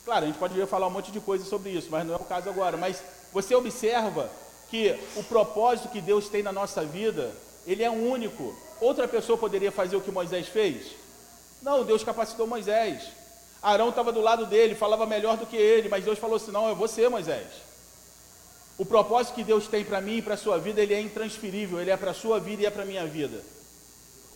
Claro, 0.05 0.23
a 0.23 0.29
gente 0.29 0.39
pode 0.39 0.65
falar 0.67 0.87
um 0.87 0.91
monte 0.91 1.11
de 1.11 1.19
coisa 1.19 1.45
sobre 1.45 1.71
isso, 1.71 1.89
mas 1.91 2.07
não 2.07 2.15
é 2.15 2.17
o 2.17 2.21
caso 2.21 2.49
agora. 2.49 2.77
Mas 2.77 3.03
você 3.33 3.53
observa 3.53 4.31
que 4.71 4.97
o 5.17 5.25
propósito 5.25 5.89
que 5.89 6.01
Deus 6.01 6.29
tem 6.29 6.41
na 6.41 6.53
nossa 6.53 6.85
vida, 6.85 7.35
ele 7.67 7.83
é 7.83 7.91
único. 7.91 8.57
Outra 8.81 9.09
pessoa 9.09 9.37
poderia 9.37 9.73
fazer 9.73 9.97
o 9.97 10.01
que 10.01 10.13
Moisés 10.13 10.47
fez? 10.47 10.93
Não, 11.61 11.83
Deus 11.83 12.05
capacitou 12.05 12.47
Moisés. 12.47 13.09
Arão 13.61 13.89
estava 13.89 14.13
do 14.13 14.21
lado 14.21 14.47
dele, 14.47 14.77
falava 14.77 15.05
melhor 15.05 15.37
do 15.37 15.45
que 15.45 15.57
ele, 15.57 15.89
mas 15.89 16.05
Deus 16.05 16.21
falou 16.21 16.37
assim: 16.37 16.53
não, 16.53 16.71
é 16.71 16.75
você, 16.77 17.09
Moisés. 17.09 17.49
O 18.79 18.87
propósito 18.87 19.35
que 19.35 19.43
Deus 19.43 19.67
tem 19.67 19.85
para 19.85 20.01
mim 20.01 20.19
e 20.19 20.23
para 20.23 20.35
a 20.35 20.39
sua 20.39 20.59
vida, 20.59 20.81
ele 20.81 20.95
é 20.95 21.01
intransferível, 21.01 21.81
ele 21.81 21.91
é 21.91 21.97
para 21.97 22.13
a 22.13 22.15
sua 22.15 22.39
vida 22.39 22.63
e 22.63 22.67
é 22.67 22.71
para 22.71 22.85
a 22.85 22.87
minha 22.87 23.05
vida. 23.05 23.43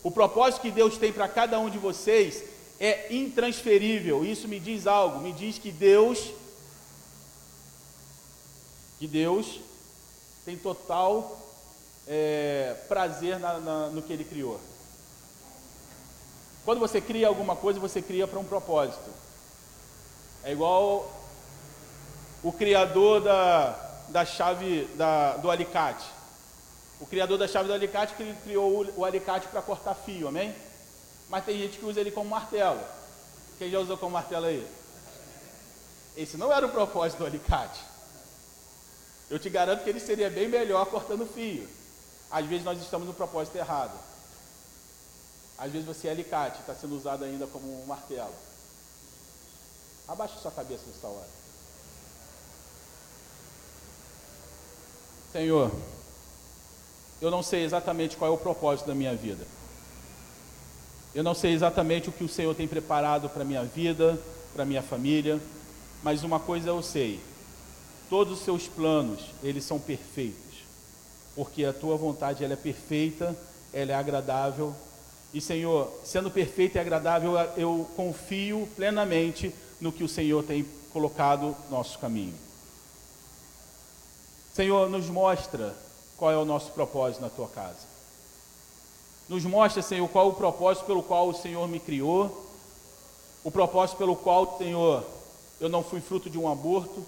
O 0.02 0.10
propósito 0.10 0.62
que 0.62 0.72
Deus 0.72 0.98
tem 0.98 1.12
para 1.12 1.28
cada 1.28 1.56
um 1.60 1.70
de 1.70 1.78
vocês 1.78 2.55
é 2.78 3.12
intransferível. 3.14 4.24
Isso 4.24 4.46
me 4.48 4.60
diz 4.60 4.86
algo, 4.86 5.20
me 5.20 5.32
diz 5.32 5.58
que 5.58 5.70
Deus 5.70 6.32
que 8.98 9.06
Deus 9.06 9.60
tem 10.44 10.56
total 10.56 11.38
é, 12.06 12.74
prazer 12.88 13.38
na, 13.38 13.58
na, 13.58 13.88
no 13.88 14.00
que 14.00 14.12
Ele 14.12 14.24
criou. 14.24 14.58
Quando 16.64 16.80
você 16.80 17.00
cria 17.00 17.28
alguma 17.28 17.54
coisa, 17.54 17.78
você 17.78 18.00
cria 18.00 18.26
para 18.26 18.38
um 18.38 18.44
propósito. 18.44 19.10
É 20.42 20.52
igual 20.52 21.10
o 22.42 22.52
criador 22.52 23.20
da, 23.20 23.70
da 24.08 24.24
chave 24.24 24.84
da, 24.96 25.36
do 25.36 25.50
alicate. 25.50 26.06
O 27.00 27.06
criador 27.06 27.36
da 27.36 27.46
chave 27.46 27.68
do 27.68 27.74
alicate 27.74 28.14
criou 28.42 28.84
o, 28.84 29.00
o 29.00 29.04
alicate 29.04 29.46
para 29.48 29.60
cortar 29.60 29.94
fio, 29.94 30.28
amém? 30.28 30.54
Mas 31.28 31.44
tem 31.44 31.58
gente 31.58 31.78
que 31.78 31.84
usa 31.84 32.00
ele 32.00 32.10
como 32.10 32.30
martelo. 32.30 32.80
Quem 33.58 33.70
já 33.70 33.78
usou 33.78 33.96
como 33.96 34.12
martelo 34.12 34.46
aí? 34.46 34.66
Esse 36.16 36.36
não 36.36 36.52
era 36.52 36.66
o 36.66 36.70
propósito 36.70 37.20
do 37.20 37.26
alicate. 37.26 37.80
Eu 39.28 39.38
te 39.38 39.50
garanto 39.50 39.82
que 39.82 39.90
ele 39.90 40.00
seria 40.00 40.30
bem 40.30 40.48
melhor 40.48 40.86
cortando 40.86 41.26
fio. 41.26 41.68
Às 42.30 42.46
vezes 42.46 42.64
nós 42.64 42.80
estamos 42.80 43.06
no 43.06 43.14
propósito 43.14 43.56
errado. 43.56 43.98
Às 45.58 45.72
vezes 45.72 45.86
você 45.86 46.08
é 46.08 46.10
alicate, 46.10 46.60
está 46.60 46.74
sendo 46.74 46.96
usado 46.96 47.24
ainda 47.24 47.46
como 47.46 47.82
um 47.82 47.86
martelo. 47.86 48.34
Abaixe 50.06 50.38
sua 50.38 50.50
cabeça 50.50 50.84
nessa 50.86 51.06
hora. 51.06 51.28
Senhor, 55.32 55.72
eu 57.20 57.30
não 57.30 57.42
sei 57.42 57.64
exatamente 57.64 58.16
qual 58.16 58.30
é 58.30 58.34
o 58.34 58.38
propósito 58.38 58.86
da 58.86 58.94
minha 58.94 59.14
vida. 59.14 59.44
Eu 61.16 61.22
não 61.22 61.32
sei 61.32 61.54
exatamente 61.54 62.10
o 62.10 62.12
que 62.12 62.22
o 62.22 62.28
Senhor 62.28 62.54
tem 62.54 62.68
preparado 62.68 63.30
para 63.30 63.40
a 63.40 63.44
minha 63.44 63.64
vida, 63.64 64.20
para 64.52 64.64
a 64.64 64.66
minha 64.66 64.82
família, 64.82 65.40
mas 66.02 66.22
uma 66.22 66.38
coisa 66.38 66.68
eu 66.68 66.82
sei: 66.82 67.18
todos 68.10 68.38
os 68.38 68.44
seus 68.44 68.68
planos, 68.68 69.24
eles 69.42 69.64
são 69.64 69.80
perfeitos, 69.80 70.58
porque 71.34 71.64
a 71.64 71.72
tua 71.72 71.96
vontade 71.96 72.44
ela 72.44 72.52
é 72.52 72.56
perfeita, 72.56 73.34
ela 73.72 73.92
é 73.92 73.94
agradável. 73.94 74.74
E 75.32 75.40
Senhor, 75.40 75.90
sendo 76.04 76.30
perfeita 76.30 76.76
e 76.76 76.80
agradável, 76.82 77.32
eu 77.56 77.88
confio 77.96 78.68
plenamente 78.76 79.54
no 79.80 79.90
que 79.90 80.04
o 80.04 80.08
Senhor 80.08 80.44
tem 80.44 80.66
colocado 80.92 81.56
no 81.70 81.78
nosso 81.78 81.98
caminho. 81.98 82.34
Senhor, 84.52 84.90
nos 84.90 85.08
mostra 85.08 85.74
qual 86.18 86.30
é 86.30 86.36
o 86.36 86.44
nosso 86.44 86.72
propósito 86.72 87.22
na 87.22 87.30
tua 87.30 87.48
casa. 87.48 87.95
Nos 89.28 89.44
mostra, 89.44 89.82
Senhor, 89.82 90.08
qual 90.08 90.28
o 90.28 90.34
propósito 90.34 90.86
pelo 90.86 91.02
qual 91.02 91.28
o 91.28 91.34
Senhor 91.34 91.66
me 91.68 91.80
criou, 91.80 92.46
o 93.42 93.50
propósito 93.50 93.96
pelo 93.96 94.14
qual, 94.14 94.56
Senhor, 94.58 95.04
eu 95.60 95.68
não 95.68 95.82
fui 95.82 96.00
fruto 96.00 96.28
de 96.28 96.38
um 96.38 96.50
aborto, 96.50 97.04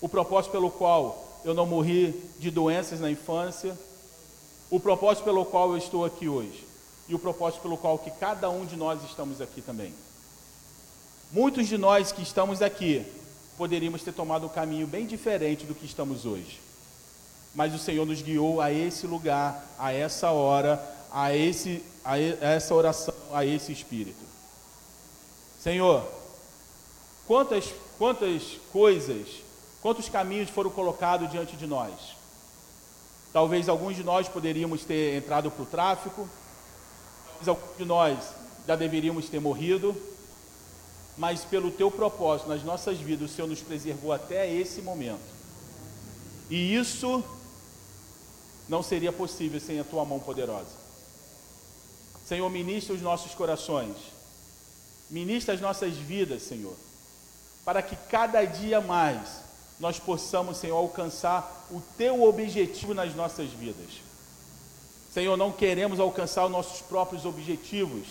o 0.00 0.08
propósito 0.08 0.52
pelo 0.52 0.70
qual 0.70 1.24
eu 1.44 1.54
não 1.54 1.66
morri 1.66 2.12
de 2.38 2.50
doenças 2.50 3.00
na 3.00 3.10
infância, 3.10 3.76
o 4.70 4.80
propósito 4.80 5.24
pelo 5.24 5.44
qual 5.44 5.70
eu 5.70 5.78
estou 5.78 6.04
aqui 6.04 6.28
hoje 6.28 6.64
e 7.08 7.14
o 7.14 7.18
propósito 7.18 7.62
pelo 7.62 7.76
qual 7.76 7.98
que 7.98 8.10
cada 8.10 8.50
um 8.50 8.64
de 8.64 8.76
nós 8.76 9.02
estamos 9.04 9.40
aqui 9.40 9.62
também. 9.62 9.94
Muitos 11.30 11.68
de 11.68 11.78
nós 11.78 12.12
que 12.12 12.22
estamos 12.22 12.62
aqui 12.62 13.04
poderíamos 13.56 14.02
ter 14.02 14.12
tomado 14.12 14.46
um 14.46 14.50
caminho 14.50 14.86
bem 14.86 15.06
diferente 15.06 15.64
do 15.64 15.74
que 15.74 15.86
estamos 15.86 16.26
hoje. 16.26 16.60
Mas 17.54 17.74
o 17.74 17.78
Senhor 17.78 18.04
nos 18.04 18.20
guiou 18.20 18.60
a 18.60 18.70
esse 18.70 19.06
lugar, 19.06 19.66
a 19.78 19.92
essa 19.92 20.30
hora, 20.30 20.82
a, 21.12 21.34
esse, 21.34 21.82
a 22.04 22.18
essa 22.18 22.74
oração, 22.74 23.14
a 23.32 23.44
esse 23.44 23.72
espírito. 23.72 24.24
Senhor, 25.60 26.06
quantas, 27.26 27.72
quantas 27.98 28.42
coisas, 28.72 29.26
quantos 29.82 30.08
caminhos 30.08 30.50
foram 30.50 30.70
colocados 30.70 31.30
diante 31.30 31.56
de 31.56 31.66
nós? 31.66 31.92
Talvez 33.32 33.68
alguns 33.68 33.96
de 33.96 34.04
nós 34.04 34.28
poderíamos 34.28 34.84
ter 34.84 35.16
entrado 35.16 35.50
para 35.50 35.62
o 35.62 35.66
tráfico, 35.66 36.28
talvez 37.26 37.48
alguns 37.48 37.76
de 37.76 37.84
nós 37.84 38.18
já 38.66 38.76
deveríamos 38.76 39.28
ter 39.28 39.40
morrido, 39.40 39.94
mas 41.18 41.44
pelo 41.44 41.70
teu 41.70 41.90
propósito 41.90 42.48
nas 42.48 42.62
nossas 42.62 42.98
vidas, 42.98 43.30
o 43.30 43.34
Senhor 43.34 43.48
nos 43.48 43.60
preservou 43.60 44.12
até 44.12 44.50
esse 44.52 44.82
momento. 44.82 45.34
E 46.48 46.74
isso 46.74 47.24
não 48.68 48.82
seria 48.82 49.12
possível 49.12 49.60
sem 49.60 49.80
a 49.80 49.84
tua 49.84 50.04
mão 50.04 50.20
poderosa. 50.20 50.85
Senhor, 52.26 52.50
ministra 52.50 52.94
os 52.94 53.00
nossos 53.00 53.34
corações, 53.34 53.94
ministra 55.08 55.54
as 55.54 55.60
nossas 55.60 55.94
vidas, 55.94 56.42
Senhor, 56.42 56.74
para 57.64 57.80
que 57.80 57.96
cada 58.10 58.44
dia 58.44 58.80
mais 58.80 59.46
nós 59.78 59.98
possamos, 59.98 60.56
Senhor, 60.56 60.76
alcançar 60.76 61.66
o 61.70 61.80
teu 61.96 62.24
objetivo 62.24 62.94
nas 62.94 63.14
nossas 63.14 63.50
vidas. 63.50 64.02
Senhor, 65.12 65.36
não 65.36 65.52
queremos 65.52 66.00
alcançar 66.00 66.44
os 66.46 66.50
nossos 66.50 66.82
próprios 66.82 67.24
objetivos, 67.24 68.06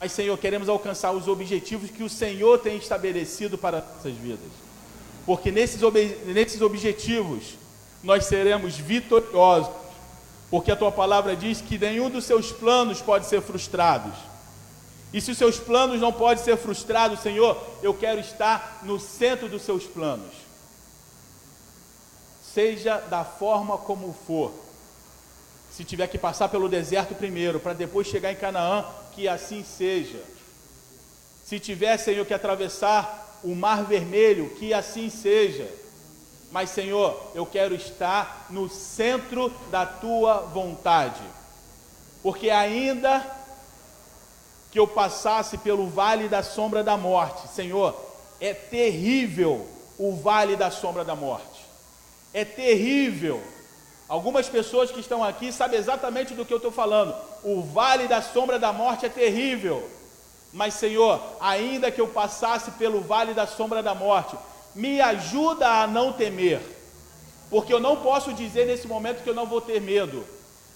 mas, 0.00 0.12
Senhor, 0.12 0.36
queremos 0.38 0.68
alcançar 0.68 1.12
os 1.12 1.28
objetivos 1.28 1.90
que 1.90 2.02
o 2.02 2.08
Senhor 2.08 2.58
tem 2.58 2.76
estabelecido 2.76 3.58
para 3.58 3.80
nossas 3.80 4.14
vidas. 4.14 4.50
Porque 5.24 5.50
nesses, 5.50 5.82
ob 5.82 5.96
nesses 6.26 6.60
objetivos 6.60 7.54
nós 8.02 8.24
seremos 8.24 8.76
vitoriosos. 8.76 9.81
Porque 10.52 10.70
a 10.70 10.76
tua 10.76 10.92
palavra 10.92 11.34
diz 11.34 11.62
que 11.62 11.78
nenhum 11.78 12.10
dos 12.10 12.26
seus 12.26 12.52
planos 12.52 13.00
pode 13.00 13.24
ser 13.24 13.40
frustrado. 13.40 14.12
E 15.10 15.18
se 15.18 15.30
os 15.30 15.38
seus 15.38 15.58
planos 15.58 15.98
não 15.98 16.12
podem 16.12 16.44
ser 16.44 16.58
frustrados, 16.58 17.20
Senhor, 17.20 17.58
eu 17.82 17.94
quero 17.94 18.20
estar 18.20 18.80
no 18.82 19.00
centro 19.00 19.48
dos 19.48 19.62
seus 19.62 19.84
planos. 19.84 20.34
Seja 22.52 22.98
da 22.98 23.24
forma 23.24 23.78
como 23.78 24.14
for. 24.26 24.52
Se 25.70 25.84
tiver 25.84 26.06
que 26.06 26.18
passar 26.18 26.50
pelo 26.50 26.68
deserto 26.68 27.14
primeiro, 27.14 27.58
para 27.58 27.72
depois 27.72 28.06
chegar 28.06 28.30
em 28.30 28.36
Canaã, 28.36 28.84
que 29.14 29.26
assim 29.26 29.64
seja. 29.64 30.22
Se 31.46 31.58
tiver, 31.58 31.96
Senhor, 31.96 32.26
que 32.26 32.34
atravessar 32.34 33.40
o 33.42 33.54
mar 33.54 33.84
vermelho, 33.84 34.50
que 34.50 34.74
assim 34.74 35.08
seja. 35.08 35.66
Mas, 36.52 36.70
Senhor, 36.70 37.20
eu 37.34 37.44
quero 37.44 37.74
estar 37.74 38.46
no 38.48 38.68
centro 38.68 39.52
da 39.72 39.84
tua 39.84 40.38
vontade. 40.40 41.22
Porque 42.22 42.48
ainda 42.48 43.26
que 44.70 44.78
eu 44.78 44.86
passasse 44.86 45.58
pelo 45.58 45.88
vale 45.88 46.28
da 46.28 46.44
sombra 46.44 46.84
da 46.84 46.96
morte, 46.96 47.48
Senhor, 47.48 47.96
é 48.40 48.54
terrível 48.54 49.66
o 49.98 50.14
vale 50.14 50.54
da 50.54 50.70
sombra 50.70 51.04
da 51.04 51.16
morte. 51.16 51.66
É 52.32 52.44
terrível 52.44 53.42
Algumas 54.12 54.46
pessoas 54.46 54.90
que 54.90 55.00
estão 55.00 55.24
aqui 55.24 55.50
sabem 55.50 55.78
exatamente 55.78 56.34
do 56.34 56.44
que 56.44 56.52
eu 56.52 56.58
estou 56.58 56.70
falando. 56.70 57.14
O 57.42 57.62
vale 57.62 58.06
da 58.06 58.20
sombra 58.20 58.58
da 58.58 58.70
morte 58.70 59.06
é 59.06 59.08
terrível. 59.08 59.88
Mas, 60.52 60.74
Senhor, 60.74 61.18
ainda 61.40 61.90
que 61.90 61.98
eu 61.98 62.06
passasse 62.06 62.72
pelo 62.72 63.00
vale 63.00 63.32
da 63.32 63.46
sombra 63.46 63.82
da 63.82 63.94
morte, 63.94 64.36
me 64.74 65.00
ajuda 65.00 65.82
a 65.82 65.86
não 65.86 66.12
temer. 66.12 66.60
Porque 67.50 67.72
eu 67.72 67.80
não 67.80 67.96
posso 67.96 68.32
dizer 68.32 68.66
nesse 68.66 68.86
momento 68.86 69.22
que 69.22 69.28
eu 69.28 69.34
não 69.34 69.46
vou 69.46 69.60
ter 69.60 69.80
medo. 69.80 70.24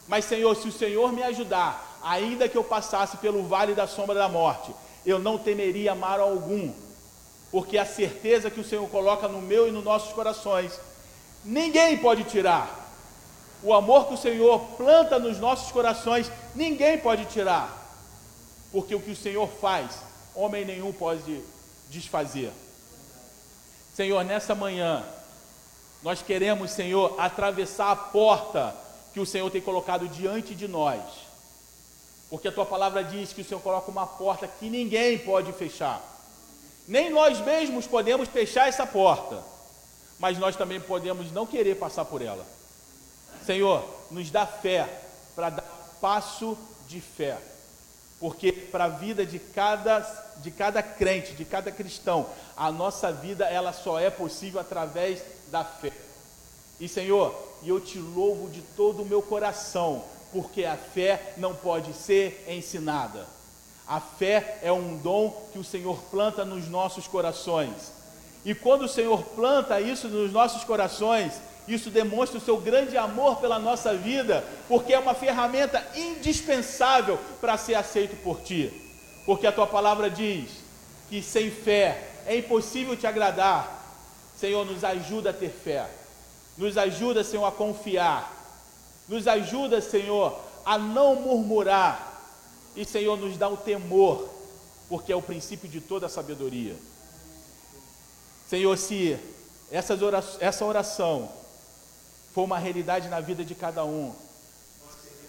Mas, 0.07 0.24
Senhor, 0.24 0.55
se 0.55 0.68
o 0.68 0.72
Senhor 0.72 1.12
me 1.12 1.22
ajudar, 1.22 1.99
ainda 2.03 2.49
que 2.49 2.57
eu 2.57 2.64
passasse 2.64 3.16
pelo 3.16 3.42
vale 3.44 3.74
da 3.74 3.86
sombra 3.86 4.14
da 4.14 4.28
morte, 4.28 4.72
eu 5.05 5.18
não 5.18 5.38
temeria 5.38 5.94
mal 5.94 6.20
algum. 6.20 6.72
Porque 7.51 7.78
a 7.78 7.86
certeza 7.86 8.51
que 8.51 8.61
o 8.61 8.64
Senhor 8.64 8.88
coloca 8.88 9.26
no 9.26 9.40
meu 9.40 9.68
e 9.68 9.72
nos 9.72 9.84
nossos 9.84 10.12
corações, 10.12 10.78
ninguém 11.44 11.97
pode 11.97 12.24
tirar 12.24 12.86
o 13.62 13.72
amor 13.72 14.07
que 14.07 14.14
o 14.14 14.18
Senhor 14.18 14.61
planta 14.76 15.18
nos 15.18 15.38
nossos 15.38 15.72
corações, 15.72 16.30
ninguém 16.55 16.99
pode 16.99 17.24
tirar. 17.26 17.84
Porque 18.70 18.94
o 18.94 19.01
que 19.01 19.11
o 19.11 19.16
Senhor 19.16 19.49
faz, 19.49 19.90
homem 20.34 20.64
nenhum 20.64 20.92
pode 20.92 21.42
desfazer. 21.88 22.53
Senhor, 23.97 24.22
nessa 24.22 24.55
manhã, 24.55 25.03
nós 26.03 26.20
queremos, 26.20 26.70
Senhor, 26.70 27.18
atravessar 27.18 27.92
a 27.92 27.97
porta 27.97 28.76
que 29.14 29.18
o 29.18 29.24
Senhor 29.24 29.51
tem 29.51 29.62
colocado 29.62 30.07
diante 30.07 30.55
de 30.55 30.68
nós. 30.68 31.01
Porque 32.28 32.49
a 32.49 32.53
tua 32.53 32.66
palavra 32.66 33.03
diz 33.03 33.32
que 33.32 33.40
o 33.40 33.44
Senhor 33.44 33.61
coloca 33.61 33.90
uma 33.90 34.07
porta 34.07 34.47
que 34.47 34.68
ninguém 34.68 35.18
pode 35.20 35.51
fechar. 35.55 36.03
Nem 36.86 37.09
nós 37.09 37.40
mesmos 37.40 37.86
podemos 37.86 38.28
fechar 38.28 38.68
essa 38.68 38.86
porta, 38.86 39.42
mas 40.18 40.36
nós 40.36 40.57
também 40.57 40.78
podemos 40.78 41.32
não 41.32 41.47
querer 41.47 41.76
passar 41.76 42.05
por 42.05 42.20
ela. 42.20 42.44
Senhor, 43.47 43.82
nos 44.11 44.30
dá 44.30 44.47
fé 44.47 44.86
para 45.34 45.49
dar 45.49 45.97
passo 46.03 46.59
de 46.86 47.01
fé. 47.01 47.38
Porque 48.19 48.51
para 48.53 48.85
a 48.85 48.89
vida 48.89 49.27
de 49.27 49.39
cada, 49.39 50.01
de 50.39 50.51
cada 50.51 50.83
crente, 50.83 51.35
de 51.35 51.45
cada 51.45 51.71
cristão, 51.71 52.27
a 52.57 52.73
nossa 52.73 53.12
vida 53.12 53.45
ela 53.45 53.73
só 53.73 53.99
é 53.99 54.11
possível 54.11 54.61
através 54.61 55.23
da 55.51 55.64
fé. 55.64 55.93
E 56.81 56.89
Senhor, 56.89 57.35
eu 57.64 57.81
te 57.81 57.99
louvo 57.99 58.49
de 58.49 58.62
todo 58.77 59.03
o 59.03 59.07
meu 59.07 59.23
coração, 59.23 60.05
porque 60.33 60.64
a 60.64 60.77
fé 60.77 61.35
não 61.37 61.55
pode 61.55 61.93
ser 61.93 62.45
ensinada. 62.49 63.27
A 63.87 64.01
fé 64.01 64.59
é 64.62 64.73
um 64.73 64.97
dom 64.97 65.49
que 65.53 65.59
o 65.59 65.64
Senhor 65.64 65.97
planta 66.11 66.45
nos 66.45 66.69
nossos 66.69 67.07
corações. 67.07 67.93
E 68.45 68.55
quando 68.55 68.83
o 68.83 68.89
Senhor 68.89 69.23
planta 69.23 69.81
isso 69.81 70.09
nos 70.09 70.33
nossos 70.33 70.64
corações, 70.64 71.35
isso 71.67 71.91
demonstra 71.91 72.39
o 72.39 72.41
seu 72.41 72.59
grande 72.59 72.97
amor 72.97 73.37
pela 73.37 73.59
nossa 73.59 73.95
vida, 73.95 74.45
porque 74.69 74.93
é 74.93 74.99
uma 74.99 75.14
ferramenta 75.14 75.85
indispensável 75.97 77.19
para 77.41 77.59
ser 77.59 77.75
aceito 77.75 78.17
por 78.23 78.41
ti. 78.41 78.73
Porque 79.25 79.47
a 79.47 79.53
tua 79.53 79.67
palavra 79.67 80.09
diz 80.09 80.51
que 81.09 81.21
sem 81.21 81.51
fé 81.51 82.09
é 82.25 82.37
impossível 82.37 82.97
te 82.97 83.07
agradar. 83.07 83.73
Senhor, 84.39 84.64
nos 84.64 84.85
ajuda 84.85 85.31
a 85.31 85.33
ter 85.33 85.51
fé. 85.51 85.89
Nos 86.57 86.79
ajuda, 86.79 87.25
Senhor, 87.25 87.45
a 87.45 87.51
confiar. 87.51 88.33
Nos 89.09 89.27
ajuda, 89.27 89.81
Senhor, 89.81 90.39
a 90.64 90.79
não 90.79 91.17
murmurar. 91.17 92.14
E, 92.77 92.85
Senhor, 92.85 93.17
nos 93.17 93.37
dá 93.37 93.49
o 93.49 93.57
temor, 93.57 94.29
porque 94.89 95.12
é 95.12 95.17
o 95.17 95.23
princípio 95.23 95.69
de 95.69 95.81
toda 95.81 96.07
a 96.07 96.11
sabedoria. 96.11 96.77
Senhor, 98.49 98.77
se 98.77 99.19
orações, 100.03 100.37
essa 100.41 100.64
oração 100.64 101.29
for 102.37 102.45
uma 102.45 102.59
realidade 102.59 103.09
na 103.09 103.18
vida 103.18 103.43
de 103.43 103.55
cada 103.55 103.82
um, 103.82 104.12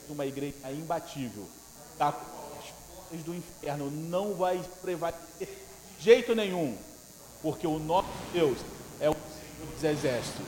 uma 0.10 0.26
igreja 0.26 0.70
imbatível, 0.74 1.48
tá? 1.98 2.10
as 2.10 2.14
portas 2.14 3.24
do 3.24 3.34
inferno 3.34 3.90
não 3.90 4.34
vai 4.34 4.60
prevalecer 4.82 5.48
de 5.98 6.04
jeito 6.04 6.36
nenhum, 6.36 6.78
porque 7.42 7.66
o 7.66 7.80
nosso 7.80 8.10
Deus 8.34 8.58
é 9.00 9.10
o 9.10 9.14
Senhor 9.14 9.74
dos 9.74 9.84
exércitos. 9.86 10.46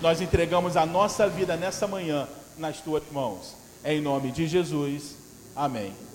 Nós 0.00 0.22
entregamos 0.22 0.78
a 0.78 0.86
nossa 0.86 1.28
vida 1.28 1.58
nessa 1.58 1.86
manhã 1.86 2.26
nas 2.56 2.80
tuas 2.80 3.02
mãos. 3.12 3.54
É 3.84 3.92
em 3.92 4.00
nome 4.00 4.32
de 4.32 4.46
Jesus. 4.46 5.14
Amém. 5.54 6.07